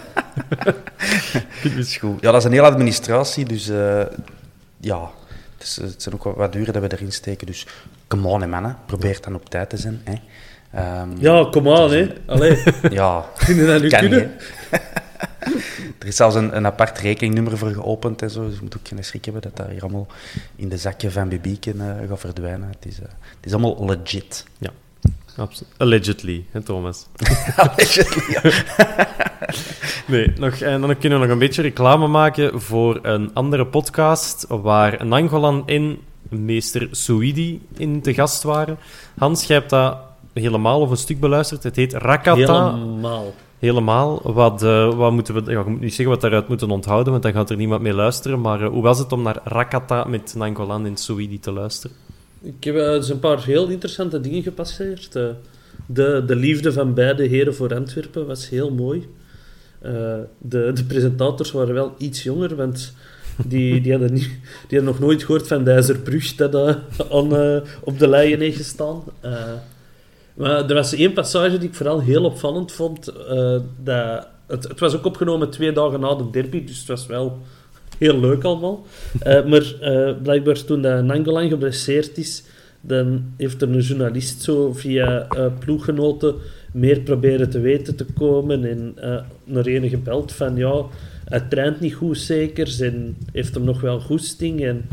is 1.77 1.97
goed. 1.97 2.21
Ja, 2.21 2.31
dat 2.31 2.39
is 2.39 2.43
een 2.43 2.51
hele 2.51 2.67
administratie, 2.67 3.45
dus 3.45 3.65
ja, 4.79 5.11
het, 5.57 5.67
is, 5.67 5.75
het 5.75 6.01
zijn 6.01 6.15
ook 6.15 6.23
wat, 6.23 6.35
wat 6.35 6.51
duren 6.51 6.73
dat 6.73 6.81
we 6.81 6.91
erin 6.91 7.11
steken. 7.11 7.47
Dus 7.47 7.67
come 8.07 8.27
on, 8.27 8.41
hè, 8.41 8.47
mannen. 8.47 8.77
Probeer 8.85 9.17
dan 9.21 9.35
op 9.35 9.49
tijd 9.49 9.69
te 9.69 9.77
zijn. 9.77 10.01
Hè. 10.03 10.15
Um, 10.75 11.13
ja, 11.19 11.47
kom 11.51 11.69
aan, 11.69 11.91
hè. 11.91 12.07
Allee. 12.25 12.63
Ja, 12.89 13.25
Kun 13.45 13.55
je 13.55 13.65
dat 13.65 13.81
nu 13.81 13.87
kan 13.87 13.99
kunnen? 13.99 14.31
er 15.99 16.07
is 16.07 16.15
zelfs 16.15 16.35
een, 16.35 16.55
een 16.55 16.65
apart 16.65 16.99
rekeningnummer 16.99 17.57
voor 17.57 17.69
geopend 17.69 18.21
en 18.21 18.29
zo, 18.29 18.45
dus 18.47 18.55
je 18.55 18.61
moet 18.61 18.77
ook 18.77 18.87
geen 18.87 19.03
schrik 19.03 19.25
hebben 19.25 19.41
dat 19.41 19.55
dat 19.55 19.67
hier 19.69 19.81
allemaal 19.81 20.07
in 20.55 20.69
de 20.69 20.77
zakje 20.77 21.11
van 21.11 21.29
Bibieken 21.29 21.75
uh, 21.75 22.09
gaat 22.09 22.19
verdwijnen. 22.19 22.69
Het 22.69 22.85
is, 22.85 22.99
uh, 22.99 23.05
het 23.05 23.45
is 23.45 23.51
allemaal 23.51 23.85
legit. 23.85 24.45
Ja, 24.57 24.69
absoluut. 25.35 25.73
Allegedly, 25.77 26.45
hè, 26.51 26.61
Thomas? 26.61 27.05
Allegedly, 27.55 28.33
ja. 28.33 28.41
nee, 30.07 30.33
nog, 30.37 30.55
en 30.55 30.81
dan 30.81 30.97
kunnen 30.97 31.19
we 31.19 31.25
nog 31.25 31.33
een 31.33 31.39
beetje 31.39 31.61
reclame 31.61 32.07
maken 32.07 32.61
voor 32.61 32.99
een 33.01 33.33
andere 33.33 33.65
podcast 33.65 34.45
waar 34.47 35.05
Nangolan 35.05 35.67
en 35.67 35.99
meester 36.29 36.87
Suidi 36.91 37.61
in 37.77 38.01
te 38.01 38.13
gast 38.13 38.43
waren. 38.43 38.77
Hans, 39.17 39.43
jij 39.43 39.57
hebt 39.57 39.69
dat 39.69 39.97
helemaal 40.37 40.81
of 40.81 40.89
een 40.89 40.97
stuk 40.97 41.19
beluisterd. 41.19 41.63
Het 41.63 41.75
heet 41.75 41.93
Rakata. 41.93 42.73
Helemaal. 42.73 43.33
Helemaal. 43.59 44.21
Wat, 44.23 44.63
uh, 44.63 44.95
wat 44.95 45.11
moeten 45.11 45.33
we... 45.33 45.51
Ja, 45.51 45.59
ik 45.59 45.65
moet 45.65 45.79
niet 45.79 45.93
zeggen 45.93 46.09
wat 46.13 46.21
daaruit 46.21 46.47
moeten 46.47 46.69
onthouden, 46.69 47.11
want 47.11 47.23
dan 47.23 47.31
gaat 47.31 47.49
er 47.49 47.55
niemand 47.55 47.81
mee 47.81 47.93
luisteren. 47.93 48.41
Maar 48.41 48.61
uh, 48.61 48.67
hoe 48.67 48.81
was 48.81 48.99
het 48.99 49.11
om 49.11 49.21
naar 49.21 49.39
Rakata 49.43 50.03
met 50.03 50.33
Nangolan 50.37 50.85
en 50.85 50.97
Suidi 50.97 51.39
te 51.39 51.51
luisteren? 51.51 51.95
Ik 52.41 52.63
heb 52.63 52.75
uh, 52.75 52.89
dus 52.89 53.09
een 53.09 53.19
paar 53.19 53.43
heel 53.43 53.67
interessante 53.67 54.19
dingen 54.19 54.43
gepasseerd. 54.43 55.11
de, 55.85 56.23
de 56.25 56.35
liefde 56.35 56.73
van 56.73 56.93
beide 56.93 57.23
heren 57.23 57.55
voor 57.55 57.75
Antwerpen 57.75 58.27
was 58.27 58.49
heel 58.49 58.71
mooi. 58.71 59.07
de, 60.37 60.71
de 60.73 60.83
presentators 60.87 61.51
waren 61.51 61.73
wel 61.73 61.95
iets 61.97 62.23
jonger, 62.23 62.55
want... 62.55 62.93
Die, 63.45 63.81
die, 63.81 63.91
hadden 63.91 64.13
niet, 64.13 64.29
die 64.67 64.77
hadden 64.77 64.83
nog 64.83 64.99
nooit 64.99 65.23
gehoord 65.23 65.47
van 65.47 65.63
de 65.63 65.71
IJzerbrug 65.71 66.35
dat 66.35 66.77
op 67.83 67.99
de 67.99 68.07
leien 68.07 68.39
heeft 68.39 68.57
gestaan. 68.57 69.03
Maar 70.37 70.69
er 70.69 70.73
was 70.73 70.93
één 70.93 71.13
passage 71.13 71.57
die 71.57 71.69
ik 71.69 71.75
vooral 71.75 72.01
heel 72.01 72.23
opvallend 72.23 72.71
vond. 72.71 73.09
Uh, 73.09 73.59
dat, 73.83 74.27
het, 74.47 74.63
het, 74.67 74.79
was 74.79 74.95
ook 74.95 75.05
opgenomen 75.05 75.49
twee 75.49 75.71
dagen 75.71 75.99
na 75.99 76.15
de 76.15 76.29
derby, 76.31 76.65
dus 76.65 76.77
het 76.77 76.87
was 76.87 77.05
wel 77.05 77.41
heel 77.97 78.19
leuk 78.19 78.43
allemaal. 78.43 78.85
Uh, 79.27 79.45
maar 79.45 79.73
uh, 79.81 80.21
blijkbaar 80.21 80.63
toen 80.63 80.79
Nangolan 80.81 81.49
geblesseerd 81.49 82.17
is, 82.17 82.43
dan 82.81 83.33
heeft 83.37 83.61
er 83.61 83.69
een 83.69 83.79
journalist 83.79 84.41
zo 84.41 84.73
via 84.73 85.27
ploeggenoten 85.59 86.35
meer 86.73 86.99
proberen 86.99 87.49
te 87.49 87.59
weten 87.59 87.95
te 87.95 88.05
komen 88.05 88.65
en 88.65 88.95
naar 89.43 89.65
ene 89.65 89.89
gebeld 89.89 90.31
van 90.31 90.55
ja, 90.55 90.85
hij 91.25 91.39
traint 91.39 91.79
niet 91.79 91.93
goed 91.93 92.17
zeker 92.17 92.83
en 92.83 93.17
heeft 93.31 93.53
hem 93.53 93.63
nog 93.63 93.81
wel 93.81 93.99
goesting 93.99 94.63
en... 94.63 94.85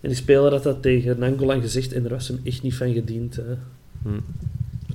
En 0.00 0.10
die 0.10 0.18
speler 0.18 0.50
had 0.50 0.62
dat 0.62 0.82
tegen 0.82 1.18
Nangolan 1.18 1.60
gezegd 1.60 1.92
en 1.92 2.04
er 2.04 2.10
was 2.10 2.28
hem 2.28 2.40
echt 2.44 2.62
niet 2.62 2.74
van 2.74 2.92
gediend. 2.92 3.36
Hè. 3.36 3.54
Hm. 4.04 4.10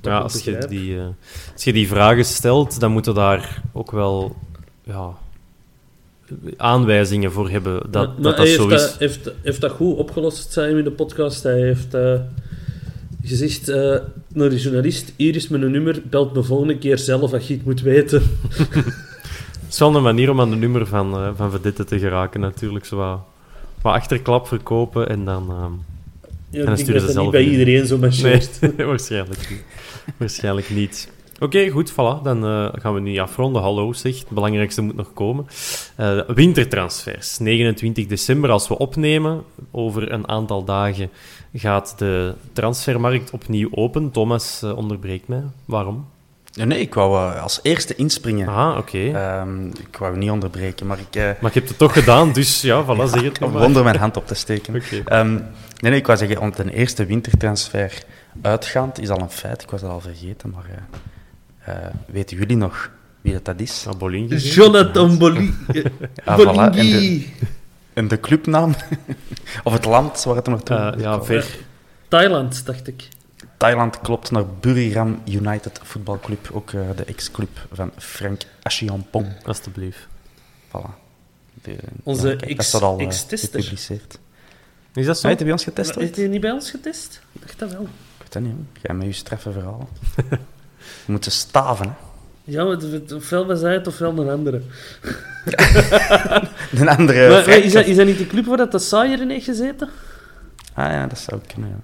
Ja, 0.02 0.18
als 0.18 0.44
je, 0.44 0.66
die, 0.68 0.94
uh, 0.94 1.06
als 1.52 1.64
je 1.64 1.72
die 1.72 1.88
vragen 1.88 2.24
stelt, 2.24 2.80
dan 2.80 2.92
moeten 2.92 3.14
daar 3.14 3.62
ook 3.72 3.90
wel 3.90 4.36
ja, 4.84 5.14
aanwijzingen 6.56 7.32
voor 7.32 7.50
hebben 7.50 7.90
dat 7.90 8.18
maar, 8.18 8.22
dat, 8.22 8.36
dat 8.36 8.48
zo 8.48 8.68
heeft 8.68 8.82
is. 8.82 8.88
Dat, 8.90 8.98
heeft, 8.98 9.30
heeft 9.42 9.60
dat 9.60 9.70
goed 9.70 9.96
opgelost, 9.96 10.52
zijn 10.52 10.76
in 10.76 10.84
de 10.84 10.90
podcast. 10.90 11.42
Hij 11.42 11.60
heeft 11.60 11.94
uh, 11.94 12.20
gezegd, 13.22 13.68
uh, 13.68 13.76
naar 14.28 14.48
de 14.48 14.60
journalist, 14.60 15.12
hier 15.16 15.36
is 15.36 15.48
mijn 15.48 15.70
nummer, 15.70 16.02
belt 16.10 16.34
me 16.34 16.42
volgende 16.42 16.78
keer 16.78 16.98
zelf 16.98 17.32
als 17.32 17.48
je 17.48 17.54
het 17.54 17.64
moet 17.64 17.80
weten. 17.80 18.22
Het 19.60 19.78
is 19.78 19.84
wel 19.84 19.96
een 19.96 20.02
manier 20.02 20.30
om 20.30 20.40
aan 20.40 20.50
de 20.50 20.56
nummer 20.56 20.86
van, 20.86 21.14
eh 21.14 21.30
van 21.36 21.50
Vedette 21.50 21.84
te 21.84 21.98
geraken, 21.98 22.40
natuurlijk. 22.40 22.84
Zo 22.84 22.96
wat, 22.96 23.20
wat 23.82 23.94
achterklap 23.94 24.46
verkopen 24.46 25.08
en 25.08 25.24
dan... 25.24 25.52
Ja, 26.50 26.64
dan 26.64 26.72
ik 26.72 26.78
sturen 26.78 27.00
ze 27.00 27.12
zelf 27.12 27.22
niet 27.22 27.32
bij 27.32 27.44
in. 27.44 27.50
iedereen 27.50 27.86
zo 27.86 27.98
marcheert. 27.98 28.58
Nee, 28.76 28.86
waarschijnlijk 28.86 29.50
niet. 29.50 29.64
Waarschijnlijk 30.16 30.70
niet. 30.70 31.08
Oké, 31.40 31.68
goed, 31.68 31.92
voilà. 31.92 32.22
Dan 32.22 32.44
eh, 32.44 32.68
gaan 32.72 32.94
we 32.94 33.00
nu 33.00 33.18
afronden. 33.18 33.62
Hallo, 33.62 33.92
zeg. 33.92 34.18
Het 34.18 34.28
belangrijkste 34.28 34.82
moet 34.82 34.96
nog 34.96 35.12
komen. 35.12 35.46
Eh, 35.96 36.20
wintertransfers. 36.26 37.38
29 37.38 38.06
december, 38.06 38.50
als 38.50 38.68
we 38.68 38.78
opnemen, 38.78 39.42
over 39.70 40.12
een 40.12 40.28
aantal 40.28 40.64
dagen 40.64 41.10
gaat 41.54 41.94
de 41.98 42.34
transfermarkt 42.52 43.30
opnieuw 43.30 43.68
open. 43.70 44.10
Thomas 44.10 44.62
eh, 44.62 44.76
onderbreekt 44.76 45.28
mij. 45.28 45.42
Waarom? 45.64 46.06
Nee, 46.54 46.66
nee, 46.66 46.80
ik 46.80 46.94
wou 46.94 47.32
eh, 47.34 47.42
als 47.42 47.60
eerste 47.62 47.94
inspringen. 47.94 48.48
Ah, 48.48 48.76
oké. 48.78 48.98
Ehm, 49.12 49.66
ik 49.66 49.96
wou 49.98 50.16
niet 50.16 50.30
onderbreken, 50.30 50.86
maar 50.86 50.98
ik, 50.98 51.16
eh, 51.16 51.22
Maar 51.40 51.48
ik 51.50 51.54
heb 51.54 51.68
het 51.68 51.78
toch 51.78 51.92
gedaan, 51.92 52.32
dus 52.32 52.60
ja, 52.60 52.84
voilà, 52.84 53.04
zeg 53.10 53.22
het 53.22 53.38
nog 53.40 53.52
maar. 53.52 53.62
wonder 53.62 53.84
mijn 53.84 53.96
hand 53.96 54.16
op 54.16 54.26
te 54.26 54.34
steken. 54.34 54.74
Oké. 54.76 55.02
Ehm, 55.04 55.32
nee, 55.34 55.42
nee, 55.90 55.94
ik 55.96 56.06
wou 56.06 56.18
zeggen, 56.18 56.38
om 56.40 56.52
de 56.56 56.72
eerste 56.72 57.06
wintertransfer 57.06 58.02
uitgaand 58.42 58.98
is 59.00 59.08
al 59.08 59.20
een 59.20 59.30
feit. 59.30 59.62
Ik 59.62 59.70
was 59.70 59.80
dat 59.80 59.90
al 59.90 60.00
vergeten, 60.00 60.50
maar 60.50 60.64
eh, 61.64 61.74
eh, 61.74 61.90
weten 62.06 62.36
jullie 62.36 62.56
nog 62.56 62.90
wie 63.20 63.32
dat, 63.32 63.44
dat 63.44 63.60
is? 63.60 63.84
Ah, 63.88 63.96
Bolingi. 63.98 64.36
Jonathan 64.36 65.18
Boli 65.18 65.54
Ah, 66.24 66.38
voilà. 66.38 66.42
En 66.42 66.46
de, 66.46 66.70
Bolingi. 66.70 67.32
en 67.92 68.08
de 68.08 68.20
clubnaam? 68.20 68.74
of 69.64 69.72
het 69.72 69.84
land 69.84 70.24
waar 70.24 70.36
het 70.36 70.46
er 70.46 70.52
naartoe 70.52 70.76
Eh, 70.76 71.00
ja, 71.00 71.22
ver. 71.22 71.46
Thailand, 72.08 72.66
dacht 72.66 72.86
ik. 72.88 73.08
Thailand 73.60 74.00
klopt 74.00 74.30
naar 74.30 74.46
Buriram 74.46 75.22
United 75.28 75.80
voetbalclub, 75.82 76.50
ook 76.52 76.70
eh, 76.72 76.80
de 76.96 77.04
ex-club 77.04 77.66
van 77.72 77.90
Frank 77.98 78.42
Achiampong. 78.62 79.26
Alsjeblieft. 79.46 80.06
Voilà. 80.68 80.90
De- 81.62 81.76
Onze 82.02 82.36
kijk, 82.36 82.58
ex- 82.58 82.74
al 82.74 82.98
eh, 82.98 83.06
ex-tester. 83.06 83.60
gepubliceerd. 83.62 84.18
Is 84.94 85.06
dat 85.06 85.18
zo? 85.18 85.28
Je 85.28 85.36
bij 85.36 85.52
ons 85.52 85.64
getest? 85.64 85.94
Heeft 85.94 86.16
hij 86.16 86.26
niet 86.26 86.40
bij 86.40 86.50
ons 86.50 86.70
getest? 86.70 87.20
Ik 87.32 87.40
dacht 87.40 87.58
dat 87.58 87.72
wel. 87.72 87.82
Ik 87.82 87.88
weet 88.18 88.32
dat 88.32 88.42
niet, 88.42 88.52
hoor. 88.52 88.64
Jij 88.82 88.94
met 88.94 89.06
je 89.06 89.12
straffe 89.12 89.52
verhaal. 89.52 89.88
Je 91.06 91.12
moet 91.12 91.24
ze 91.24 91.30
staven, 91.30 91.86
hè. 91.86 91.92
Ja, 92.44 92.76
ofwel 93.14 93.46
was 93.46 93.60
hij 93.60 93.72
het, 93.72 93.86
ofwel 93.86 94.18
een 94.18 94.28
andere. 94.28 94.62
De 96.70 96.90
andere... 96.96 97.20
maar, 97.20 97.30
maar 97.30 97.42
Frank- 97.42 97.62
is, 97.64 97.72
dat, 97.72 97.86
is 97.86 97.96
dat 97.96 98.06
niet 98.06 98.18
de 98.18 98.26
club 98.26 98.44
waar 98.46 98.56
dat 98.56 98.72
de 98.72 98.78
Saaier 98.78 99.20
in 99.20 99.30
heeft 99.30 99.44
gezeten? 99.44 99.88
Ah 100.74 100.90
ja, 100.90 101.06
dat 101.06 101.18
zou 101.18 101.40
kunnen, 101.52 101.68
ja. 101.70 101.76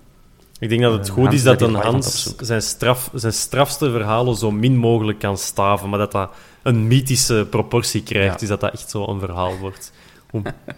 Ik 0.58 0.68
denk 0.68 0.80
dat 0.82 0.92
het 0.92 1.08
Eh, 1.08 1.14
goed 1.14 1.32
is 1.32 1.42
dat 1.42 1.62
een 1.62 1.74
Hans 1.74 2.34
zijn, 2.36 2.62
straf, 2.62 3.10
zijn 3.14 3.32
strafste 3.32 3.90
verhalen 3.90 4.36
zo 4.36 4.50
min 4.50 4.76
mogelijk 4.76 5.18
kan 5.18 5.38
staven, 5.38 5.88
maar 5.88 5.98
dat 5.98 6.12
dat 6.12 6.30
een 6.62 6.86
mythische 6.86 7.46
proportie 7.50 8.02
krijgt, 8.02 8.32
Ja. 8.32 8.38
dus 8.38 8.48
dat 8.48 8.60
dat 8.60 8.72
echt 8.72 8.90
zo 8.90 9.06
een 9.06 9.20
verhaal 9.20 9.56
wordt. 9.58 9.92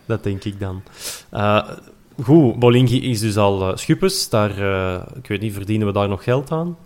Dat 0.06 0.22
denk 0.22 0.44
ik 0.44 0.60
dan. 0.60 0.82
Eh, 1.30 1.68
goed, 2.22 2.58
Bolingi 2.58 3.10
is 3.10 3.20
dus 3.20 3.36
al 3.36 3.70
uh, 3.70 3.76
schuppes. 3.76 4.28
Daar, 4.28 4.50
ik 5.16 5.26
weet 5.28 5.40
niet, 5.40 5.52
verdienen 5.52 5.86
we 5.86 5.92
daar 5.92 6.08
nog 6.08 6.22
geld 6.24 6.50
aan? 6.50 6.76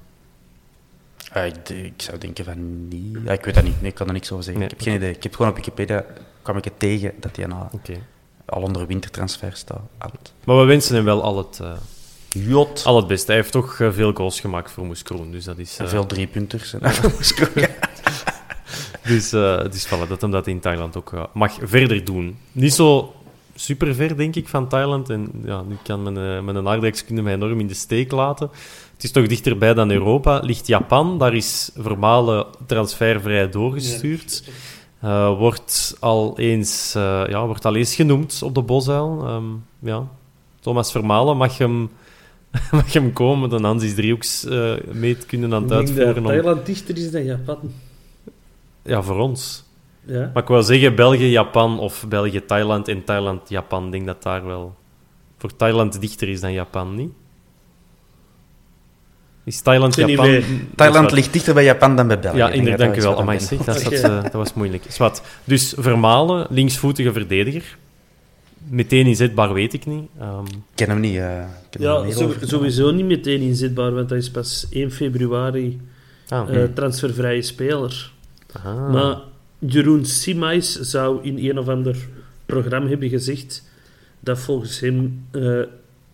Ah, 1.32 1.46
ik, 1.46 1.92
zou 1.96 2.18
denken 2.18 2.44
van 2.44 2.88
niet. 2.88 3.18
Ja, 3.24 3.32
ik 3.32 3.44
weet 3.44 3.54
dat 3.54 3.64
niet. 3.64 3.80
Nee, 3.80 3.90
ik 3.90 3.96
kan 3.96 4.06
er 4.06 4.12
niks 4.12 4.32
over 4.32 4.44
zeggen. 4.44 4.62
Nee, 4.62 4.70
ik 4.72 4.76
heb 4.78 4.86
geen 4.88 4.96
idee. 4.96 5.14
Ik 5.14 5.22
heb 5.22 5.34
gewoon 5.34 5.50
op 5.50 5.56
Wikipedia 5.56 6.04
kwam 6.42 6.56
ik 6.56 6.64
het 6.64 6.78
tegen 6.78 7.12
dat 7.20 7.36
hij 7.36 7.46
na, 7.46 7.68
Oké. 7.72 7.94
al 8.44 8.62
onder 8.62 8.86
wintertransfer 8.86 9.52
staat. 9.54 9.80
Maar 10.44 10.58
we 10.58 10.64
wensen 10.64 10.94
hem 10.94 11.04
wel 11.04 11.22
al 11.22 11.36
het, 11.38 11.60
Jot. 12.32 12.82
al 12.84 12.96
het 12.96 13.06
beste. 13.06 13.26
Hij 13.26 13.40
heeft 13.40 13.52
toch 13.52 13.80
eh, 13.80 13.92
veel 13.92 14.12
goals 14.12 14.40
gemaakt 14.40 14.70
voor 14.70 14.84
Moes 14.84 15.02
Kroen, 15.02 15.30
dus 15.30 15.44
dat 15.44 15.58
is... 15.58 15.76
En 15.78 15.84
eh, 15.84 15.90
veel 15.90 16.06
driepunters. 16.06 16.74
En 16.80 16.92
Dus, 19.02 19.32
eh 19.32 19.70
dus 19.70 19.86
voilà, 19.86 20.08
dat 20.08 20.20
hem 20.20 20.30
dat 20.30 20.46
in 20.46 20.60
Thailand 20.60 20.96
ook 20.96 21.28
mag 21.32 21.58
verder 21.62 22.04
doen. 22.04 22.36
Niet 22.52 22.74
zo 22.74 23.14
super 23.54 23.94
ver, 23.94 24.16
denk 24.16 24.36
ik, 24.36 24.48
van 24.48 24.68
Thailand. 24.68 25.10
En 25.10 25.30
ja, 25.44 25.62
nu 25.62 25.76
kan 25.82 26.02
mijn, 26.02 26.16
eh, 26.16 26.42
mijn 26.44 26.68
aardrijkskunde 26.68 27.22
mij 27.22 27.34
enorm 27.34 27.60
in 27.60 27.66
de 27.66 27.74
steek 27.74 28.12
laten. 28.12 28.50
Het 28.94 29.04
is 29.04 29.10
toch 29.10 29.26
dichterbij 29.26 29.74
dan 29.74 29.90
Europa. 29.90 30.38
Ligt 30.38 30.66
Japan, 30.66 31.18
daar 31.18 31.34
is 31.34 31.70
Vermalen 31.76 32.46
transfervrij 32.66 33.48
doorgestuurd. 33.50 34.50
Eh, 35.00 35.38
wordt, 35.38 35.96
al 36.00 36.38
eens, 36.38 36.94
eh, 36.94 37.22
ja, 37.28 37.46
wordt 37.46 37.64
al 37.64 37.76
eens 37.76 37.94
genoemd 37.94 38.42
op 38.42 38.54
de 38.54 38.62
bosuil. 38.62 39.22
Ehm, 39.26 39.44
ja. 39.78 40.06
Thomas 40.60 40.90
Vermalen 40.90 41.36
mag 41.36 41.58
hem, 41.58 41.90
mag 42.72 42.92
hem 42.92 43.12
komen. 43.12 43.50
Dan 43.50 43.64
Hans 43.64 43.82
is 43.82 43.94
driehoeks 43.94 44.44
eh 44.44 44.72
mee 44.92 45.16
te 45.18 45.26
kunnen 45.26 45.54
aan 45.54 45.62
Ik 45.64 45.68
het 45.70 45.78
denk 45.86 45.96
dat 45.98 46.06
uitvoeren. 46.06 46.22
om- 46.24 46.42
Thailand 46.42 46.66
dichter 46.66 46.96
is 46.98 47.10
dan 47.10 47.24
Japan. 47.24 47.58
Ja, 48.82 49.02
voor 49.02 49.16
ons. 49.18 49.64
Ja. 50.04 50.30
Maar 50.34 50.42
ik 50.42 50.48
wil 50.48 50.62
zeggen 50.62 50.94
België-Japan 50.94 51.78
of 51.78 52.04
België-Thailand 52.08 52.88
en 52.88 53.04
Thailand-Japan. 53.04 53.84
Ik 53.86 53.92
denk 53.92 54.06
dat 54.06 54.22
daar 54.22 54.44
wel 54.46 54.74
voor 55.38 55.56
Thailand 55.56 56.00
dichter 56.00 56.28
is 56.28 56.40
dan 56.40 56.52
Japan, 56.52 56.94
niet? 56.94 57.12
Is 59.44 59.60
Thailand-Japan... 59.62 60.24
Geen 60.26 60.68
Thailand 60.76 61.12
ligt 61.12 61.32
dichter 61.32 61.54
bij 61.54 61.64
Japan 61.64 61.96
dan 61.96 62.06
bij 62.08 62.18
België. 62.18 62.36
Ja, 62.38 62.46
Ik 62.46 62.52
denk 62.52 62.64
inderdaad, 62.64 62.94
dat 62.94 62.96
dank 62.96 63.00
u 63.00 63.06
dat 63.06 63.12
wel. 63.14 63.22
Amai, 63.22 63.40
zeg, 63.40 63.58
dat, 63.58 63.92
eh, 63.92 64.22
dat 64.22 64.32
was 64.32 64.54
moeilijk. 64.54 64.84
Zwat. 64.88 65.22
Dus 65.44 65.74
Vermalen, 65.78 66.46
linksvoetige 66.50 67.12
verdediger. 67.12 67.78
Meteen 68.68 69.06
inzetbaar, 69.06 69.52
weet 69.52 69.72
ik 69.72 69.86
niet. 69.86 70.08
Ehm, 70.18 70.44
Ik 70.46 70.54
ken 70.74 70.88
hem 70.88 71.00
niet. 71.00 71.16
eh, 71.16 71.22
hem 71.70 71.82
Ja, 71.82 72.02
niet 72.02 72.14
zo- 72.14 72.24
over. 72.24 72.48
sowieso 72.48 72.90
niet 72.90 73.06
meteen 73.06 73.40
inzetbaar, 73.40 73.92
want 73.94 74.08
hij 74.10 74.18
is 74.18 74.30
pas 74.30 74.66
1 74.70 74.90
februari 74.92 75.80
ah, 76.28 76.62
eh, 76.62 76.68
transfervrije 76.74 77.42
speler. 77.42 78.12
ah. 78.52 78.92
Maar 78.92 79.18
Jeroen 79.58 80.04
Simais 80.04 80.72
zou 80.80 81.22
in 81.24 81.38
een 81.50 81.58
of 81.58 81.68
ander 81.68 81.96
programma 82.46 82.88
hebben 82.88 83.08
gezegd 83.08 83.68
dat 84.20 84.38
volgens 84.38 84.80
hem 84.80 85.24
eh 85.30 85.60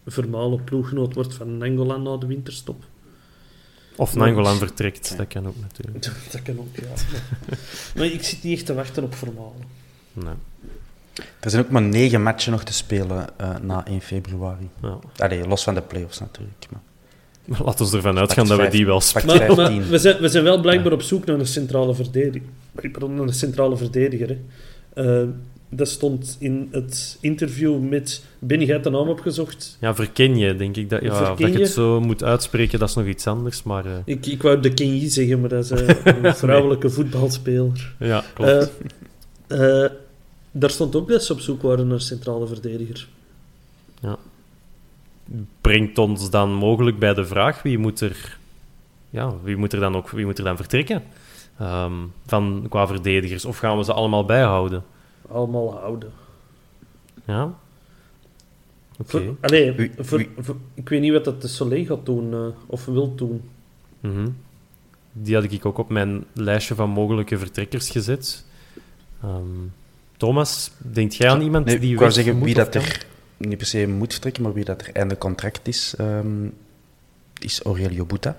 Vermalen 0.07 0.64
ploeggenoot 0.64 1.14
wordt 1.14 1.34
van 1.34 1.62
Angola 1.62 1.96
na 1.96 2.16
de 2.16 2.26
winterstop. 2.26 2.84
Of 3.96 4.14
Nangolan 4.14 4.57
vertrekt, 4.57 5.14
dat 5.16 5.26
kan 5.28 5.46
ook 5.46 5.55
natuurlijk. 5.61 6.05
Dat 6.32 6.42
kan 6.42 6.59
ook, 6.59 6.76
ja. 6.76 6.82
Maar, 7.12 7.59
maar 7.96 8.07
ik 8.07 8.22
zit 8.22 8.42
niet 8.42 8.57
echt 8.57 8.66
te 8.66 8.74
wachten 8.74 9.03
op 9.03 9.14
Vermalen. 9.14 9.62
Nee. 10.12 10.34
Er 11.41 11.51
zijn 11.51 11.64
ook 11.64 11.71
maar 11.71 11.83
negen 11.83 12.23
matchen 12.23 12.53
nog 12.53 12.62
te 12.62 12.73
spelen 12.73 13.27
eh, 13.37 13.51
na 13.62 13.87
1 13.87 14.01
februari. 14.01 14.69
Ja. 14.83 14.99
Allee, 15.16 15.49
los 15.49 15.62
van 15.64 15.75
de 15.75 15.83
play-offs 15.83 16.21
natuurlijk. 16.21 16.66
Maar. 16.71 16.81
Maar 17.45 17.64
Laten 17.66 17.87
we 17.87 17.97
ervan 17.97 18.19
uitgaan 18.19 18.47
dat 18.47 18.61
we 18.61 18.69
die 18.69 18.87
wel 18.87 19.01
spelen. 19.01 19.27
Maar, 19.27 19.47
maar 19.47 19.57
15. 19.57 19.89
we, 19.89 19.99
zijn, 19.99 20.21
we 20.21 20.29
zijn 20.29 20.45
wel 20.45 20.61
blijkbaar 20.61 20.93
op 20.93 21.03
zoek 21.03 21.25
naar 21.25 21.39
een 21.39 21.47
centrale 21.47 21.95
verdediger. 21.95 22.49
Pardon, 22.73 23.14
naar 23.14 23.27
een 23.27 23.33
centrale 23.33 23.77
verdediger. 23.77 24.29
Hè. 24.29 25.23
Eh, 25.23 25.29
dat 25.71 25.89
stond 25.89 26.37
in 26.39 26.69
het 26.71 27.19
interview 27.21 27.81
met... 27.81 28.25
Ben 28.39 28.64
jij 28.64 28.81
de 28.81 28.91
naam 28.91 29.09
opgezocht? 29.09 29.77
Ja, 29.81 29.95
verken 29.95 30.37
je, 30.37 30.57
denk 30.57 30.77
ik. 30.77 30.91
Dat, 30.91 31.03
ja, 31.03 31.14
Verken 31.14 31.45
dat 31.45 31.53
je 31.53 31.61
het 31.62 31.73
zo 31.73 32.01
moet 32.01 32.25
uitspreken, 32.25 32.79
dat 32.79 32.89
is 32.89 32.95
nog 32.95 33.07
iets 33.07 33.27
anders. 33.27 33.62
Maar 33.62 33.87
eh, 33.87 33.93
Ik, 34.05 34.27
ik 34.27 34.43
wou 34.43 34.61
de 34.61 34.75
Kenji 34.75 35.09
zeggen, 35.09 35.41
maar 35.41 35.49
dat 35.49 35.64
is 35.64 35.71
een 36.05 36.35
vrouwelijke 36.45 36.91
voetbalspeler. 36.91 37.95
ja, 37.99 38.25
klopt. 38.35 38.71
Eh, 39.47 39.85
eh, 39.85 39.91
daar 40.59 40.70
stond 40.70 40.96
ook 40.96 41.09
dat 41.09 41.24
ze 41.24 41.32
op 41.32 41.40
zoek 41.40 41.62
waren 41.62 41.86
naar 41.86 41.94
een 41.94 42.00
centrale 42.00 42.46
verdediger. 42.46 43.09
brengt 45.61 45.98
ons 45.98 46.30
dan 46.30 46.52
mogelijk 46.52 46.98
bij 46.98 47.14
de 47.14 47.24
vraag 47.26 47.62
wie 47.62 47.78
moet 47.78 48.00
er, 48.00 48.38
ja, 49.11 49.34
wie 49.42 49.56
moet 49.56 49.72
er 49.72 49.80
dan 49.80 49.96
ook 49.96 50.11
wie 50.11 50.24
moet 50.24 50.38
er 50.38 50.44
dan 50.44 50.56
vertrekken 50.56 51.02
Ehm, 51.59 51.92
van, 52.26 52.66
qua 52.68 52.86
verdedigers? 52.86 53.44
Of 53.44 53.59
gaan 53.59 53.76
we 53.76 53.84
ze 53.84 53.92
allemaal 53.92 54.24
bijhouden? 54.24 54.84
Allemaal 55.28 55.78
houden. 55.78 56.12
Ja? 57.24 57.54
Oké. 58.98 59.11
Voor- 59.11 59.36
Allee, 59.40 59.72
Wie- 59.72 59.92
voor- 59.98 60.18
wie- 60.18 60.30
voor- 60.38 60.56
ik 60.74 60.88
weet 60.88 61.00
niet 61.00 61.12
wat 61.12 61.24
dat 61.24 61.42
de 61.42 61.48
Soleil 61.48 61.84
gaat 61.84 62.06
doen, 62.06 62.32
eh, 62.32 62.46
of 62.66 62.84
wil 62.84 63.14
doen. 63.14 63.42
Mhm. 64.00 64.28
Die 65.12 65.34
had 65.34 65.44
ik 65.44 65.64
ook 65.66 65.78
op 65.78 65.88
mijn 65.88 66.24
lijstje 66.32 66.74
van 66.74 66.90
mogelijke 66.90 67.38
vertrekkers 67.38 67.90
gezet. 67.90 68.44
Ehm, 69.22 69.42
Thomas, 70.19 70.71
denkt 70.79 71.14
jij 71.14 71.31
aan 71.31 71.41
iemand 71.41 71.64
Nee, 71.64 71.79
die 71.79 71.93
ik 71.93 71.99
wou 71.99 72.11
zeggen 72.11 72.41
wie 72.41 72.55
dat 72.55 72.69
kan? 72.69 72.83
er 72.83 73.07
niet 73.37 73.57
per 73.57 73.66
se 73.66 73.87
moet 73.87 74.12
vertrekken, 74.12 74.43
maar 74.43 74.53
wie 74.53 74.64
dat 74.64 74.81
er 74.81 74.95
einde 74.95 75.19
contract 75.19 75.69
is, 75.69 75.95
ehm, 75.99 76.49
is 77.39 77.62
Aurelio 77.62 78.05
Buta. 78.05 78.37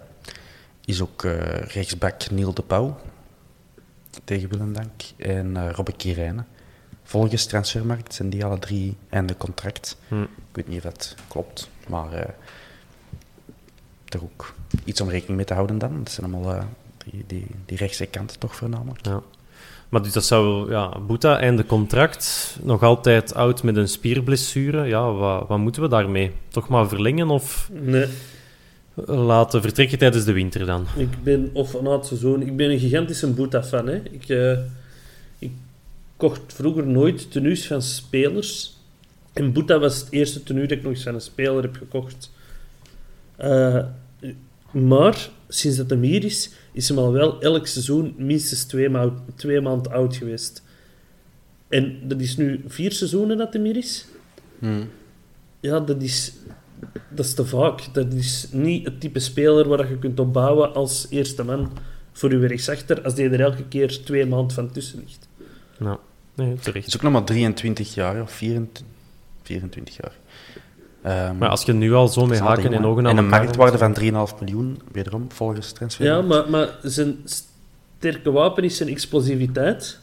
Is 0.85 1.01
ook 1.01 1.23
eh, 1.23 1.33
rechtsback 1.59 2.29
Niel 2.31 2.53
de 2.53 2.61
Pauw, 2.61 2.97
tegen 4.23 4.49
Willendank, 4.49 5.01
en 5.17 5.57
eh 5.57 5.71
Robbe 5.71 5.91
Kirijnen. 5.91 6.47
Volgens 7.03 7.45
Transfermarkt 7.45 8.13
zijn 8.13 8.29
die 8.29 8.45
alle 8.45 8.59
drie 8.59 8.97
einde 9.09 9.37
contract. 9.37 9.97
Hm. 10.07 10.21
Ik 10.21 10.27
weet 10.51 10.67
niet 10.67 10.77
of 10.77 10.83
dat 10.83 11.15
klopt, 11.27 11.69
maar 11.87 12.13
eh 12.13 12.29
er 14.05 14.23
ook 14.23 14.53
iets 14.83 15.01
om 15.01 15.09
rekening 15.09 15.35
mee 15.35 15.45
te 15.45 15.53
houden 15.53 15.77
dan. 15.77 15.97
Dat 15.97 16.11
zijn 16.11 16.33
allemaal 16.33 16.65
die, 16.97 17.23
die, 17.27 17.47
die 17.65 17.77
rechtse 17.77 18.05
kant 18.05 18.39
toch 18.39 18.55
voornamelijk. 18.55 19.05
Ja. 19.05 19.21
Maar 19.89 20.01
dus 20.03 20.13
dat 20.13 20.25
zou, 20.25 20.71
ja, 20.71 20.99
Boeta 21.07 21.39
einde 21.39 21.65
contract, 21.65 22.57
nog 22.63 22.83
altijd 22.83 23.33
oud 23.33 23.63
met 23.63 23.75
een 23.75 23.87
spierblessure. 23.87 24.83
Ja, 24.85 25.11
wat, 25.11 25.47
wat 25.47 25.57
moeten 25.57 25.81
we 25.81 25.87
daarmee? 25.87 26.31
Toch 26.47 26.67
maar 26.67 26.87
verlengen 26.87 27.29
of 27.29 27.69
Nee. 27.73 28.05
laten 29.05 29.61
vertrekken 29.61 29.97
tijdens 29.97 30.25
de 30.25 30.31
winter 30.31 30.65
dan. 30.65 30.85
Ik 30.97 31.23
ben, 31.23 31.49
of 31.53 31.81
na 31.81 31.91
het 31.91 32.05
seizoen, 32.05 32.41
ik 32.41 32.55
ben 32.55 32.69
een 32.71 32.79
gigantische 32.79 33.27
Boeta-fan. 33.27 33.87
Hè. 33.87 34.01
Ik, 34.11 34.29
eh, 34.29 34.57
ik 35.39 35.51
kocht 36.17 36.53
vroeger 36.53 36.87
nooit 36.87 37.31
tenues 37.31 37.67
van 37.67 37.81
spelers. 37.81 38.77
En 39.33 39.51
Boeta 39.53 39.79
was 39.79 39.99
het 39.99 40.07
eerste 40.11 40.43
tenue 40.43 40.67
dat 40.67 40.77
ik 40.77 40.83
nog 40.83 40.91
eens 40.93 41.03
van 41.03 41.13
een 41.13 41.21
speler 41.21 41.61
heb 41.61 41.75
gekocht. 41.77 42.31
Eh, 43.35 43.79
maar 44.71 45.29
sinds 45.47 45.77
dat 45.77 45.89
hem 45.89 46.01
hier 46.01 46.23
is, 46.23 46.51
is 46.71 46.89
hem 46.89 46.97
al 46.97 47.11
wel 47.11 47.41
elk 47.41 47.67
seizoen 47.67 48.13
minstens 48.17 48.63
twee, 48.63 48.89
ma 48.89 49.13
twee 49.35 49.61
maanden 49.61 49.91
oud 49.91 50.15
geweest. 50.15 50.63
En 51.67 51.99
dat 52.07 52.21
is 52.21 52.37
nu 52.37 52.63
vier 52.67 52.91
seizoenen 52.91 53.37
dat 53.37 53.53
hij 53.53 53.61
hier 53.63 53.77
is. 53.77 54.05
Ja, 55.59 55.79
dat 55.79 56.01
is, 56.01 56.33
dat 57.09 57.25
is 57.25 57.33
te 57.33 57.45
vaak. 57.45 57.93
Dat 57.93 58.13
is 58.13 58.47
niet 58.51 58.85
het 58.85 58.99
type 59.01 59.19
speler 59.19 59.67
waar 59.67 59.89
je 59.89 59.97
kunt 59.99 60.19
opbouwen 60.19 60.73
als 60.73 61.07
eerste 61.09 61.43
man 61.43 61.71
voor 62.11 62.31
je 62.31 62.47
rechtsachter, 62.47 63.01
als 63.03 63.15
die 63.15 63.29
er 63.29 63.41
elke 63.41 63.63
keer 63.67 64.03
twee 64.03 64.25
maanden 64.25 64.51
van 64.55 64.71
tussen 64.71 64.99
ligt. 64.99 65.27
Nou, 65.77 65.97
nee, 66.35 66.47
Hij 66.47 66.57
terecht. 66.57 66.87
is 66.87 66.95
ook 66.95 67.01
nog 67.01 67.11
maar 67.11 67.23
23 67.23 67.93
jaar, 67.93 68.21
of 68.21 68.31
24, 68.31 68.83
24 69.43 69.95
jaar. 69.97 70.13
Ehm, 71.01 71.37
Maar 71.37 71.49
als 71.49 71.63
je 71.63 71.73
nu 71.73 71.93
al 71.93 72.07
zo 72.07 72.25
met 72.25 72.31
is 72.31 72.39
haken 72.39 72.63
en 72.63 72.69
ding, 72.71 72.83
ogen 72.85 73.07
aan 73.07 73.17
En 73.17 73.23
een 73.23 73.29
marktwaarde 73.29 73.77
van 73.77 73.93
3,5 73.93 74.39
miljoen, 74.39 74.81
wederom, 74.91 75.31
volgens 75.31 75.71
transfer. 75.71 76.05
Ja, 76.05 76.21
maar, 76.21 76.49
maar 76.49 76.69
zijn 76.81 77.17
sterke 77.97 78.31
wapen 78.31 78.63
is 78.63 78.77
zijn 78.77 78.89
explosiviteit. 78.89 79.99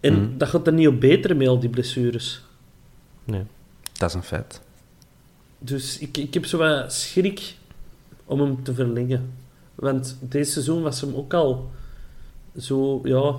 En 0.00 0.12
Mhm. 0.14 0.38
dat 0.38 0.48
gaat 0.48 0.66
er 0.66 0.72
niet 0.72 0.88
op 0.88 1.00
beter 1.00 1.36
mee, 1.36 1.48
al 1.48 1.58
die 1.60 1.68
blessures. 1.70 2.42
Nee. 3.24 3.42
Dat 3.92 4.08
is 4.08 4.14
een 4.14 4.22
feit. 4.22 4.60
Dus 5.58 5.98
ik, 5.98 6.16
ik 6.16 6.34
heb 6.34 6.46
zo 6.46 6.58
wat 6.58 6.92
schrik 6.92 7.54
om 8.24 8.40
hem 8.40 8.62
te 8.62 8.74
verlengen. 8.74 9.32
Want 9.74 10.16
deze 10.20 10.50
seizoen 10.52 10.82
was 10.82 11.00
hem 11.00 11.14
ook 11.14 11.34
al 11.34 11.70
zo, 12.58 13.00
ja... 13.04 13.34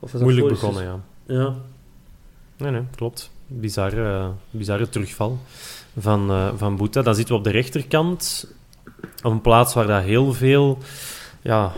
Of 0.00 0.12
Moeilijk 0.14 0.48
begonnen, 0.48 0.82
ja. 0.82 1.00
Ja. 1.26 1.54
Nee, 2.56 2.70
nee, 2.70 2.82
klopt. 2.94 3.30
Bizarre, 3.50 4.30
bizarre 4.50 4.88
terugval 4.88 5.38
van, 5.98 6.30
eh 6.30 6.48
van 6.56 6.76
Boeta. 6.76 7.02
Dan 7.02 7.14
zitten 7.14 7.34
we 7.34 7.40
op 7.40 7.46
de 7.46 7.52
rechterkant, 7.52 8.46
op 9.22 9.32
een 9.32 9.40
plaats 9.40 9.74
waar 9.74 9.86
dat 9.86 10.02
heel 10.02 10.32
veel 10.32 10.78
ja, 11.42 11.72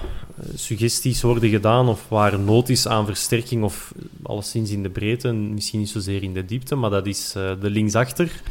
suggesties 0.55 1.23
worden 1.23 1.51
gedaan 1.51 1.89
of 1.89 2.09
waar 2.09 2.39
nood 2.39 2.69
is 2.69 2.89
aan 2.89 3.07
versterking 3.07 3.63
of 3.65 3.93
alleszins 4.23 4.71
in 4.71 4.83
de 4.83 4.89
breedte 4.89 5.29
en 5.29 5.55
misschien 5.55 5.79
niet 5.79 5.89
zozeer 5.91 6.23
in 6.23 6.33
de 6.35 6.45
diepte, 6.45 6.75
maar 6.75 6.91
dat 6.91 7.07
is 7.07 7.35
eh, 7.37 7.51
de 7.61 7.71
linksachter. 7.71 8.43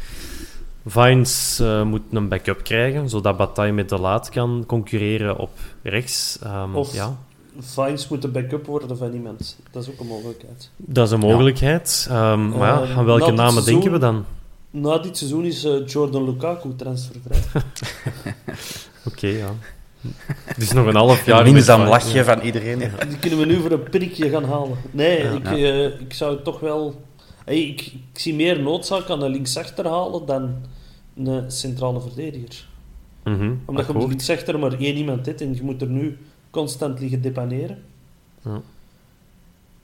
Vines 0.86 1.58
eh, 1.60 1.82
moet 1.82 2.02
een 2.10 2.28
backup 2.28 2.62
krijgen, 2.64 3.08
zodat 3.08 3.36
Bataille 3.36 3.72
met 3.72 3.88
de 3.88 3.98
laat 3.98 4.28
kan 4.28 4.64
concurreren 4.66 5.36
op 5.38 5.50
rechts. 5.82 6.38
Ehm, 6.42 6.74
Of- 6.74 6.94
ja, 6.94 7.16
Vines 7.60 8.08
moet 8.08 8.22
de 8.22 8.28
backup 8.28 8.66
worden 8.66 8.96
van 8.96 9.12
iemand. 9.12 9.56
Dat 9.70 9.82
is 9.82 9.90
ook 9.90 10.00
een 10.00 10.06
mogelijkheid. 10.06 10.70
dat 10.76 11.06
is 11.06 11.12
een 11.12 11.20
mogelijkheid. 11.20 12.06
Ehm, 12.10 12.48
maar 12.48 12.68
ja, 12.68 12.82
Eh, 12.82 12.98
aan 12.98 13.04
welke 13.04 13.20
na 13.20 13.26
dit 13.26 13.36
namen 13.36 13.52
seizoen- 13.52 13.72
denken 13.74 13.92
we 13.92 13.98
dan? 13.98 14.24
Na 14.70 14.98
dit 14.98 15.16
seizoen 15.16 15.44
is 15.44 15.64
eh, 15.64 15.86
Jordan 15.86 16.24
Lukaku 16.24 16.76
transfervrij. 16.76 17.38
Oké, 19.08 19.26
ja. 19.26 19.48
Dus 20.56 20.72
nog 20.72 20.86
een 20.86 20.94
half 20.94 21.26
jaar. 21.26 21.48
Ja, 21.48 21.52
dan 21.64 21.78
Vine, 21.78 21.88
lachje 21.88 22.18
ja. 22.18 22.24
van 22.24 22.40
iedereen. 22.40 22.78
ja. 22.80 23.04
Die 23.08 23.18
kunnen 23.18 23.38
we 23.38 23.44
nu 23.44 23.60
voor 23.60 23.70
een 23.70 23.82
prikje 23.82 24.28
gaan 24.30 24.44
halen. 24.44 24.76
Nee, 24.90 25.22
Ja. 25.22 25.30
ik, 25.32 25.46
eh, 25.46 25.84
ik 26.00 26.12
zou 26.14 26.42
toch 26.42 26.60
wel... 26.60 27.00
Hey, 27.44 27.60
ik, 27.62 27.80
ik 28.12 28.18
zie 28.20 28.34
meer 28.34 28.60
noodzaak 28.62 29.10
aan 29.10 29.22
een 29.22 29.30
linksachter 29.30 29.88
halen 29.88 30.26
dan 30.26 30.54
een 31.16 31.50
centrale 31.50 32.00
verdediger. 32.00 32.68
Mhm, 33.24 33.52
Omdat 33.66 33.86
je 33.86 33.94
op 33.94 34.08
linksachter 34.08 34.58
maar 34.58 34.72
één 34.72 34.96
iemand 34.96 35.26
hebt 35.26 35.40
en 35.40 35.54
je 35.54 35.62
moet 35.62 35.80
er 35.82 35.88
nu 35.88 36.18
constant 36.50 37.00
liggen 37.00 37.22
depaneren. 37.22 37.82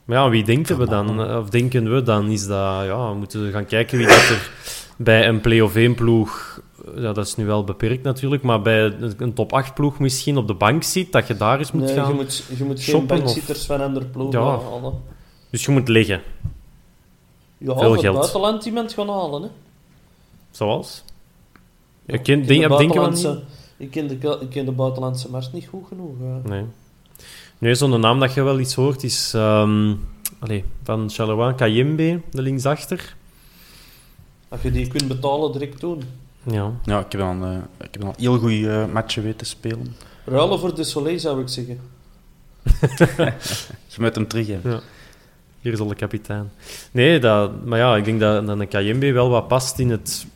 Maar 0.05 0.17
ja, 0.19 0.29
wie 0.31 0.45
denken 0.45 0.79
we 0.79 0.87
dan? 0.87 1.37
Of 1.37 1.51
denken 1.51 1.95
we 1.95 2.03
dan? 2.03 2.31
Is 2.31 2.47
dat, 2.47 2.85
ja, 2.85 3.09
we 3.11 3.15
moeten 3.17 3.51
gaan 3.53 3.67
kijken 3.67 3.99
wie 3.99 4.07
dat 4.07 4.17
er 4.17 4.51
bij 4.97 5.29
een 5.29 5.41
play-off 5.41 5.75
1 5.75 5.95
ploeg, 5.95 6.61
ja, 6.97 7.13
dat 7.13 7.27
is 7.27 7.37
nu 7.37 7.45
wel 7.47 7.65
beperkt 7.65 8.03
natuurlijk, 8.03 8.43
maar 8.43 8.63
bij 8.63 8.95
een 9.19 9.33
top 9.35 9.53
8 9.53 9.75
ploeg 9.75 9.99
misschien 9.99 10.37
op 10.37 10.47
de 10.47 10.55
bank 10.55 10.83
zit, 10.83 11.13
dat 11.13 11.27
je 11.27 11.37
daar 11.37 11.59
eens 11.59 11.73
moet 11.73 11.83
nee, 11.85 11.95
gaan. 11.95 12.09
je 12.09 12.15
moet, 12.15 12.45
je 12.57 12.65
moet 12.65 12.81
geen 12.81 12.95
shoppen 12.95 13.17
of- 13.17 13.23
bankzitters 13.23 13.65
van 13.67 13.81
andere 13.81 14.07
ploegen 14.07 14.41
Ja. 14.41 14.47
halen. 14.61 14.93
Dus 15.51 15.65
je 15.65 15.71
moet 15.71 15.89
liggen. 15.89 16.23
Ja, 17.59 17.79
Veel 17.79 17.97
geld. 17.97 18.17
buitenland 18.17 18.65
iemand 18.65 18.93
gaan 18.93 19.09
halen. 19.09 19.43
Hè. 19.43 19.49
Zoals? 20.51 21.05
Je 22.07 22.13
Ik 22.13 22.23
kent, 22.23 22.47
ken 22.47 22.59
denk, 22.59 22.71
de 22.71 22.77
denken 22.77 23.03
we 23.03 23.11
niet? 23.11 23.39
Ik 23.77 23.91
ken, 23.91 24.07
de, 24.09 24.39
ik 24.41 24.51
ken 24.51 24.65
de 24.65 24.73
buitenlandse 24.73 25.31
markt 25.31 25.53
niet 25.53 25.67
goed 25.67 25.87
genoeg. 25.89 26.15
eh. 26.21 26.51
Nee. 26.51 26.65
Nee, 27.59 27.75
zo'n 27.75 28.01
naam 28.01 28.21
dat 28.21 28.35
je 28.35 28.43
wel 28.43 28.59
iets 28.59 28.75
hoort 28.75 29.03
is 29.03 29.35
ehm 29.35 29.95
allee, 30.39 30.65
van 30.83 31.11
Charleroi, 31.11 31.55
Kayembe, 31.55 32.21
de 32.31 32.43
linksachter. 32.43 33.17
Als 34.49 34.63
je 34.63 34.71
die 34.71 34.89
kunt 34.89 35.09
betalen, 35.09 35.53
direct 35.53 35.81
doen. 35.81 36.03
Ja. 36.43 36.73
Ja, 36.85 36.99
ik 37.01 37.13
heb 37.13 37.21
dan, 37.21 37.45
eh, 37.45 37.57
ik 37.87 37.89
heb 37.91 38.01
dan 38.01 38.15
heel 38.17 38.39
goede 38.39 38.89
matchen 38.93 39.23
weten 39.23 39.47
spelen. 39.47 39.97
Ruilen 40.25 40.59
voor 40.59 40.75
de 40.75 40.85
Soleil, 40.85 41.19
zou 41.19 41.41
ik 41.41 41.49
zeggen. 41.49 41.81
Je 43.89 43.97
moet 43.99 44.15
hem 44.15 44.29
terug 44.29 44.47
hebben. 44.47 44.73
Ja. 44.73 44.81
Hier 45.61 45.73
is 45.73 45.79
al 45.81 45.87
de 45.87 45.95
kapitein. 45.95 46.51
Nee, 46.91 47.19
dat, 47.19 47.65
maar 47.65 47.79
ja, 47.79 47.97
ik 47.97 48.05
denk 48.05 48.21
dat, 48.21 48.47
dat 48.47 48.61
een 48.61 48.69
Kayembe 48.69 49.13
wel 49.13 49.29
wat 49.29 49.49
past 49.49 49.79
in 49.79 49.91
het, 49.91 50.27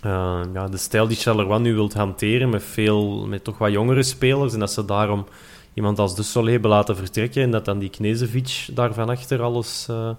eh, 0.00 0.40
ja, 0.52 0.66
de 0.68 0.76
stijl 0.76 1.06
die 1.08 1.16
Charleroi 1.16 1.60
nu 1.60 1.74
wilt 1.74 1.94
hanteren, 1.94 2.50
met, 2.50 2.62
veel, 2.62 3.26
met 3.26 3.44
toch 3.44 3.58
wat 3.58 3.72
jongere 3.72 4.02
spelers. 4.02 4.52
En 4.52 4.58
dat 4.58 4.72
ze 4.72 4.84
daarom 4.84 5.26
iemand 5.74 5.98
als 5.98 6.16
De 6.16 6.22
Soleil 6.22 6.52
hebben 6.52 6.70
laten 6.70 6.96
vertrekken 6.96 7.42
en 7.42 7.50
dat 7.50 7.64
dan 7.64 7.78
die 7.78 7.90
Knezevic 7.90 8.66
daar 8.74 8.94
van 8.94 9.08
achter 9.08 9.42
alles 9.42 9.86
eh, 9.90 10.10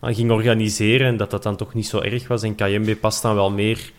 aan 0.00 0.14
ging 0.14 0.30
organiseren. 0.30 1.06
En 1.06 1.16
dat 1.16 1.30
dat 1.30 1.42
dan 1.42 1.56
toch 1.56 1.74
niet 1.74 1.86
zo 1.86 2.00
erg 2.00 2.28
was. 2.28 2.42
En 2.42 2.54
Kayembe 2.54 2.96
past 2.96 3.22
dan 3.22 3.34
wel 3.34 3.50
meer 3.50 3.92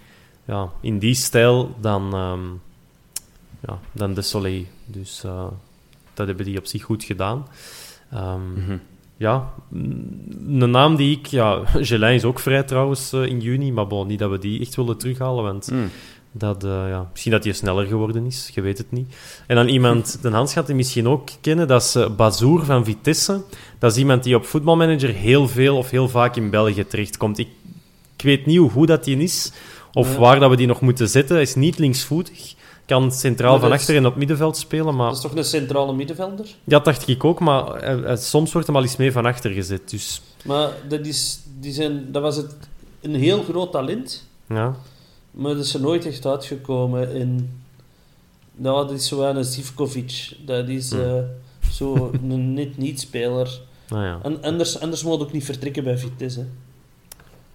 ja, 0.46 0.70
in 0.82 1.00
die 1.00 1.16
stijl 1.16 1.76
dan, 1.82 2.14
ehm, 2.14 2.44
ja, 3.68 3.80
dan 3.92 4.14
De 4.14 4.22
Soleil. 4.22 4.64
Dus 4.86 5.24
eh, 5.24 5.48
dat 6.14 6.28
hebben 6.28 6.46
die 6.46 6.58
op 6.58 6.66
zich 6.66 6.84
goed 6.84 7.04
gedaan. 7.04 7.48
Ehm, 8.12 8.54
Mhm. 8.54 8.78
Ja, 9.24 9.54
een 10.48 10.70
naam 10.72 10.96
die 10.96 11.18
ik... 11.18 11.26
Ja, 11.26 11.60
Gelin 11.90 12.14
is 12.14 12.24
ook 12.24 12.40
vrij 12.40 12.64
trouwens 12.64 13.14
eh, 13.14 13.26
in 13.26 13.40
juni, 13.40 13.72
maar 13.72 13.88
bon, 13.88 14.08
niet 14.08 14.20
dat 14.20 14.30
we 14.32 14.38
die 14.40 14.60
echt 14.62 14.76
willen 14.76 14.98
terughalen, 14.98 15.44
want 15.44 15.72
Mm. 15.72 15.90
dat, 16.32 16.64
eh, 16.64 16.70
ja, 16.90 17.08
misschien 17.12 17.32
dat 17.32 17.44
hij 17.44 17.54
sneller 17.54 17.86
geworden 17.86 18.26
is, 18.26 18.50
je 18.54 18.62
weet 18.62 18.78
het 18.78 18.92
niet. 18.92 19.16
En 19.48 19.56
dan 19.56 19.68
iemand, 19.68 20.20
de 20.22 20.30
Hans 20.30 20.54
gaat 20.54 20.68
hij 20.68 20.76
misschien 20.76 21.08
ook 21.08 21.28
kennen, 21.42 21.68
dat 21.68 21.82
is 21.82 21.96
eh, 21.96 22.10
Bazour 22.16 22.64
van 22.66 22.86
Vitesse. 22.86 23.42
Dat 23.80 23.92
is 23.92 23.98
iemand 23.98 24.24
die 24.24 24.36
op 24.36 24.46
voetbalmanager 24.46 25.10
heel 25.10 25.48
veel 25.48 25.78
of 25.78 25.90
heel 25.90 26.10
vaak 26.10 26.36
in 26.36 26.50
België 26.50 26.86
terechtkomt. 26.88 27.38
Ik, 27.38 27.48
ik 28.18 28.24
weet 28.24 28.46
niet 28.46 28.58
hoe 28.58 28.70
goed 28.70 28.88
dat 28.88 29.04
die 29.04 29.18
is, 29.18 29.52
of 29.94 30.14
Ja. 30.14 30.20
waar 30.20 30.40
dat 30.40 30.50
we 30.50 30.56
die 30.56 30.68
nog 30.68 30.82
moeten 30.82 31.10
zetten. 31.10 31.34
Hij 31.36 31.44
is 31.44 31.56
niet 31.56 31.78
linksvoetig, 31.78 32.54
kan 32.86 33.12
centraal 33.12 33.60
van 33.60 33.72
achter 33.72 33.96
en 33.96 34.06
op 34.06 34.16
middenveld 34.16 34.58
spelen, 34.58 34.96
maar... 34.96 35.08
Dat 35.08 35.16
is 35.16 35.22
toch 35.22 35.36
een 35.36 35.44
centrale 35.46 35.94
middenvelder? 35.94 36.46
Ja, 36.46 36.54
dat 36.64 36.86
dacht 36.86 37.08
ik 37.08 37.24
ook, 37.24 37.40
maar 37.40 37.66
hij- 37.82 37.96
hij- 37.98 38.16
soms 38.18 38.52
wordt 38.52 38.68
hem 38.68 38.76
al 38.76 38.82
eens 38.82 38.96
mee 38.96 39.12
van 39.12 39.26
achter 39.26 39.52
gezet. 39.52 39.90
Dus 39.90 40.22
Maar 40.46 40.70
dat, 40.88 41.06
is, 41.06 41.40
die 41.60 41.74
zijn, 41.74 42.12
dat 42.12 42.22
was 42.22 42.36
het, 42.36 42.56
een 43.02 43.16
heel 43.16 43.44
groot 43.44 43.72
talent, 43.72 44.28
ja, 44.48 44.76
maar 45.32 45.54
dat 45.56 45.66
is 45.66 45.74
er 45.74 45.82
nooit 45.82 46.06
echt 46.06 46.26
uitgekomen. 46.26 47.14
En, 47.14 47.62
nou, 48.56 48.88
dat 48.88 48.98
is 49.00 49.08
zo 49.08 49.22
een 49.22 49.44
Zivkovic. 49.44 50.36
Dat 50.46 50.68
is 50.68 50.90
Hmm. 50.92 51.02
eh, 51.02 51.14
zo 51.72 52.12
een 52.30 52.54
net 52.54 52.78
niet-speler. 52.78 53.60
nou 53.90 54.04
ja. 54.10 54.20
En 54.24 54.44
anders, 54.44 54.80
anders 54.80 55.04
moet 55.04 55.20
ook 55.22 55.32
niet 55.32 55.46
vertrekken 55.46 55.84
bij 55.84 55.98
Vitesse. 55.98 56.40
hè. 56.40 56.46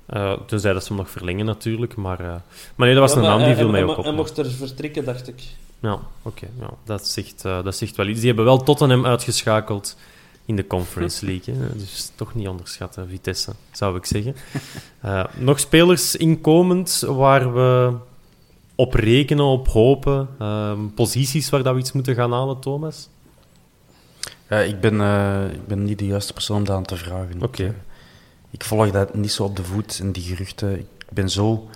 Eh, 0.09 0.33
tenzij 0.47 0.73
dat 0.73 0.83
ze 0.83 0.89
hem 0.89 0.97
nog 0.97 1.11
verlengen 1.11 1.47
natuurlijk, 1.47 1.97
maar... 1.97 2.21
eh, 2.21 2.27
maar 2.75 2.87
nee, 2.87 2.95
dat 2.95 3.03
was 3.03 3.13
Ja, 3.13 3.19
een 3.19 3.25
naam 3.39 3.45
die 3.49 3.55
viel 3.57 3.69
mij 3.71 3.81
hij- 3.81 3.89
ook 3.89 3.97
op. 3.97 4.05
Hij 4.05 4.13
maar- 4.13 4.23
mocht 4.23 4.39
er 4.39 4.51
vertrekken, 4.51 5.05
dacht 5.05 5.29
ik. 5.29 5.43
Ja, 5.81 5.99
oké. 6.23 6.47
ja, 6.61 6.71
dat, 6.85 7.07
zegt, 7.07 7.45
eh, 7.45 7.63
dat 7.65 7.77
zegt 7.77 7.97
wel 7.97 8.07
iets. 8.07 8.19
Die 8.19 8.27
hebben 8.27 8.45
wel 8.45 8.63
Tottenham 8.63 9.07
uitgeschakeld 9.07 9.97
in 10.45 10.57
de 10.57 10.67
Conference 10.67 11.25
League. 11.31 11.55
Hè. 11.55 11.77
Dus 11.79 12.13
toch 12.15 12.35
niet 12.35 12.49
onderschatten, 12.49 13.09
Vitesse, 13.09 13.53
zou 13.73 13.97
ik 13.97 14.05
zeggen. 14.07 14.35
Eh, 15.01 15.25
nog 15.37 15.61
spelers 15.61 16.17
inkomend 16.17 17.05
waar 17.07 17.55
we 17.55 17.93
op 18.75 18.95
rekenen, 18.95 19.45
op 19.45 19.69
hopen. 19.69 20.29
Ehm, 20.39 20.87
posities 20.95 21.51
waar 21.51 21.63
dat 21.63 21.75
we 21.75 21.81
iets 21.81 21.93
moeten 21.93 22.15
gaan 22.15 22.33
halen, 22.33 22.59
Thomas? 22.61 23.09
Ja, 24.49 24.59
ik, 24.59 24.81
ben, 24.81 25.01
eh, 25.01 25.45
ik 25.53 25.67
ben 25.67 25.85
niet 25.85 25.99
de 25.99 26.07
juiste 26.07 26.33
persoon 26.33 26.57
om 26.57 26.65
dat 26.65 26.77
aan 26.77 26.85
te 26.85 26.97
vragen. 26.97 27.43
Oké. 27.43 27.75
Ik 28.51 28.65
volg 28.65 28.91
dat 28.91 29.15
niet 29.15 29.33
zo 29.33 29.45
op 29.45 29.57
de 29.57 29.65
voet 29.65 29.99
en 30.01 30.13
die 30.13 30.23
geruchten. 30.23 30.79
Ik 30.79 30.87
ben 31.13 31.31
zo, 31.31 31.69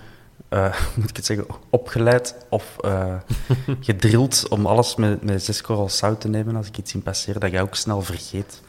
eh, 0.47 0.79
moet 0.95 1.09
ik 1.09 1.15
het 1.15 1.25
zeggen, 1.25 1.45
opgeleid 1.69 2.35
of 2.49 2.77
eh, 2.79 3.15
gedrild 3.79 4.47
om 4.49 4.65
alles 4.65 4.95
met, 4.95 5.23
met 5.23 5.43
zes 5.43 5.61
korrels 5.61 5.97
zout 5.97 6.21
te 6.21 6.27
nemen 6.27 6.55
als 6.55 6.67
ik 6.67 6.77
iets 6.77 6.91
zie 6.91 7.01
passeren, 7.01 7.41
dat 7.41 7.51
je 7.51 7.61
ook 7.61 7.75
snel 7.75 8.01
vergeet. 8.01 8.61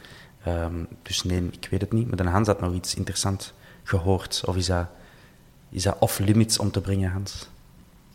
Ehm, 0.43 0.83
dus 1.01 1.23
nee, 1.23 1.49
ik 1.51 1.67
weet 1.71 1.81
het 1.81 1.91
niet. 1.91 2.07
Maar 2.07 2.17
dan 2.17 2.27
Hans 2.27 2.47
had 2.47 2.61
nog 2.61 2.73
iets 2.73 2.95
interessants 2.95 3.53
gehoord. 3.83 4.43
Of 4.45 4.55
is 4.55 4.65
dat, 4.65 4.85
is 5.69 5.83
dat 5.83 5.95
off-limits 5.99 6.59
om 6.59 6.71
te 6.71 6.81
brengen, 6.81 7.11
Hans? 7.11 7.47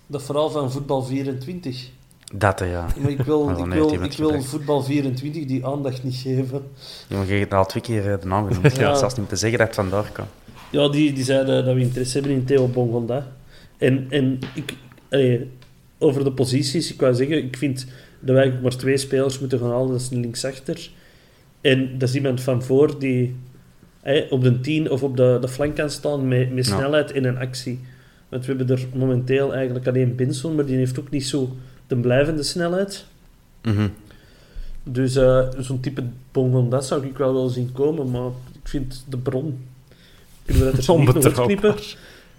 Dat 0.06 0.22
verhaal 0.22 0.50
van 0.50 0.72
voetbal 0.72 1.02
24. 1.02 1.90
Dat, 2.32 2.58
ja. 2.58 2.86
Maar 3.00 3.10
ik 3.10 3.20
wil, 3.20 3.44
Maar 3.48 3.58
ik 3.58 3.72
wil, 3.72 3.92
ik 3.92 4.12
wil 4.12 4.28
gebracht. 4.28 4.44
voetbal 4.46 4.82
24 4.82 5.44
die 5.44 5.66
aandacht 5.66 6.04
niet 6.04 6.14
geven. 6.14 6.62
Je 7.08 7.16
mag 7.16 7.28
het 7.28 7.54
al 7.54 7.66
twee 7.66 7.82
keer 7.82 8.12
eh, 8.12 8.20
de 8.20 8.26
naam 8.26 8.46
genoemd. 8.46 8.76
Ja. 8.76 8.82
ja. 8.88 8.94
Zelfs 8.94 9.16
niet 9.16 9.28
te 9.28 9.36
zeggen 9.36 9.58
dat 9.58 9.66
het 9.66 9.76
vandaar 9.76 10.10
kan. 10.12 10.26
Ja, 10.70 10.88
die, 10.88 11.12
die 11.12 11.24
zeiden 11.24 11.64
dat 11.64 11.74
we 11.74 11.80
interesse 11.80 12.18
hebben 12.18 12.36
in 12.36 12.44
Theo 12.44 12.66
Bongonda. 12.68 13.26
En, 13.78 14.06
en 14.10 14.38
ik, 14.54 14.74
allee, 15.10 15.50
over 15.98 16.24
de 16.24 16.32
posities, 16.32 16.92
ik 16.92 17.00
wou 17.00 17.14
zeggen, 17.14 17.36
ik 17.44 17.56
vind 17.56 17.86
dat 18.20 18.34
wij 18.34 18.58
maar 18.62 18.76
twee 18.76 18.96
spelers 18.96 19.38
moeten 19.38 19.58
gaan 19.58 19.70
halen. 19.70 19.88
Dat 19.90 20.00
is 20.00 20.10
een 20.10 20.20
linksachter. 20.20 20.90
En 21.60 21.98
dat 21.98 22.08
is 22.08 22.14
iemand 22.14 22.40
van 22.40 22.62
voor 22.62 22.98
die 22.98 23.36
hè, 24.00 24.26
op 24.30 24.42
de 24.42 24.60
10 24.60 24.90
of 24.90 25.02
op 25.02 25.16
de, 25.16 25.38
de 25.40 25.48
flank 25.48 25.76
kan 25.76 25.90
staan 25.90 26.28
met, 26.28 26.54
met 26.54 26.66
Ja. 26.66 26.76
snelheid 26.76 27.12
en 27.12 27.24
een 27.24 27.38
actie. 27.38 27.80
Want 28.28 28.46
we 28.46 28.54
hebben 28.54 28.76
er 28.76 28.86
momenteel 28.94 29.54
eigenlijk 29.54 29.86
alleen 29.86 30.16
Benson, 30.16 30.54
maar 30.54 30.64
die 30.64 30.76
heeft 30.76 30.98
ook 31.00 31.10
niet 31.10 31.26
zo 31.26 31.56
de 31.90 31.96
blijvende 31.96 32.42
snelheid. 32.42 33.04
Mhm. 33.62 33.88
Dus 34.82 35.16
eh, 35.16 35.48
zo'n 35.58 35.80
type 35.80 36.04
Bongonda 36.32 36.80
zou 36.80 37.06
ik 37.06 37.18
wel 37.18 37.34
wel 37.34 37.48
zien 37.48 37.72
komen, 37.72 38.10
maar 38.10 38.30
ik 38.52 38.68
vind 38.68 39.04
de 39.08 39.16
bron... 39.16 39.64
Kunnen 40.44 40.64
we 40.64 40.76
dat 40.76 40.86
er 40.86 40.98
niet 40.98 41.24
uitknippen? 41.24 41.74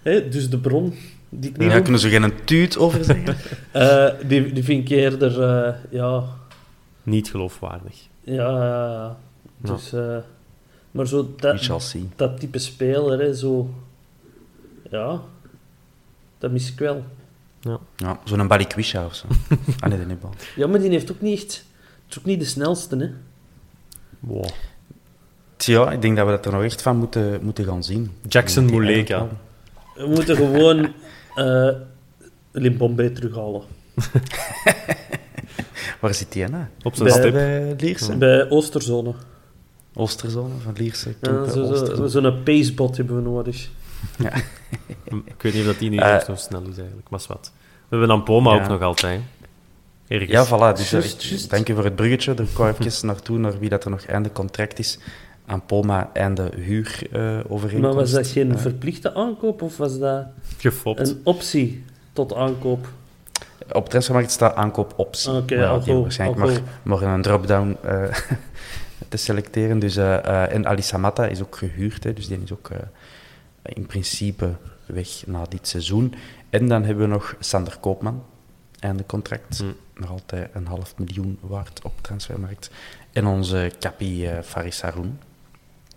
Hè, 0.02 0.28
dus 0.28 0.50
de 0.50 0.58
bron, 0.58 0.94
die 1.28 1.50
ik 1.50 1.56
niet 1.56 1.58
Daar 1.58 1.68
noem, 1.68 1.82
kunnen 1.82 2.00
ze 2.00 2.08
geen 2.08 2.32
tuut 2.44 2.78
over 2.78 3.04
zeggen. 3.04 3.36
eh, 3.72 4.08
die, 4.28 4.52
die 4.52 4.64
vind 4.64 4.90
ik 4.90 4.96
eerder... 4.96 5.42
eh, 5.42 5.74
ja, 5.90 6.24
Niet 7.02 7.30
geloofwaardig. 7.30 8.08
ja, 8.20 8.50
ja, 8.50 8.92
ja. 8.92 9.16
Dus, 9.56 9.92
eh, 9.92 10.16
maar 10.90 11.06
zo 11.06 11.34
dat, 11.36 11.70
dat 12.16 12.40
type 12.40 12.58
speler, 12.58 13.18
hè, 13.18 13.34
zo... 13.34 13.70
Ja, 14.90 15.20
dat 16.38 16.50
mis 16.50 16.72
ik 16.72 16.78
wel. 16.78 17.04
Ja, 17.96 18.18
zo'n 18.24 18.48
Balikwisha 18.48 19.04
of 19.04 19.14
zo. 19.14 19.26
ah 19.80 19.90
nee. 19.90 20.06
Ja, 20.56 20.66
maar 20.66 20.80
die 20.80 20.90
heeft 20.90 21.12
ook 21.12 21.20
niet 21.20 21.42
echt... 21.42 21.64
Het 22.04 22.10
is 22.10 22.18
ook 22.18 22.24
niet 22.24 22.40
de 22.40 22.46
snelste, 22.46 22.96
hè. 22.96 23.10
Wow. 24.20 24.48
Tja, 25.56 25.90
ik 25.90 26.02
denk 26.02 26.16
dat 26.16 26.26
we 26.26 26.32
dat 26.32 26.46
er 26.46 26.52
nog 26.52 26.62
echt 26.62 26.82
van 26.82 26.96
moeten, 26.96 27.38
moeten 27.42 27.64
gaan 27.64 27.84
zien. 27.84 28.10
Jackson 28.28 28.64
Muleka. 28.64 29.28
We 29.94 30.06
moeten 30.06 30.36
gewoon 30.36 30.92
eh 31.34 31.68
Limbombe 32.52 33.12
terughalen. 33.12 33.62
Waar 36.00 36.14
zit 36.14 36.32
die 36.32 36.48
nou? 36.48 36.64
Op 36.82 36.94
zijn 36.94 37.08
Bij- 37.08 37.18
stip. 37.18 37.32
Bij 37.32 37.74
Lierse? 37.78 38.16
Bij 38.16 38.50
Oosterzone. 38.50 39.14
Oosterzone 39.94 40.54
van 40.62 40.72
Lierse. 40.76 41.08
Ja, 41.08 41.14
Kempen, 41.20 41.52
zo- 41.52 41.74
zo-. 41.74 42.06
Zo'n 42.06 42.42
pacebot 42.42 42.96
hebben 42.96 43.16
we 43.16 43.22
nodig. 43.22 43.68
Ik 45.24 45.42
weet 45.42 45.52
niet 45.52 45.60
of 45.62 45.66
dat 45.66 45.78
die 45.78 45.90
nu 45.90 45.96
Eh, 45.96 46.20
zo 46.20 46.34
snel 46.34 46.60
is 46.68 46.78
eigenlijk, 46.78 47.10
maar 47.10 47.20
is 47.20 47.26
wat. 47.26 47.52
We 47.54 47.86
hebben 47.88 48.08
dan 48.08 48.22
Poma 48.22 48.54
Ja. 48.54 48.62
ook 48.62 48.68
nog 48.68 48.82
altijd. 48.82 49.20
Ergens. 50.08 50.30
Ja, 50.30 50.46
voilà. 50.46 50.76
Dus 50.76 50.92
eh, 50.92 51.48
dank 51.50 51.66
je 51.66 51.74
voor 51.74 51.84
het 51.84 51.96
bruggetje. 51.96 52.34
Daar 52.34 52.46
kwam 52.54 52.68
ik 52.68 52.78
even 52.84 53.06
naartoe, 53.12 53.38
naar 53.38 53.58
wie 53.58 53.68
dat 53.68 53.84
er 53.84 53.90
nog 53.90 54.02
einde 54.04 54.32
contract 54.32 54.78
is. 54.78 54.98
Aan 55.46 55.66
Poma 55.66 56.10
einde 56.12 56.50
huur 56.56 56.98
eh 57.12 57.38
overeenkomst. 57.48 57.94
Maar 57.96 58.04
was 58.04 58.10
dat 58.10 58.26
geen 58.26 58.58
verplichte 58.58 59.14
aankoop 59.14 59.62
of 59.62 59.76
was 59.76 59.98
dat 59.98 60.24
Gefopt. 60.58 61.08
een 61.08 61.20
optie 61.24 61.84
tot 62.12 62.34
aankoop? 62.34 62.88
Op 63.72 63.88
transfermarkt 63.88 64.30
staat 64.30 64.54
aankoopoptie. 64.54 65.32
Oké, 65.32 65.56
Maar 65.56 65.64
ja, 65.64 65.80
goed, 65.80 66.02
waarschijnlijk 66.02 66.40
al 66.40 66.50
maar, 66.82 67.02
een 67.02 67.22
drop-down 67.22 67.76
eh, 67.84 68.02
te 69.08 69.16
selecteren. 69.16 69.78
Dus, 69.78 69.96
eh, 69.96 70.14
eh, 70.24 70.54
en 70.54 70.66
Ali 70.66 70.82
Samatta 70.82 71.26
is 71.26 71.42
ook 71.42 71.56
gehuurd, 71.56 72.04
hè, 72.04 72.12
dus 72.12 72.28
die 72.28 72.40
is 72.44 72.52
ook 72.52 72.70
eh, 72.70 72.78
in 73.62 73.86
principe 73.86 74.56
weg 74.86 75.26
na 75.26 75.44
dit 75.48 75.68
seizoen. 75.68 76.14
En 76.50 76.68
dan 76.68 76.84
hebben 76.84 77.04
we 77.04 77.10
nog 77.12 77.36
Sander 77.38 77.76
Koopman, 77.80 78.24
einde 78.78 79.06
contract. 79.06 79.58
Hm. 79.58 79.64
Nog 79.94 80.10
altijd 80.10 80.50
een 80.52 80.66
half 80.66 80.94
miljoen 80.98 81.38
waard 81.40 81.80
op 81.82 81.92
transfermarkt. 82.00 82.70
En 83.12 83.26
onze 83.26 83.72
Capi 83.80 84.26
eh, 84.26 84.42
Faris 84.42 84.80
Haroun, 84.80 85.18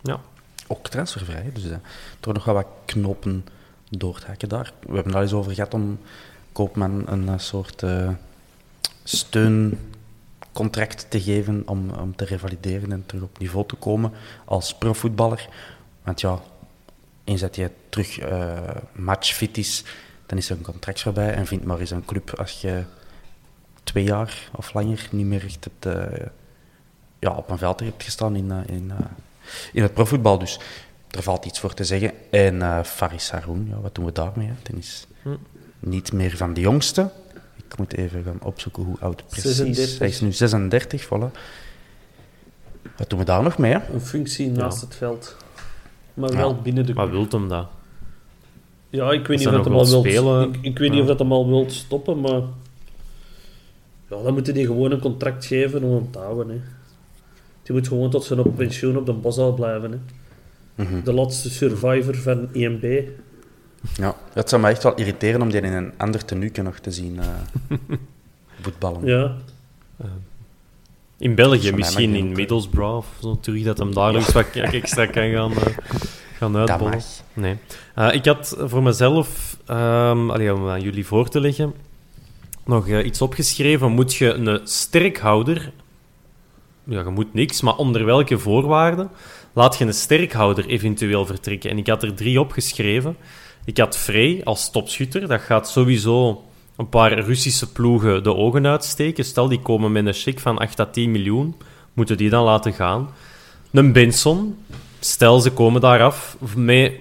Ja. 0.02 0.20
ook 0.68 0.88
transfervrij. 0.88 1.50
Dus 1.54 1.70
eh 1.70 1.78
toch 2.20 2.34
nog 2.34 2.46
wel 2.46 2.54
wat 2.54 2.68
knopen 2.86 3.46
door 3.90 4.20
te 4.20 4.26
hakken 4.26 4.50
daar. 4.50 4.74
We 4.80 4.86
hebben 4.94 5.06
het 5.06 5.16
al 5.16 5.22
eens 5.22 5.34
over 5.34 5.54
gehad 5.54 5.74
om 5.74 6.00
Koopman 6.52 7.04
een 7.06 7.30
eh, 7.30 7.38
soort 7.38 7.84
steuncontract 9.04 11.06
te 11.10 11.22
geven 11.22 11.64
om, 11.66 11.90
om 11.90 12.16
te 12.16 12.26
revalideren 12.26 12.92
en 12.92 13.04
terug 13.06 13.24
op 13.24 13.40
niveau 13.40 13.68
te 13.68 13.76
komen 13.76 14.12
als 14.46 14.76
profvoetballer. 14.76 15.50
Want 16.04 16.22
ja, 16.22 16.40
eens 17.26 17.42
dat 17.42 17.56
je 17.56 17.72
terug 17.90 18.20
eh, 18.20 18.60
matchfit 18.92 19.58
is, 19.58 19.84
dan 20.26 20.38
is 20.38 20.50
er 20.50 20.58
een 20.58 20.64
contract 20.64 21.02
voorbij 21.02 21.34
en 21.34 21.46
vind 21.46 21.64
maar 21.66 21.80
eens 21.80 21.92
een 21.92 22.06
club 22.06 22.34
als 22.40 22.62
je 22.62 22.84
twee 23.84 24.04
jaar 24.04 24.50
of 24.56 24.74
langer 24.74 25.08
niet 25.12 25.26
meer 25.26 25.44
echt 25.44 25.68
hebt, 25.82 25.86
eh, 25.98 26.28
ja, 27.20 27.32
op 27.32 27.50
een 27.50 27.58
veld 27.58 27.80
hebt 27.80 28.04
gestaan 28.04 28.36
in, 28.36 28.52
eh, 28.52 28.76
in, 28.76 28.92
eh, 28.92 29.06
in 29.74 29.82
het 29.82 29.94
profvoetbal. 29.94 30.38
Dus 30.40 30.60
er 31.10 31.24
valt 31.24 31.46
iets 31.46 31.60
voor 31.60 31.74
te 31.74 31.84
zeggen. 31.84 32.12
En 32.32 32.62
eh 32.62 32.84
Faris 32.84 33.32
Haroun, 33.32 33.68
ja, 33.70 33.80
wat 33.80 33.96
doen 33.96 34.06
we 34.06 34.12
daarmee? 34.12 34.50
Die 34.64 34.78
is 34.78 35.08
Hm. 35.22 35.30
niet 35.80 36.14
meer 36.14 36.38
van 36.38 36.54
de 36.54 36.62
jongste. 36.62 37.12
Ik 37.56 37.78
moet 37.78 37.94
even 37.98 38.24
gaan 38.24 38.40
opzoeken 38.42 38.84
hoe 38.84 38.98
oud 39.00 39.28
precies. 39.28 39.56
36. 39.56 40.00
Hij 40.00 40.08
is 40.08 40.22
nu 40.22 40.32
36, 40.34 41.06
voilà. 41.06 41.32
Wat 42.98 43.10
doen 43.10 43.20
we 43.20 43.26
daar 43.26 43.44
nog 43.44 43.58
mee? 43.58 43.72
Hè? 43.72 43.94
Een 43.94 44.02
functie 44.02 44.50
naast 44.50 44.82
het 44.82 44.96
veld. 44.96 45.36
Maar 46.16 46.32
Ja. 46.32 46.38
wel 46.38 46.56
binnen 46.56 46.86
de 46.86 46.94
Maar 46.94 47.10
wilt 47.12 47.32
hem 47.32 47.48
dat? 47.48 47.68
Ja, 48.90 49.12
ik 49.12 49.28
weet 49.28 49.38
niet 49.38 49.48
of 49.48 49.54
dat 49.54 49.66
hem 49.66 49.74
al 49.74 49.86
wil 49.86 50.02
wilt 50.04 50.16
spelen, 50.16 50.50
Ik, 50.54 50.58
ik 50.62 50.78
weet 50.78 50.92
niet 50.92 51.02
of 51.02 51.08
dat 51.08 51.20
hem 51.20 51.32
al 51.32 51.48
wilt 51.48 51.72
stoppen, 51.74 52.20
maar... 52.22 52.42
Ja, 54.10 54.22
dan 54.24 54.34
moeten 54.34 54.54
die 54.54 54.66
gewoon 54.66 54.92
een 54.92 55.00
contract 55.00 55.46
geven 55.46 55.84
om 55.84 55.94
hem 55.94 56.12
te 56.12 56.20
houden, 56.20 56.50
hè. 56.50 56.62
Die 57.64 57.76
moet 57.76 57.88
gewoon 57.88 58.10
tot 58.10 58.24
zijn 58.24 58.40
op 58.40 58.56
pensioen 58.56 58.98
op 58.98 59.06
de 59.06 59.14
Bosal 59.14 59.54
blijven, 59.54 59.92
hè. 59.92 59.98
Mhm. 60.84 61.04
De 61.04 61.14
laatste 61.14 61.50
survivor 61.50 62.16
van 62.16 62.48
IMB. 62.52 63.02
Ja, 63.96 64.16
dat 64.34 64.50
zou 64.50 64.62
me 64.62 64.68
echt 64.70 64.84
wel 64.84 64.96
irriteren 64.96 65.42
om 65.42 65.50
die 65.52 65.62
in 65.62 65.74
een 65.74 65.94
ander 65.98 66.26
tenuke 66.26 66.62
nog 66.62 66.80
te 66.80 66.92
zien 66.92 67.20
eh, 67.20 67.28
voetballen. 68.62 69.06
Ja. 69.06 69.36
In 71.18 71.36
België, 71.36 71.72
misschien 71.72 72.16
in 72.16 72.32
Middlesbrough 72.32 72.98
of 72.98 73.08
zo 73.22 73.38
terug, 73.42 73.64
dat 73.64 73.78
hem 73.78 73.94
daar 73.94 74.14
nog 74.14 74.26
eens 74.26 74.34
wat 74.34 74.56
extra 74.56 75.06
kan 75.06 75.32
gaan, 75.32 75.52
eh, 75.52 75.78
gaan 76.38 76.58
uitbollen. 76.58 77.02
Nee. 77.34 77.58
Eh, 77.96 78.14
ik 78.14 78.26
had 78.26 78.58
voor 78.60 78.84
mezelf, 78.84 79.58
ehm, 79.66 80.30
allee, 80.30 80.54
om 80.54 80.70
aan 80.70 80.82
jullie 80.82 81.06
voor 81.06 81.30
te 81.30 81.40
leggen, 81.40 81.74
nog 82.66 82.88
eh, 82.88 83.06
iets 83.06 83.22
opgeschreven. 83.22 83.92
Moet 83.92 84.16
je 84.16 84.34
een 84.34 84.60
sterkhouder, 84.64 85.72
ja, 86.84 87.00
je 87.00 87.10
moet 87.10 87.34
niks, 87.34 87.62
maar 87.62 87.76
onder 87.76 88.06
welke 88.06 88.38
voorwaarden 88.38 89.10
laat 89.54 89.78
je 89.78 89.86
een 89.86 89.94
sterkhouder 89.94 90.66
eventueel 90.66 91.26
vertrekken? 91.26 91.70
En 91.70 91.78
ik 91.78 91.88
had 91.88 92.04
er 92.04 92.14
drie 92.14 92.40
opgeschreven. 92.40 93.18
Ik 93.66 93.78
had 93.78 93.98
Frey 93.98 94.42
als 94.44 94.72
topschutter, 94.72 95.28
dat 95.28 95.42
gaat 95.42 95.70
sowieso 95.70 96.44
een 96.78 96.90
paar 96.90 97.20
Russische 97.20 97.72
ploegen 97.72 98.24
de 98.24 98.36
ogen 98.36 98.68
uitsteken. 98.68 99.26
Stel, 99.26 99.48
die 99.48 99.60
komen 99.60 99.92
met 99.92 100.06
een 100.06 100.14
check 100.14 100.40
van 100.40 100.58
8 100.58 100.80
à 100.80 100.86
10 100.86 101.12
miljoen, 101.12 101.56
moeten 101.94 102.18
die 102.18 102.30
dan 102.30 102.44
laten 102.44 102.74
gaan. 102.74 103.10
Een 103.72 103.92
Benson, 103.92 104.58
stel 105.00 105.40
ze 105.40 105.52
komen 105.52 105.82
daar 105.82 106.02
af 106.02 106.38
met 106.56 106.94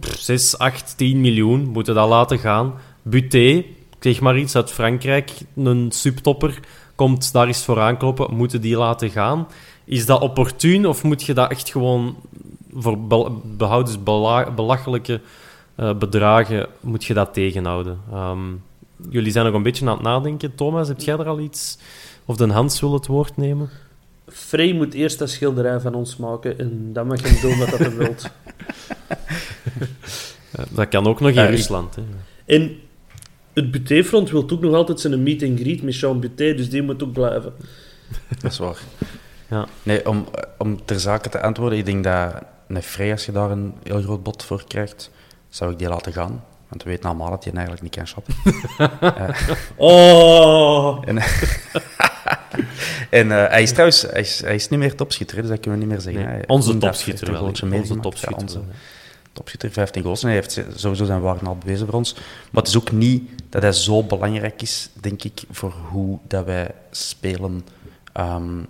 6, 0.00 0.58
8, 0.58 0.96
10 0.96 1.20
miljoen, 1.20 1.68
moeten 1.68 1.94
dat 1.94 2.08
laten 2.08 2.38
gaan. 2.38 2.74
Buté, 3.02 3.64
zeg 4.00 4.20
maar 4.20 4.38
iets 4.38 4.56
uit 4.56 4.72
Frankrijk, 4.72 5.30
een 5.56 5.90
subtopper, 5.92 6.60
komt 6.94 7.32
daar 7.32 7.46
eens 7.46 7.64
voor 7.64 7.80
aankloppen, 7.80 8.34
moeten 8.34 8.60
die 8.60 8.76
laten 8.76 9.10
gaan. 9.10 9.46
Is 9.84 10.06
dat 10.06 10.20
opportun 10.20 10.86
of 10.86 11.02
moet 11.02 11.22
je 11.22 11.34
dat 11.34 11.50
echt 11.50 11.70
gewoon 11.70 12.16
voor 12.74 12.98
behoudens 13.56 14.02
bela- 14.02 14.50
belachelijke 14.50 15.20
eh, 15.74 15.94
bedragen, 15.94 16.66
moet 16.80 17.04
je 17.04 17.14
dat 17.14 17.34
tegenhouden? 17.34 18.00
Ehm, 18.12 18.52
jullie 19.10 19.32
zijn 19.32 19.44
nog 19.44 19.54
een 19.54 19.62
beetje 19.62 19.86
aan 19.86 19.92
het 19.92 20.02
nadenken. 20.02 20.54
Thomas, 20.54 20.88
heb 20.88 21.00
jij 21.00 21.16
er 21.18 21.26
al 21.26 21.40
iets? 21.40 21.78
Of 22.24 22.36
de 22.36 22.46
Hans 22.46 22.80
wil 22.80 22.92
het 22.92 23.06
woord 23.06 23.36
nemen? 23.36 23.70
Frey 24.28 24.72
moet 24.72 24.94
eerst 24.94 25.18
dat 25.18 25.30
schilderij 25.30 25.80
van 25.80 25.94
ons 25.94 26.16
maken 26.16 26.58
en 26.58 26.92
dan 26.92 27.06
mag 27.06 27.20
je 27.20 27.40
doen 27.40 27.58
wat 27.58 27.68
dat 27.70 27.78
hij 27.78 27.96
wilt. 28.06 28.30
Dat 30.70 30.88
kan 30.88 31.06
ook 31.06 31.20
nog 31.20 31.30
in 31.30 31.46
Rusland. 31.46 31.94
Hè. 31.94 32.02
En 32.44 32.76
het 33.52 33.70
Buté-front 33.70 34.30
wil 34.30 34.50
ook 34.50 34.60
nog 34.60 34.74
altijd 34.74 35.00
zijn 35.00 35.22
meet 35.22 35.42
and 35.42 35.60
greet 35.60 35.82
met 35.82 35.96
Jean 35.96 36.20
Buté, 36.20 36.54
dus 36.54 36.70
die 36.70 36.82
moet 36.82 37.02
ook 37.02 37.12
blijven. 37.12 37.52
Dat 38.40 38.52
is 38.52 38.58
waar. 38.58 38.78
Ja. 39.50 39.66
Nee, 39.82 40.08
om, 40.08 40.26
om 40.58 40.84
ter 40.84 41.00
zake 41.00 41.28
te 41.28 41.42
antwoorden, 41.42 41.78
ik 41.78 41.84
denk 41.84 42.04
dat 42.04 42.34
een 42.68 42.82
Frey, 42.82 43.10
als 43.10 43.26
je 43.26 43.32
daar 43.32 43.50
een 43.50 43.74
heel 43.82 44.02
groot 44.02 44.22
bod 44.22 44.44
voor 44.44 44.64
krijgt, 44.68 45.10
zou 45.48 45.72
ik 45.72 45.78
die 45.78 45.88
laten 45.88 46.12
gaan. 46.12 46.44
Want 46.68 46.82
we 46.82 46.90
weten 46.90 47.04
allemaal 47.04 47.30
dat 47.30 47.44
hij 47.44 47.52
eigenlijk 47.52 47.82
niet 47.82 47.96
kan 47.96 48.06
shoppen. 48.06 48.34
Oh! 49.76 51.02
En, 51.06 51.18
en 53.20 53.32
eh, 53.32 53.50
hij 53.50 53.62
is 53.62 53.70
trouwens 53.70 54.02
hij 54.02 54.20
is, 54.20 54.40
hij 54.40 54.54
is 54.54 54.68
niet 54.68 54.78
meer 54.78 54.94
topschutter, 54.94 55.36
hè, 55.36 55.42
dus 55.42 55.50
dat 55.50 55.60
kunnen 55.60 55.80
we 55.80 55.86
niet 55.86 55.94
meer 55.94 56.04
zeggen. 56.04 56.32
Nee, 56.32 56.48
onze 56.48 56.70
Koendaf 56.70 56.90
topschutter 56.90 57.26
heeft 57.26 57.38
er 57.38 57.40
wel. 57.40 57.48
Onze 57.48 57.66
gemaakt. 57.66 57.88
Ja, 57.88 58.00
topschutter 58.00 58.40
onze 58.40 58.58
wel. 58.58 58.68
topschutter, 59.32 59.70
15 59.70 60.02
goals. 60.02 60.22
En 60.22 60.28
hij 60.28 60.36
heeft 60.36 60.60
sowieso 60.74 61.04
zijn 61.04 61.20
waarde 61.20 61.46
al 61.46 61.56
bewezen 61.56 61.86
voor 61.86 61.94
ons. 61.94 62.14
Maar 62.50 62.62
het 62.62 62.68
is 62.68 62.76
ook 62.76 62.92
niet 62.92 63.30
dat 63.48 63.62
hij 63.62 63.72
zo 63.72 64.02
belangrijk 64.02 64.62
is, 64.62 64.88
denk 65.00 65.24
ik, 65.24 65.42
voor 65.50 65.74
hoe 65.90 66.18
dat 66.28 66.44
wij 66.44 66.70
spelen. 66.90 67.64
Um, 68.20 68.64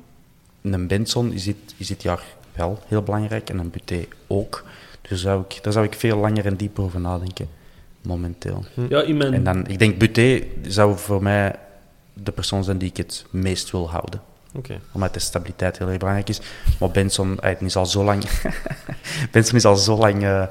een 0.63 0.87
Benson 0.87 1.33
is 1.33 1.45
dit, 1.45 1.57
is 1.77 1.87
dit 1.87 2.03
jaar 2.03 2.23
wel 2.53 2.79
heel 2.87 3.03
belangrijk 3.03 3.51
en 3.51 3.59
een 3.59 3.71
Buté 3.71 4.07
ook. 4.27 4.65
Dus 5.09 5.21
zou 5.21 5.45
ik, 5.49 5.59
daar 5.63 5.73
zou 5.73 5.85
ik 5.85 5.95
veel 5.95 6.17
langer 6.17 6.47
en 6.47 6.57
dieper 6.57 6.85
over 6.85 7.01
nadenken, 7.01 7.49
momenteel. 8.07 8.65
Ja, 8.89 9.03
in 9.03 9.17
mijn... 9.17 9.35
En 9.35 9.45
dan, 9.45 9.67
ik 9.67 9.79
denk 9.79 9.99
Buté 9.99 10.43
zou 10.63 10.99
voor 10.99 11.23
mij 11.23 11.55
de 12.13 12.33
persoon 12.33 12.65
zijn 12.65 12.79
die 12.79 12.89
ik 12.89 12.97
het 12.97 13.27
meest 13.31 13.71
wil 13.71 13.91
houden. 13.91 14.21
Oké. 14.53 14.81
Omdat 14.93 15.15
de 15.15 15.21
stabiliteit 15.21 15.79
heel 15.79 15.89
erg 15.89 15.99
belangrijk 15.99 16.29
is. 16.29 16.41
Maar 16.81 16.91
Benson 16.91 17.37
hij 17.41 17.57
is 17.61 17.77
al 17.77 17.87
zo 17.87 18.05
lang, 18.05 18.25
Benson 19.33 19.57
is 19.57 19.65
al 19.65 19.77
zo 19.77 19.97
lang 19.97 20.23
uh, 20.23 20.47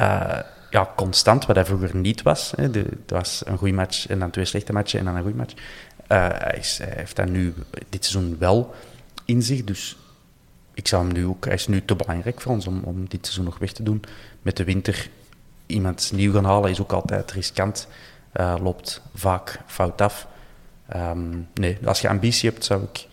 uh, 0.00 0.38
ja, 0.70 0.92
constant, 0.96 1.46
wat 1.46 1.56
hij 1.56 1.64
vroeger 1.64 1.96
niet 1.96 2.22
was. 2.22 2.52
Hè. 2.56 2.70
De, 2.70 2.78
het 2.78 3.10
was 3.10 3.42
een 3.44 3.58
goede 3.58 3.74
match 3.74 4.06
en 4.06 4.18
dan 4.18 4.30
twee 4.30 4.44
slechte 4.44 4.72
matchen 4.72 4.98
en 4.98 5.04
dan 5.04 5.14
een 5.14 5.22
goede 5.22 5.36
match. 5.36 5.54
Uh, 5.54 5.58
hij, 6.32 6.58
is, 6.58 6.78
hij, 6.78 6.92
heeft 6.96 7.16
dat 7.16 7.28
nu 7.28 7.54
dit 7.88 8.04
seizoen 8.04 8.36
wel 8.38 8.74
in 9.24 9.42
zich. 9.42 9.64
Dus 9.64 9.96
ik 10.74 10.88
zou 10.88 11.04
hem 11.04 11.12
nu 11.12 11.26
ook, 11.26 11.44
hij 11.44 11.54
is 11.54 11.66
nu 11.66 11.84
te 11.84 11.94
belangrijk 11.94 12.40
voor 12.40 12.52
ons 12.52 12.66
om, 12.66 12.80
om 12.82 13.08
dit 13.08 13.20
seizoen 13.20 13.44
nog 13.44 13.58
weg 13.58 13.72
te 13.72 13.82
doen. 13.82 14.02
Met 14.42 14.56
de 14.56 14.64
winter 14.64 15.08
iemand 15.66 16.10
nieuw 16.14 16.32
gaan 16.32 16.44
halen 16.44 16.70
is 16.70 16.80
ook 16.80 16.92
altijd 16.92 17.32
riskant. 17.32 17.88
Uh, 18.34 18.54
loopt 18.62 19.02
vaak 19.14 19.60
fout 19.66 20.00
af. 20.00 20.26
Um, 20.96 21.48
nee, 21.54 21.78
als 21.84 22.00
je 22.00 22.08
ambitie 22.08 22.50
hebt, 22.50 22.64
zou 22.64 22.82
ik 22.82 23.06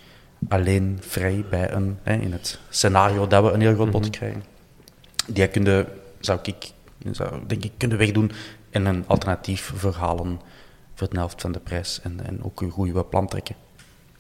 alleen 0.50 0.98
vrij 1.02 1.46
bij 1.50 1.72
een, 1.72 1.98
hè, 2.04 2.14
in 2.14 2.32
het 2.32 2.60
scenario 2.70 3.28
dat 3.28 3.44
we 3.44 3.52
een 3.52 3.62
heel 3.62 3.74
groot 3.74 3.92
bod 3.92 4.10
krijgen. 4.10 4.44
Die 5.28 5.48
kunnen, 5.48 5.88
zou 6.20 6.40
ik, 6.44 6.72
zou, 7.12 7.40
denk 7.48 7.64
ik, 7.64 7.72
kunnen 7.78 7.98
wegdoen 7.98 8.32
en 8.70 8.86
een 8.86 9.04
alternatief 9.08 9.72
verhalen 9.76 10.40
voor 10.94 11.10
de 11.10 11.18
helft 11.18 11.42
van 11.42 11.52
de 11.52 11.60
prijs 11.60 12.00
en, 12.04 12.26
en 12.26 12.44
ook 12.44 12.62
een 12.62 12.72
goede 12.72 13.04
plan 13.04 13.28
trekken. 13.28 13.56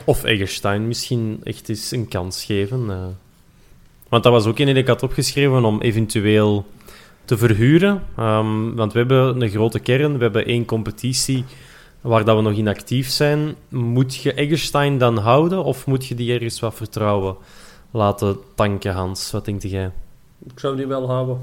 Of 0.05 0.23
Egerstein 0.23 0.87
misschien 0.87 1.41
echt 1.43 1.69
eens 1.69 1.91
een 1.91 2.07
kans 2.07 2.43
geven. 2.43 2.79
Uh. 2.89 3.05
Want 4.09 4.23
dat 4.23 4.31
was 4.31 4.45
ook 4.45 4.59
een 4.59 4.65
die 4.65 4.75
ik 4.75 4.87
had 4.87 5.03
opgeschreven 5.03 5.65
om 5.65 5.81
eventueel 5.81 6.65
te 7.25 7.37
verhuren. 7.37 8.03
Um, 8.19 8.75
want 8.75 8.93
we 8.93 8.99
hebben 8.99 9.41
een 9.41 9.49
grote 9.49 9.79
kern, 9.79 10.17
we 10.17 10.23
hebben 10.23 10.45
één 10.45 10.65
competitie 10.65 11.45
waar 12.01 12.25
dat 12.25 12.35
we 12.35 12.41
nog 12.41 12.53
inactief 12.53 13.09
zijn. 13.09 13.55
Moet 13.69 14.15
je 14.15 14.33
Egerstein 14.33 14.97
dan 14.97 15.17
houden 15.17 15.63
of 15.63 15.85
moet 15.85 16.05
je 16.05 16.15
die 16.15 16.33
ergens 16.33 16.59
wat 16.59 16.75
vertrouwen 16.75 17.35
laten 17.91 18.37
tanken, 18.55 18.93
Hans? 18.93 19.31
Wat 19.31 19.45
denk 19.45 19.61
jij? 19.61 19.91
Ik 20.45 20.59
zou 20.59 20.75
die 20.75 20.87
wel 20.87 21.07
houden. 21.07 21.41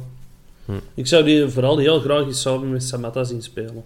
Hm. 0.64 0.72
Ik 0.94 1.06
zou 1.06 1.24
die 1.24 1.48
vooral 1.48 1.78
heel 1.78 2.00
graag 2.00 2.26
eens 2.26 2.40
samen 2.40 2.70
met 2.70 2.82
Samatta 2.82 3.24
zien 3.24 3.42
spelen. 3.42 3.84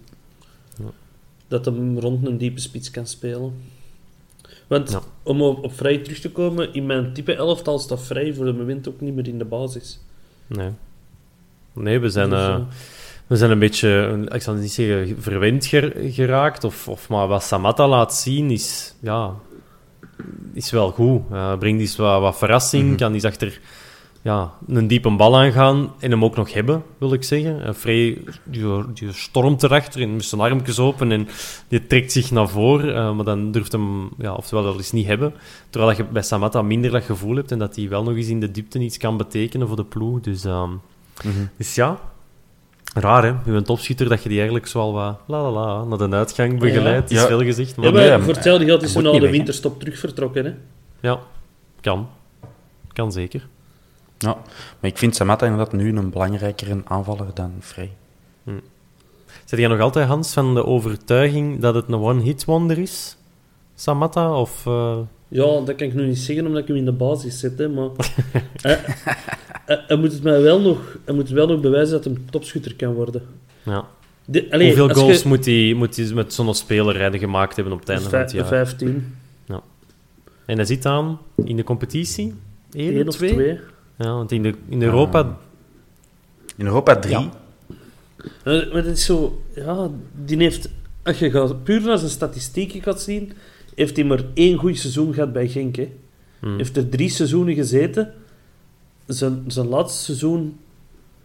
Dat 1.47 1.65
hem 1.65 1.99
rond 1.99 2.27
een 2.27 2.37
diepe 2.37 2.59
spits 2.59 2.91
kan 2.91 3.07
spelen. 3.07 3.53
Want 4.67 4.91
ja. 4.91 5.01
om 5.23 5.41
op, 5.41 5.63
op 5.63 5.73
vrij 5.73 5.97
terug 5.97 6.19
te 6.19 6.31
komen, 6.31 6.73
in 6.73 6.85
mijn 6.85 7.13
type 7.13 7.35
elftal 7.35 7.79
staat 7.79 8.01
vrij 8.01 8.33
voor 8.33 8.45
de 8.45 8.53
moment 8.53 8.87
ook 8.87 9.01
niet 9.01 9.15
meer 9.15 9.27
in 9.27 9.37
de 9.37 9.45
basis. 9.45 9.99
Nee. 10.47 10.69
Nee, 11.75 11.99
we 11.99 12.09
zijn, 12.09 12.29
uh, 12.29 12.57
we 13.27 13.35
zijn 13.35 13.51
een 13.51 13.59
beetje, 13.59 14.21
ik 14.31 14.41
zal 14.41 14.53
niet 14.53 14.71
zeggen 14.71 15.21
verwend 15.21 15.65
geraakt, 16.11 16.63
of, 16.63 16.87
of 16.87 17.09
maar 17.09 17.27
wat 17.27 17.43
Samatta 17.43 17.87
laat 17.87 18.13
zien 18.15 18.51
is, 18.51 18.95
ja, 19.01 19.33
is 20.53 20.71
wel 20.71 20.91
goed. 20.91 21.21
Uh, 21.31 21.57
brengt 21.57 21.81
iets 21.81 21.95
wat, 21.95 22.21
wat 22.21 22.37
verrassing, 22.37 22.83
mm 22.83 22.89
-hmm. 22.89 22.97
kan 22.97 23.15
iets 23.15 23.25
achter 23.25 23.59
ja, 24.25 24.53
een 24.67 24.87
diepe 24.87 25.15
bal 25.15 25.37
aangaan 25.37 25.93
en 25.99 26.11
hem 26.11 26.23
ook 26.23 26.35
nog 26.35 26.53
hebben, 26.53 26.83
wil 26.97 27.13
ik 27.13 27.23
zeggen. 27.23 27.61
Uh, 27.61 27.73
Frey 27.73 28.21
die, 28.43 28.93
die 28.93 29.11
stormt 29.11 29.63
erachter 29.63 30.01
en 30.01 30.15
met 30.15 30.25
zijn 30.25 30.41
armpjes 30.41 30.79
open 30.79 31.11
en 31.11 31.27
die 31.67 31.87
trekt 31.87 32.11
zich 32.11 32.31
naar 32.31 32.49
voren, 32.49 32.95
uh, 32.95 33.15
maar 33.15 33.25
dan 33.25 33.51
durft 33.51 33.71
hem, 33.71 34.09
ja, 34.17 34.33
oftewel 34.33 34.63
dat 34.63 34.75
eens 34.75 34.91
niet 34.91 35.07
hebben. 35.07 35.33
Terwijl 35.69 35.97
je 35.97 36.03
bij 36.03 36.21
Samatta 36.21 36.61
minder 36.61 36.91
dat 36.91 37.03
gevoel 37.03 37.35
hebt 37.35 37.51
en 37.51 37.59
dat 37.59 37.75
hij 37.75 37.89
wel 37.89 38.03
nog 38.03 38.15
eens 38.15 38.27
in 38.27 38.39
de 38.39 38.51
diepte 38.51 38.79
iets 38.79 38.97
kan 38.97 39.17
betekenen 39.17 39.67
voor 39.67 39.75
de 39.75 39.85
ploeg. 39.85 40.19
Dus, 40.19 40.45
uh, 40.45 40.69
mm 41.23 41.31
-hmm. 41.31 41.49
dus 41.57 41.75
ja, 41.75 41.99
raar 42.93 43.23
hè, 43.23 43.51
uw 43.51 43.61
topschutter, 43.61 44.09
dat 44.09 44.23
je 44.23 44.29
die 44.29 44.37
eigenlijk 44.37 44.67
zo 44.67 44.79
al 44.79 44.93
wat 44.93 45.19
la 45.27 45.41
la 45.41 45.51
la 45.51 45.83
naar 45.83 46.09
de 46.09 46.15
uitgang 46.15 46.59
begeleidt, 46.59 47.09
ja. 47.09 47.21
is 47.21 47.27
veel 47.27 47.43
gezegd. 47.43 47.75
Maar, 47.75 47.85
ja, 47.85 47.91
maar 47.91 48.01
nee, 48.01 48.19
voor 48.19 48.33
hetzelfde 48.33 48.65
geld 48.65 48.83
is 48.83 48.93
toen 48.93 49.05
al 49.05 49.19
de 49.19 49.29
winterstop 49.29 49.79
terug 49.79 49.99
vertrokken. 49.99 50.45
Hè? 50.45 50.53
Ja, 50.99 51.19
kan. 51.81 52.09
Kan 52.93 53.11
zeker. 53.11 53.47
Ja, 54.17 54.37
maar 54.79 54.91
ik 54.91 54.97
vind 54.97 55.15
Samatta 55.15 55.45
inderdaad 55.45 55.73
nu 55.73 55.97
een 55.97 56.09
belangrijkere 56.09 56.81
aanvaller 56.85 57.27
dan 57.33 57.53
Frey. 57.59 57.91
Hm. 58.43 58.59
Zit 59.45 59.59
jij 59.59 59.67
nog 59.67 59.79
altijd, 59.79 60.07
Hans, 60.07 60.33
van 60.33 60.53
de 60.53 60.65
overtuiging 60.65 61.59
dat 61.59 61.75
het 61.75 61.87
een 61.87 61.99
one-hit 61.99 62.45
wonder 62.45 62.77
is? 62.77 63.17
Samatta? 63.75 64.39
Of, 64.39 64.65
uh... 64.65 64.97
Ja, 65.35 65.61
dat 65.61 65.75
kan 65.75 65.87
ik 65.87 65.93
nu 65.93 66.05
niet 66.05 66.17
zeggen 66.17 66.45
omdat 66.45 66.61
ik 66.61 66.67
hem 66.67 66.77
in 66.77 66.85
de 66.85 66.91
basis 66.91 67.39
zit, 67.39 67.57
hè, 67.57 67.67
maar... 67.69 67.89
hij, 68.61 68.79
hij, 69.65 69.83
hij, 69.87 69.97
moet 69.97 70.11
het 70.11 70.23
mij 70.23 70.41
wel 70.41 70.61
nog, 70.61 70.97
hij 71.05 71.15
moet 71.15 71.29
wel 71.29 71.47
nog 71.47 71.59
bewijzen 71.59 71.93
dat 71.93 72.03
hij 72.03 72.23
topschutter 72.29 72.75
kan 72.75 72.93
worden. 72.93 73.21
Ja. 73.63 73.87
De, 74.25 74.51
allee, 74.51 74.67
Hoeveel 74.67 74.89
goals 74.89 75.21
je... 75.21 75.27
moet 75.27 75.45
hij 75.45 75.73
moet 75.73 76.13
met 76.13 76.33
zo'n 76.33 76.53
speler 76.53 77.19
gemaakt 77.19 77.55
hebben 77.55 77.73
op 77.73 77.79
het 77.79 77.89
einde 77.89 78.09
van 78.09 78.19
het 78.19 78.31
jaar? 78.31 78.47
15. 78.47 79.15
Ja. 79.45 79.61
En 80.45 80.55
hij 80.55 80.65
zit 80.65 80.85
aan 80.85 81.19
in 81.45 81.55
de 81.55 81.63
competitie? 81.63 82.33
1 82.71 83.07
of 83.07 83.15
2? 83.15 83.59
Ja, 83.97 84.13
want 84.13 84.31
in, 84.31 84.43
de, 84.43 84.53
in 84.69 84.81
Europa... 84.81 85.23
Uh, 85.23 85.29
in 86.57 86.65
Europa 86.65 86.95
drie. 86.95 87.17
Ja. 87.17 87.31
Maar 88.43 88.71
het 88.71 88.85
is 88.85 89.05
zo... 89.05 89.41
Ja, 89.55 89.89
die 90.25 90.37
heeft... 90.37 90.69
Als 91.03 91.19
je 91.19 91.31
gaat, 91.31 91.63
puur 91.63 91.81
naar 91.81 91.97
zijn 91.97 92.11
statistieken 92.11 92.81
gaat 92.81 93.01
zien, 93.01 93.31
heeft 93.75 93.95
hij 93.95 94.05
maar 94.05 94.23
één 94.33 94.57
goed 94.57 94.77
seizoen 94.77 95.13
gehad 95.13 95.33
bij 95.33 95.47
Genk. 95.47 95.75
Hè. 95.75 95.91
Hmm. 96.39 96.57
heeft 96.57 96.77
er 96.77 96.89
drie 96.89 97.09
seizoenen 97.09 97.55
gezeten. 97.55 98.13
Zijn, 99.05 99.43
zijn 99.47 99.67
laatste 99.67 100.03
seizoen 100.03 100.57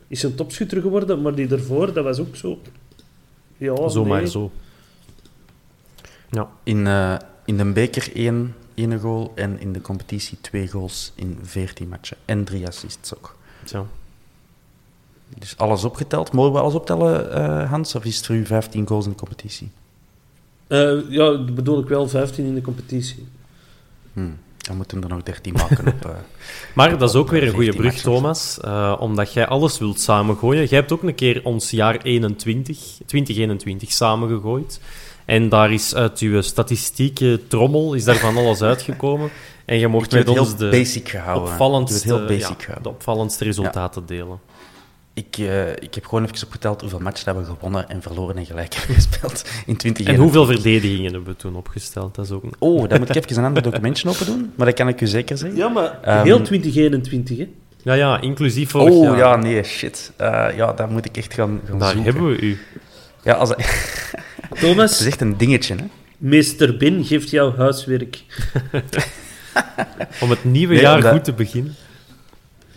is 0.06 0.22
een 0.22 0.34
topschutter 0.34 0.80
geworden, 0.80 1.22
maar 1.22 1.34
die 1.34 1.48
ervoor, 1.48 1.92
dat 1.92 2.04
was 2.04 2.18
ook 2.18 2.36
zo... 2.36 2.58
Ja, 3.56 3.88
Zomaar 3.88 4.20
nee. 4.20 4.30
zo. 4.30 4.50
Ja. 6.30 6.50
In, 6.62 6.86
uh, 6.86 7.16
in 7.44 7.56
de 7.56 7.64
beker 7.64 8.10
één 8.14 8.54
één 8.74 9.00
goal 9.00 9.32
en 9.34 9.60
in 9.60 9.72
de 9.72 9.80
competitie 9.80 10.38
twee 10.40 10.68
goals 10.68 11.12
in 11.14 11.38
14 11.42 11.88
matchen. 11.88 12.16
En 12.24 12.44
drie 12.44 12.66
assists 12.66 13.16
ook. 13.16 13.36
Zo. 13.64 13.86
Dus 15.38 15.56
alles 15.56 15.84
opgeteld. 15.84 16.32
Mogen 16.32 16.52
we 16.52 16.58
alles 16.58 16.74
optellen, 16.74 17.38
uh, 17.38 17.70
Hans? 17.70 17.94
Of 17.94 18.04
is 18.04 18.16
het 18.16 18.26
voor 18.26 18.34
u 18.34 18.46
15 18.46 18.86
goals 18.86 19.04
in 19.04 19.10
de 19.10 19.16
competitie? 19.16 19.70
Uh, 20.70 21.10
ja, 21.10 21.30
dat 21.30 21.54
bedoel 21.54 21.80
ik 21.80 21.88
wel 21.88 22.08
15 22.08 22.44
in 22.44 22.54
de 22.54 22.60
competitie. 22.60 23.26
Hmm. 24.12 24.36
Dan 24.58 24.76
moeten 24.76 24.96
we 24.98 25.02
er 25.02 25.10
nog 25.10 25.22
13 25.22 25.52
maken 25.52 25.86
op. 25.86 26.06
Uh, 26.06 26.12
maar 26.74 26.98
dat 26.98 27.08
is 27.08 27.16
ook 27.16 27.30
weer 27.30 27.42
een 27.42 27.54
goede 27.54 27.70
brug, 27.70 27.84
matches. 27.84 28.02
Thomas. 28.02 28.58
Uh, 28.64 28.96
omdat 28.98 29.32
jij 29.32 29.46
alles 29.46 29.78
wilt 29.78 30.00
samengooien. 30.00 30.66
Jij 30.66 30.78
hebt 30.78 30.92
ook 30.92 31.02
een 31.02 31.14
keer 31.14 31.44
ons 31.44 31.70
jaar 31.70 32.00
21, 32.02 32.78
2021 33.06 33.92
samengegooid. 33.92 34.80
En 35.24 35.48
daar 35.48 35.72
is 35.72 35.94
uit 35.94 36.18
uw 36.18 36.40
statistieke 36.40 37.40
trommel 37.48 37.94
is 37.94 38.04
daar 38.04 38.16
van 38.16 38.36
alles 38.36 38.62
uitgekomen. 38.72 39.30
En 39.64 39.78
je 39.78 39.88
mocht 39.88 40.12
met 40.12 40.28
ons 40.28 40.56
de, 40.56 40.68
basic 40.68 41.08
gehouden. 41.08 41.50
Opvallendste, 41.50 42.08
heel 42.08 42.26
basic 42.26 42.66
ja, 42.66 42.78
de 42.82 42.88
opvallendste 42.88 43.44
resultaten 43.44 44.02
ja. 44.06 44.06
delen. 44.06 44.40
Ik, 45.14 45.38
uh, 45.38 45.70
ik 45.70 45.94
heb 45.94 46.06
gewoon 46.06 46.24
even 46.24 46.46
opgeteld 46.46 46.80
hoeveel 46.80 46.98
matches 46.98 47.24
hebben 47.24 47.44
we 47.44 47.50
gewonnen 47.50 47.88
en 47.88 48.02
verloren 48.02 48.36
en 48.36 48.46
gelijk 48.46 48.74
hebben 48.76 48.94
gespeeld 48.94 49.44
in 49.66 49.76
20 49.76 50.06
En 50.06 50.14
hoeveel 50.14 50.46
verdedigingen 50.46 51.12
hebben 51.12 51.32
we 51.32 51.36
toen 51.36 51.56
opgesteld? 51.56 52.14
Dat 52.14 52.24
is 52.24 52.30
ook... 52.30 52.44
Oh, 52.58 52.88
dan 52.88 52.98
moet 52.98 53.08
ik 53.08 53.14
even 53.24 53.36
een 53.36 53.44
ander 53.44 53.62
documentje 53.62 54.08
open 54.08 54.26
doen, 54.26 54.52
maar 54.54 54.66
dat 54.66 54.74
kan 54.74 54.88
ik 54.88 55.00
u 55.00 55.06
zeker 55.06 55.38
zeggen. 55.38 55.58
Ja, 55.58 55.68
maar 55.68 56.18
um, 56.18 56.24
heel 56.24 56.42
2021, 56.42 57.38
hè? 57.38 57.48
Ja, 57.82 57.94
ja, 57.94 58.20
inclusief 58.20 58.70
vorig 58.70 58.94
oh, 58.94 59.04
jaar. 59.04 59.16
ja, 59.16 59.36
nee, 59.36 59.62
shit. 59.62 60.12
Uh, 60.20 60.46
ja, 60.56 60.72
daar 60.72 60.88
moet 60.90 61.04
ik 61.04 61.16
echt 61.16 61.34
gaan, 61.34 61.60
gaan 61.66 61.78
daar 61.78 61.92
zoeken. 61.92 62.12
hebben 62.12 62.30
we 62.30 62.40
u. 62.40 62.58
Ja, 63.22 63.34
als... 63.34 63.52
Thomas. 64.60 64.90
Het 64.90 65.00
is 65.00 65.06
echt 65.06 65.20
een 65.20 65.36
dingetje, 65.36 65.74
hè? 65.74 65.84
Meester 66.18 66.76
Bin 66.76 67.04
geeft 67.04 67.30
jou 67.30 67.56
huiswerk. 67.56 68.24
Om 70.20 70.30
het 70.30 70.44
nieuwe 70.44 70.72
nee, 70.72 70.82
jaar 70.82 71.00
dat... 71.00 71.12
goed 71.12 71.24
te 71.24 71.32
beginnen. 71.32 71.74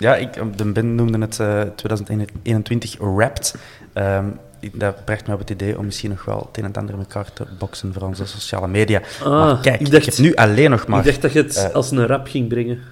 Ja, 0.03 0.15
ik, 0.15 0.57
de 0.57 0.71
Ben 0.71 0.95
noemde 0.95 1.17
het 1.17 1.37
uh, 1.39 1.61
2021 1.61 2.97
Wrapped. 2.99 3.55
Um, 3.93 4.39
dat 4.73 5.05
bracht 5.05 5.27
me 5.27 5.33
op 5.33 5.39
het 5.39 5.49
idee 5.49 5.77
om 5.77 5.85
misschien 5.85 6.09
nog 6.09 6.25
wel 6.25 6.39
het 6.47 6.57
een 6.57 6.63
en 6.63 6.73
ander 6.73 6.93
in 6.93 6.99
elkaar 6.99 7.33
te 7.33 7.45
boksen 7.59 7.93
voor 7.93 8.01
onze 8.01 8.25
sociale 8.25 8.67
media. 8.67 9.01
Ah, 9.23 9.29
maar 9.29 9.59
kijk, 9.59 9.79
ik, 9.79 9.91
dacht, 9.91 10.07
ik 10.07 10.13
heb 10.13 10.25
nu 10.25 10.35
alleen 10.35 10.69
nog 10.69 10.87
maar... 10.87 10.99
Ik 10.99 11.05
dacht 11.05 11.21
dat 11.21 11.33
je 11.33 11.41
het 11.41 11.55
uh, 11.55 11.75
als 11.75 11.91
een 11.91 12.07
rap 12.07 12.27
ging 12.27 12.47
brengen. 12.47 12.79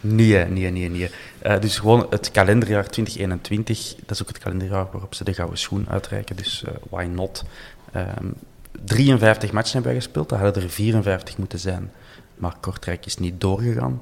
nee, 0.00 0.44
nee, 0.46 0.70
nee, 0.70 0.90
nee. 0.90 1.10
Uh, 1.46 1.60
dus 1.60 1.78
gewoon 1.78 2.06
het 2.10 2.30
kalenderjaar 2.30 2.88
2021, 2.88 3.94
dat 3.94 4.10
is 4.10 4.22
ook 4.22 4.28
het 4.28 4.38
kalenderjaar 4.38 4.86
waarop 4.92 5.14
ze 5.14 5.24
de 5.24 5.34
gouden 5.34 5.58
schoen 5.58 5.86
uitreiken, 5.88 6.36
dus 6.36 6.64
why 6.90 7.04
not? 7.04 7.44
Um, 7.96 8.34
53 8.84 9.52
matchen 9.52 9.72
hebben 9.72 9.92
wij 9.92 10.00
gespeeld, 10.00 10.28
dat 10.28 10.38
hadden 10.38 10.62
er 10.62 10.70
54 10.70 11.38
moeten 11.38 11.58
zijn, 11.58 11.90
maar 12.42 12.56
Kortrijk 12.60 13.06
is 13.06 13.16
niet 13.16 13.40
doorgegaan. 13.40 14.00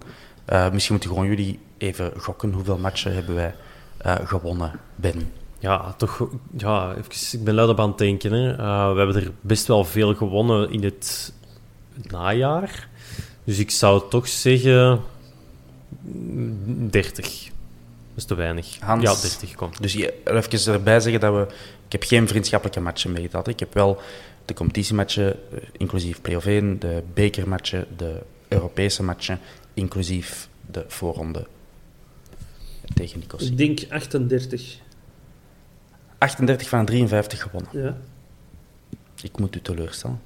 Uh, 0.52 0.70
misschien 0.70 0.94
moeten 0.94 1.10
gewoon 1.10 1.28
jullie 1.28 1.58
even 1.78 2.12
gokken. 2.16 2.52
Hoeveel 2.52 2.78
matchen 2.78 3.14
hebben 3.14 3.34
wij 3.34 3.54
eh, 3.96 4.14
gewonnen, 4.24 4.80
Ben? 4.94 5.32
Ja, 5.58 5.94
toch. 5.96 6.28
Ja, 6.56 6.94
even, 6.94 7.38
ik 7.38 7.44
ben 7.44 7.54
luid 7.54 7.68
op 7.68 7.80
aan 7.80 7.88
het 7.88 7.98
denken. 7.98 8.32
Hè. 8.32 8.50
Eh, 8.52 8.92
we 8.92 8.98
hebben 8.98 9.16
er 9.16 9.32
best 9.40 9.66
wel 9.66 9.84
veel 9.84 10.14
gewonnen 10.14 10.70
in 10.70 10.84
het 10.84 11.32
najaar. 12.08 12.88
Dus 13.44 13.58
ik 13.58 13.70
zou 13.70 14.02
toch 14.10 14.28
zeggen. 14.28 15.00
mm, 16.00 16.90
30. 16.90 17.44
Dat 17.44 17.52
is 18.14 18.24
te 18.24 18.34
weinig. 18.34 18.80
Hans? 18.80 19.02
Ja, 19.02 19.14
30 19.14 19.54
kom. 19.54 19.70
Dus 19.80 19.92
je, 19.92 20.22
even 20.24 20.72
erbij 20.72 21.00
zeggen 21.00 21.20
dat 21.20 21.34
we... 21.34 21.54
Ik 21.86 21.92
heb 21.92 22.02
geen 22.02 22.28
vriendschappelijke 22.28 22.80
matchen 22.80 23.12
meegedaan. 23.12 23.42
Ik 23.44 23.60
heb 23.60 23.74
wel 23.74 24.00
de 24.44 24.54
competitiematchen, 24.54 25.52
eh, 25.52 25.58
inclusief 25.72 26.20
play-off 26.20 26.46
1, 26.46 26.78
de 26.78 27.02
bekermatchen, 27.14 27.86
de 27.96 28.22
Europese 28.48 29.02
matchen, 29.02 29.38
inclusief 29.74 30.48
de 30.70 30.84
voorronde 30.88 31.46
tegen 32.94 33.18
Nicosia. 33.18 33.50
Ik 33.50 33.56
denk 33.56 33.92
38. 33.92 34.78
38 36.18 36.68
van 36.68 36.84
53 36.84 37.42
gewonnen. 37.42 37.70
Ja. 37.72 37.96
Ik 39.22 39.38
moet 39.38 39.56
u 39.56 39.60
teleurstellen. 39.60 40.20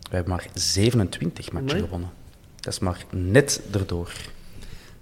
We 0.00 0.14
hebben 0.14 0.32
maar 0.32 0.46
27 0.54 1.52
matchen 1.52 1.70
Amai. 1.70 1.82
gewonnen. 1.84 2.10
Dat 2.60 2.72
is 2.72 2.78
maar 2.78 3.04
net 3.10 3.60
erdoor. 3.72 4.12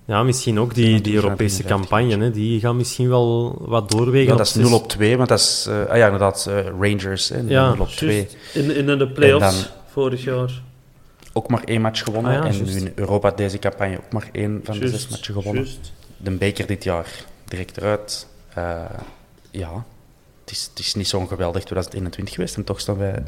Ja, 0.07 0.23
misschien 0.23 0.59
ook 0.61 0.75
die, 0.75 1.01
die 1.01 1.15
Europese 1.15 1.57
54 1.57 1.67
campagne. 1.67 2.25
Hè, 2.25 2.31
die 2.31 2.61
gaan 2.61 2.77
misschien 2.77 3.09
wel 3.09 3.57
wat 3.61 3.91
doorwegen. 3.91 4.31
Ja, 4.31 4.37
dat 4.37 4.47
is 4.47 4.53
zes- 4.53 4.63
0 4.69 4.79
op 4.79 4.89
2, 4.89 5.17
want 5.17 5.29
dat 5.29 5.39
is... 5.39 5.67
eh, 5.69 5.85
ah 5.91 5.97
ja, 5.97 6.05
inderdaad, 6.05 6.47
eh, 6.49 6.65
Rangers, 6.81 7.29
hè, 7.29 7.41
Ja, 7.47 7.75
0 7.75 7.81
op 7.81 7.89
2. 7.89 8.15
Juist. 8.17 8.37
In, 8.53 8.71
in 8.89 8.99
de 8.99 9.09
play-offs 9.09 9.63
dan- 9.63 9.71
vorig 9.91 10.25
jaar. 10.25 10.63
Ook 11.33 11.49
maar 11.49 11.63
één 11.65 11.81
match 11.81 12.03
gewonnen. 12.03 12.31
Ah 12.43 12.45
ja, 12.53 12.59
en 12.59 12.65
nu 12.65 12.71
in 12.71 12.93
Europa 12.95 13.31
deze 13.31 13.59
campagne 13.59 13.97
ook 13.97 14.13
maar 14.13 14.29
één 14.33 14.61
van 14.65 14.79
de 14.79 14.89
zes 14.89 15.09
matchen 15.09 15.35
gewonnen. 15.35 15.63
juist. 15.63 15.93
De 16.17 16.31
beker 16.31 16.67
dit 16.67 16.85
jaar 16.85 17.07
direct 17.45 17.77
eruit. 17.77 18.27
Eh, 18.55 18.81
ja, 19.51 19.85
het 20.45 20.51
is, 20.55 20.69
het 20.71 20.79
is 20.79 20.95
niet 20.95 21.09
zo'n 21.09 21.29
geweldig 21.29 21.63
2021 21.63 22.35
geweest. 22.35 22.57
En 22.57 22.65
toch 22.65 22.81
staan 22.81 22.97
wij 22.99 23.23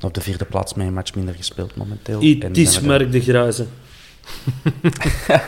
op 0.00 0.14
de 0.14 0.20
vierde 0.20 0.44
plaats 0.44 0.74
met 0.74 0.86
een 0.86 0.92
match 0.94 1.14
minder 1.14 1.34
gespeeld 1.34 1.76
momenteel. 1.76 2.20
En 2.20 2.38
Het 2.40 2.56
is 2.56 2.80
Mark 2.80 3.12
de 3.12 3.20
Graze. 3.20 3.66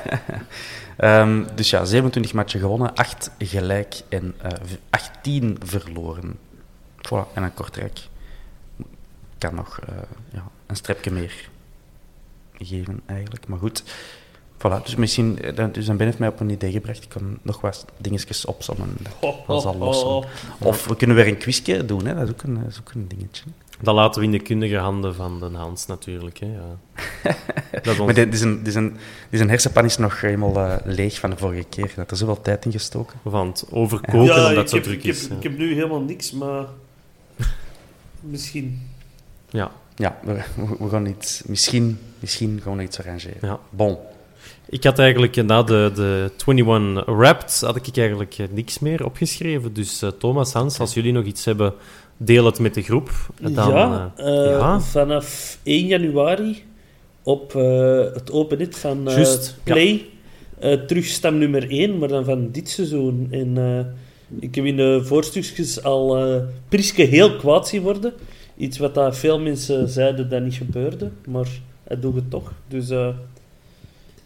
Ehm, 0.96 1.44
dus 1.54 1.70
ja, 1.70 1.84
27 1.84 2.32
matchen 2.32 2.60
gewonnen, 2.60 2.94
8 2.94 3.30
gelijk 3.38 3.94
en 4.08 4.34
eh, 4.42 4.50
v- 4.64 4.74
18 4.90 5.56
verloren. 5.64 6.38
Voilà, 6.96 7.32
en 7.34 7.42
een 7.42 7.54
Kortrijk 7.54 7.98
kan 9.38 9.54
nog 9.54 9.78
eh, 9.88 9.94
ja, 10.32 10.42
een 10.66 10.76
strepje 10.76 11.10
meer 11.10 11.48
geven, 12.58 13.00
eigenlijk. 13.06 13.46
Maar 13.48 13.58
goed, 13.58 13.82
voilà. 14.58 14.82
Dus 14.84 14.94
misschien, 14.96 15.42
eh, 15.42 15.66
dus 15.72 15.86
dan 15.86 15.96
ben 15.96 16.06
het 16.06 16.18
mij 16.18 16.28
op 16.28 16.40
een 16.40 16.50
idee 16.50 16.72
gebracht. 16.72 17.02
Ik 17.02 17.08
kan 17.08 17.38
nog 17.42 17.60
wat 17.60 17.84
dingetjes 17.96 18.44
opzommen. 18.44 18.96
Dat 18.98 19.12
ik 19.56 19.62
zal 19.62 19.76
lossen. 19.76 20.08
Of 20.58 20.86
we 20.86 20.96
kunnen 20.96 21.16
weer 21.16 21.26
een 21.26 21.38
quizje 21.38 21.84
doen, 21.84 22.06
hè. 22.06 22.14
dat 22.14 22.24
is 22.24 22.30
ook 22.30 22.42
een, 22.42 22.54
dat 22.54 22.66
is 22.70 22.78
ook 22.80 22.90
een 22.94 23.08
dingetje. 23.08 23.44
Dat 23.82 23.94
laten 23.94 24.20
we 24.20 24.26
in 24.26 24.32
de 24.32 24.40
kundige 24.40 24.76
handen 24.76 25.14
van 25.14 25.38
de 25.40 25.46
Hans 25.56 25.86
natuurlijk. 25.86 26.38
Hè, 26.38 26.46
ja. 26.46 26.76
Dat 27.72 27.86
is 27.86 27.90
ons- 27.90 27.98
Maar 27.98 28.14
dit 28.14 28.34
is 28.34 28.40
een, 28.40 28.58
dit 28.58 28.66
is 28.66 28.74
een, 28.74 28.88
dit 28.92 29.00
is 29.30 29.40
een 29.40 29.48
hersenpan 29.48 29.84
is 29.84 29.96
nog 29.96 30.20
helemaal 30.20 30.56
eh, 30.56 30.76
leeg 30.84 31.18
van 31.18 31.30
de 31.30 31.36
vorige 31.36 31.64
keer. 31.68 31.92
Dat 31.96 32.10
er 32.10 32.16
zoveel 32.16 32.40
tijd 32.40 32.64
in 32.64 32.72
gestoken. 32.72 33.18
van 33.26 33.46
het 33.46 33.64
overkoken 33.70 34.22
ja, 34.22 34.48
omdat 34.48 34.48
het 34.48 34.58
ik 34.58 34.68
zo 34.68 34.74
heb, 34.74 34.84
druk 34.84 34.96
ik, 34.98 35.02
heb, 35.04 35.14
is. 35.14 35.26
ja. 35.28 35.34
ik 35.36 35.42
heb 35.42 35.58
nu 35.58 35.74
helemaal 35.74 36.00
niks, 36.00 36.32
maar 36.32 36.64
misschien. 38.20 38.88
Ja. 39.50 39.70
Ja, 39.94 40.18
we, 40.22 40.40
gaan 40.90 41.06
iets, 41.06 41.42
misschien, 41.46 41.98
misschien 42.18 42.60
gaan 42.62 42.76
we 42.76 42.82
iets 42.82 42.98
arrangeren. 42.98 43.38
Ja. 43.40 43.58
Bon. 43.70 43.96
Ik 44.68 44.84
had 44.84 44.98
eigenlijk 44.98 45.36
eh, 45.36 45.44
na 45.44 45.62
de, 45.62 45.90
de 45.94 46.30
21 46.46 47.04
Wrapped 47.06 47.60
had 47.60 47.76
ik 47.86 47.96
eigenlijk 47.96 48.38
eh, 48.38 48.46
niks 48.50 48.78
meer 48.78 49.04
opgeschreven. 49.04 49.72
Dus 49.72 50.02
Thomas, 50.18 50.52
Hans, 50.52 50.78
als 50.80 50.94
jullie 50.94 51.12
nog 51.12 51.24
iets 51.24 51.44
hebben, 51.44 51.74
deel 52.22 52.44
het 52.44 52.58
met 52.58 52.74
de 52.74 52.82
groep. 52.82 53.10
Dan, 53.40 53.52
ja, 53.52 54.12
eh, 54.16 54.44
eh, 54.44 54.58
ja. 54.58 54.80
vanaf 54.80 55.58
1 55.62 55.86
januari 55.86 56.62
op 57.22 57.54
eh, 57.54 58.14
het 58.14 58.32
Open 58.32 58.58
Net 58.58 58.78
van. 58.78 59.08
Play. 59.62 60.06
terug 60.86 61.04
stam 61.04 61.38
nummer 61.38 61.70
1, 61.70 61.98
maar 61.98 62.08
dan 62.08 62.24
van 62.24 62.50
dit 62.50 62.68
seizoen. 62.68 63.28
En 63.30 63.56
ik 64.38 64.54
heb 64.54 64.64
in 64.64 64.76
de 64.76 65.00
voorstukjes 65.04 65.82
al 65.82 66.18
Priske 66.68 67.02
heel 67.02 67.36
kwaad 67.36 67.68
zien 67.68 67.82
worden. 67.82 68.12
Iets 68.56 68.78
wat 68.78 68.94
dat 68.94 69.16
veel 69.16 69.40
mensen 69.40 69.88
zeiden 69.88 70.28
dat 70.28 70.42
niet 70.42 70.54
gebeurde, 70.54 71.10
maar 71.26 71.48
hij 71.84 72.00
doet 72.00 72.14
het 72.14 72.30
toch. 72.30 72.52
Dus 72.68 72.88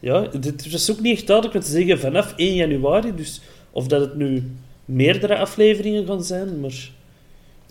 ja, 0.01 0.27
dit 0.41 0.71
was 0.71 0.91
ook 0.91 1.01
niet 1.01 1.17
echt 1.17 1.27
duidelijk 1.27 1.65
te 1.65 1.71
zeggen 1.71 1.99
vanaf 1.99 2.35
1 2.37 2.55
januari. 2.55 3.15
Dus 3.15 3.41
of 3.71 3.87
dat 3.87 4.01
het 4.01 4.17
nu 4.17 4.43
meerdere 4.85 5.39
afleveringen 5.39 6.07
gaan 6.07 6.25
zijn, 6.25 6.61
maar... 6.61 6.91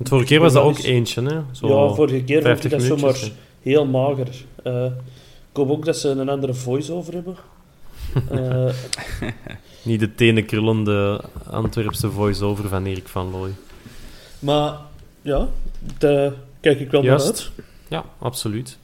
de 0.03 0.09
vorige 0.09 0.27
keer 0.27 0.39
was 0.39 0.53
dat 0.53 0.63
ook 0.63 0.77
eentje. 0.77 1.21
Hè? 1.21 1.39
Zo 1.51 1.67
ja, 1.67 1.93
vorige 1.93 2.23
keer 2.23 2.41
vond 2.41 2.63
ik 2.63 2.69
50 2.69 2.71
dat 2.71 2.81
zomaar 2.81 3.13
hè. 3.13 3.27
heel 3.61 3.85
mager. 3.85 4.27
Eh, 4.63 4.85
ik 5.49 5.59
hoop 5.59 5.69
ook 5.69 5.85
dat 5.85 5.97
ze 5.97 6.09
een 6.09 6.29
andere 6.29 6.53
voice-over 6.53 7.13
hebben. 7.13 7.35
Eh, 8.29 8.73
Niet 9.83 9.99
de 9.99 10.15
tenenkrullende 10.15 11.21
Antwerpse 11.49 12.11
voice-over 12.11 12.67
van 12.69 12.85
Erik 12.85 13.07
van 13.07 13.31
Looy. 13.31 13.51
maar 14.39 14.73
ja, 15.21 15.47
daar 15.97 16.33
kijk 16.59 16.79
ik 16.79 16.91
wel 16.91 17.01
naar 17.03 17.21
uit. 17.21 17.51
Ja, 17.87 18.05
absoluut. 18.19 18.77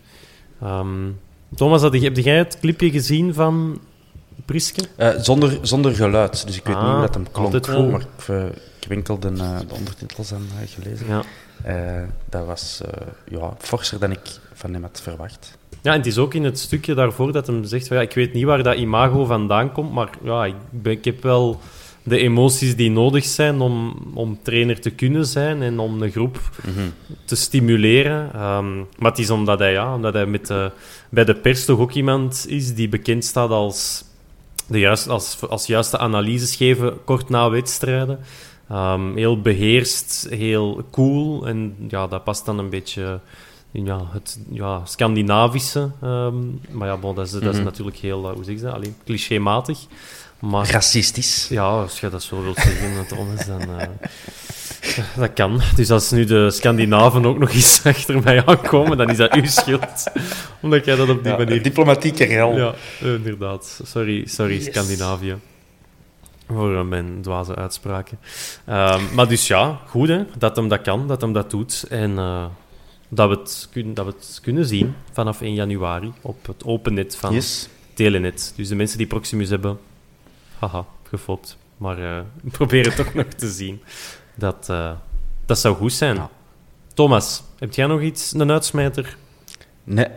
Ehm, 0.61 1.09
Thomas, 1.55 1.81
had, 1.81 2.01
heb 2.01 2.17
jij 2.17 2.37
het 2.37 2.57
clipje 2.59 2.91
gezien 2.91 3.33
van 3.33 3.79
Priske? 4.45 4.81
Eh, 4.95 5.09
zonder, 5.17 5.57
zonder 5.61 5.95
geluid, 5.95 6.45
dus 6.47 6.57
ik 6.57 6.65
weet 6.65 6.75
niet 6.75 6.83
Ah, 6.85 6.91
hoe 6.91 7.01
dat 7.01 7.13
hem 7.13 7.31
klonk. 7.31 7.65
goed. 7.65 7.91
Maar 7.91 8.01
ik, 8.01 8.27
eh, 8.27 8.45
ik 8.45 8.83
heb 8.87 8.91
enkel 8.91 9.19
de, 9.19 9.27
eh, 9.27 9.59
de 9.67 9.73
ondertitels 9.75 10.33
aan 10.33 10.47
gelezen. 10.67 11.07
Ja. 11.07 11.21
Eh, 11.63 12.03
dat 12.29 12.45
was 12.45 12.81
eh, 12.85 13.07
ja, 13.29 13.53
forser 13.59 13.99
dan 13.99 14.11
ik 14.11 14.19
van 14.53 14.73
hem 14.73 14.81
had 14.81 14.99
verwacht. 15.03 15.57
Ja, 15.81 15.91
en 15.91 15.97
het 15.97 16.07
is 16.07 16.17
ook 16.17 16.33
in 16.33 16.43
het 16.43 16.59
stukje 16.59 16.93
daarvoor 16.93 17.31
dat 17.31 17.47
hem 17.47 17.63
zegt 17.63 17.87
van 17.87 17.97
ja, 17.97 18.03
ik 18.03 18.13
weet 18.13 18.33
niet 18.33 18.43
waar 18.43 18.63
dat 18.63 18.75
imago 18.77 19.25
vandaan 19.25 19.71
komt, 19.71 19.91
maar 19.91 20.09
ja, 20.23 20.45
ik, 20.45 20.55
ben, 20.69 20.91
ik 20.91 21.05
heb 21.05 21.23
wel 21.23 21.59
de 22.03 22.17
emoties 22.17 22.75
die 22.75 22.91
nodig 22.91 23.25
zijn 23.25 23.61
om, 23.61 23.95
om 24.13 24.39
trainer 24.41 24.79
te 24.81 24.89
kunnen 24.89 25.25
zijn 25.25 25.61
en 25.61 25.79
om 25.79 26.01
een 26.01 26.11
groep 26.11 26.39
te 27.25 27.35
stimuleren. 27.35 28.33
Ehm, 28.33 28.77
maar 28.77 29.11
het 29.11 29.19
is 29.19 29.29
omdat 29.29 29.59
hij, 29.59 29.71
ja, 29.71 29.95
omdat 29.95 30.13
hij 30.13 30.25
met 30.25 30.47
de, 30.47 30.71
bij 31.09 31.25
de 31.25 31.35
pers 31.35 31.65
toch 31.65 31.79
ook 31.79 31.93
iemand 31.93 32.45
is 32.47 32.73
die 32.75 32.89
bekend 32.89 33.25
staat 33.25 33.49
als, 33.49 34.03
de 34.69 34.89
als, 34.89 35.41
als 35.49 35.65
juiste 35.65 35.97
analyses 35.97 36.55
geven 36.55 37.03
kort 37.03 37.29
na 37.29 37.49
wedstrijden. 37.49 38.19
Ehm, 38.69 39.15
heel 39.15 39.41
beheerst, 39.41 40.27
heel 40.29 40.85
cool. 40.91 41.47
En 41.47 41.75
ja, 41.87 42.07
dat 42.07 42.23
past 42.23 42.45
dan 42.45 42.59
een 42.59 42.69
beetje 42.69 43.19
in 43.71 43.85
ja, 43.85 44.01
het 44.11 44.39
ja, 44.51 44.85
Scandinavische. 44.85 45.91
ehm, 46.01 46.35
maar 46.71 46.87
ja, 46.87 46.97
bon, 46.97 47.15
dat, 47.15 47.25
is, 47.25 47.31
dat 47.31 47.55
is 47.55 47.63
natuurlijk 47.63 47.97
heel, 47.97 48.29
eh, 48.29 48.33
hoe 48.33 48.43
zeg 48.43 48.55
je 48.55 48.61
dat? 48.61 48.73
Allee, 48.73 48.93
clichématig. 49.05 49.85
Maar 50.39 50.69
Racistisch. 50.71 51.47
ja, 51.49 51.67
als 51.67 51.99
je 51.99 52.09
dat 52.09 52.23
zo 52.23 52.41
wilt 52.43 52.57
zeggen, 52.57 53.07
Thomas, 53.07 53.45
dan... 53.45 53.61
eh, 53.79 53.87
dat 55.17 55.33
kan. 55.33 55.61
Dus 55.75 55.91
als 55.91 56.11
nu 56.11 56.25
de 56.25 56.51
Scandinaven 56.51 57.25
ook 57.25 57.37
nog 57.39 57.51
eens 57.51 57.81
achter 57.85 58.23
mij 58.23 58.45
aankomen, 58.45 58.97
dan 58.97 59.09
is 59.09 59.17
dat 59.17 59.33
uw 59.33 59.45
schuld. 59.45 60.03
Omdat 60.61 60.85
jij 60.85 60.95
dat 60.95 61.09
op 61.09 61.23
die 61.23 61.31
Ja, 61.31 61.37
manier... 61.37 61.63
diplomatieke 61.63 62.23
rel. 62.23 62.57
Ja, 62.57 62.73
eh, 63.01 63.13
inderdaad. 63.13 63.81
Sorry, 63.85 64.27
sorry 64.27 64.59
Scandinavië. 64.61 65.35
Voor 66.47 66.75
eh, 66.77 66.83
mijn 66.83 67.21
dwaze 67.21 67.55
uitspraken. 67.55 68.19
Ehm, 68.65 69.01
maar 69.13 69.27
dus 69.27 69.47
ja, 69.47 69.79
goed 69.87 70.07
hè, 70.07 70.23
dat 70.37 70.55
hem 70.55 70.67
dat 70.67 70.81
kan, 70.81 71.07
dat 71.07 71.21
hem 71.21 71.33
dat 71.33 71.49
doet. 71.49 71.85
En 71.89 72.17
eh, 72.17 72.45
dat, 73.09 73.29
we 73.29 73.35
het 73.35 73.67
kun, 73.71 73.93
dat 73.93 74.05
we 74.05 74.11
het 74.11 74.39
kunnen 74.41 74.65
zien 74.65 74.95
vanaf 75.11 75.41
1 75.41 75.53
januari 75.53 76.11
op 76.21 76.47
het 76.47 76.63
open 76.65 76.93
net 76.93 77.15
van 77.15 77.33
Yes. 77.33 77.69
Telenet. 77.93 78.53
Dus 78.55 78.67
de 78.67 78.75
mensen 78.75 78.97
die 78.97 79.07
Proximus 79.07 79.49
hebben, 79.49 79.79
haha, 80.59 80.85
gefopt. 81.09 81.57
Maar 81.77 82.17
eh 82.17 82.21
probeer 82.57 82.85
het 82.85 82.95
toch 82.95 83.13
nog 83.13 83.25
te 83.25 83.49
zien. 83.49 83.81
Dat, 84.35 84.69
eh, 84.69 84.91
dat 85.45 85.59
zou 85.59 85.75
goed 85.75 85.93
zijn. 85.93 86.15
Ja. 86.15 86.29
Thomas, 86.93 87.43
heb 87.59 87.73
jij 87.73 87.85
nog 87.85 88.01
iets, 88.01 88.33
een 88.33 88.51
uitsmijter? 88.51 89.17
Nee, 89.83 90.07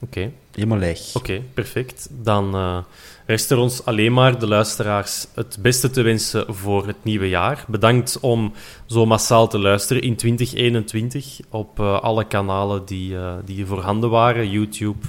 Oké. 0.00 0.32
helemaal 0.52 0.78
leeg. 0.78 1.14
Oké, 1.14 1.42
perfect. 1.54 2.08
Dan 2.10 2.54
eh 2.54 2.78
rest 3.26 3.50
er 3.50 3.58
ons 3.58 3.84
alleen 3.84 4.12
maar 4.12 4.38
de 4.38 4.46
luisteraars 4.46 5.26
het 5.34 5.58
beste 5.60 5.90
te 5.90 6.02
wensen 6.02 6.54
voor 6.54 6.86
het 6.86 7.04
nieuwe 7.04 7.28
jaar. 7.28 7.64
Bedankt 7.68 8.20
om 8.20 8.52
zo 8.86 9.06
massaal 9.06 9.48
te 9.48 9.58
luisteren 9.58 10.02
in 10.02 10.16
2021 10.16 11.40
op 11.50 11.80
alle 11.80 12.26
kanalen 12.26 12.84
die, 12.84 13.16
die 13.44 13.66
voorhanden 13.66 14.10
waren. 14.10 14.50
YouTube, 14.50 15.06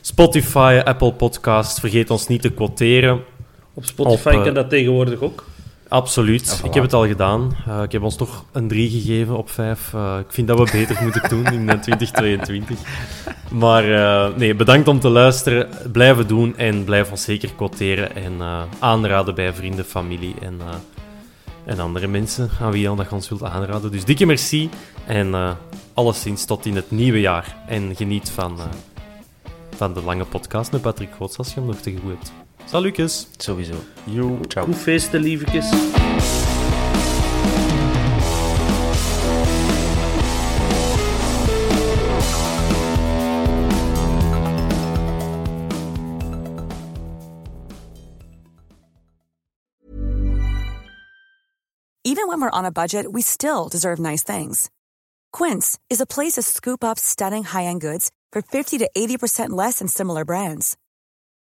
Spotify, 0.00 0.80
Apple 0.84 1.12
Podcast. 1.12 1.80
Vergeet 1.80 2.10
ons 2.10 2.26
niet 2.26 2.42
te 2.42 2.50
quoteren. 2.50 3.24
Op 3.74 3.84
Spotify 3.84 4.28
Op, 4.28 4.34
eh, 4.34 4.42
kan 4.42 4.54
dat 4.54 4.68
tegenwoordig 4.70 5.20
ook. 5.20 5.44
Absoluut. 5.88 6.60
voilà. 6.60 6.64
Ik 6.64 6.74
heb 6.74 6.82
het 6.82 6.92
al 6.92 7.06
gedaan. 7.06 7.56
Eh, 7.66 7.82
ik 7.82 7.92
heb 7.92 8.02
ons 8.02 8.16
toch 8.16 8.44
een 8.52 8.68
3 8.68 8.90
gegeven 8.90 9.36
op 9.36 9.50
5. 9.50 9.92
ik 10.20 10.32
vind 10.32 10.48
dat 10.48 10.58
we 10.58 10.68
beter 10.72 10.98
moeten 11.04 11.28
doen 11.28 11.46
in 11.46 11.68
eh, 11.68 11.78
2022. 11.78 12.78
Maar 13.52 13.94
eh, 13.94 14.36
nee, 14.36 14.54
bedankt 14.54 14.88
om 14.88 15.00
te 15.00 15.08
luisteren. 15.08 15.68
Blijven 15.92 16.26
doen 16.26 16.56
en 16.56 16.84
blijf 16.84 17.10
ons 17.10 17.24
zeker 17.24 17.52
quoteren 17.56 18.14
en 18.16 18.32
eh, 18.40 18.62
aanraden 18.78 19.34
bij 19.34 19.52
vrienden, 19.52 19.84
familie 19.84 20.34
en, 20.40 20.54
eh, 20.60 20.74
en 21.64 21.78
andere 21.80 22.06
mensen 22.06 22.50
aan 22.60 22.70
wie 22.72 22.88
je 22.90 22.96
dat 22.96 23.12
ons 23.12 23.28
wilt 23.28 23.42
aanraden. 23.42 23.90
Dus 23.90 24.04
dikke 24.04 24.26
merci 24.26 24.70
en 25.06 25.34
eh, 25.34 25.50
alleszins 25.94 26.44
tot 26.44 26.66
in 26.66 26.76
het 26.76 26.90
nieuwe 26.90 27.20
jaar. 27.20 27.56
En 27.66 27.96
geniet 27.96 28.30
van, 28.30 28.58
eh, 28.58 28.64
van 29.76 29.94
de 29.94 30.02
lange 30.02 30.24
podcast 30.24 30.72
met 30.72 30.80
Patrick 30.80 31.10
Goots 31.16 31.38
als 31.38 31.48
je 31.48 31.54
hem 31.54 31.66
nog 31.66 31.76
te 31.76 31.90
goed 32.02 32.10
hebt. 32.10 32.41
Salutjes! 32.66 33.28
Sowieso. 33.38 33.76
Yo, 34.06 34.40
ciao. 34.48 34.66
Goed 34.66 34.76
feesten, 34.76 35.22
liefjes. 35.22 35.70
Even 52.04 52.28
when 52.28 52.40
we're 52.42 52.58
on 52.58 52.66
a 52.66 52.70
budget, 52.70 53.10
we 53.10 53.22
still 53.22 53.68
deserve 53.68 53.98
nice 53.98 54.22
things. 54.22 54.70
Quince 55.32 55.78
is 55.88 56.00
a 56.00 56.06
place 56.06 56.32
to 56.32 56.42
scoop 56.42 56.84
up 56.84 56.98
stunning 56.98 57.42
high-end 57.42 57.80
goods 57.80 58.10
for 58.32 58.42
50 58.42 58.78
to 58.78 58.90
80% 58.94 59.50
less 59.50 59.78
than 59.78 59.88
similar 59.88 60.24
brands. 60.24 60.76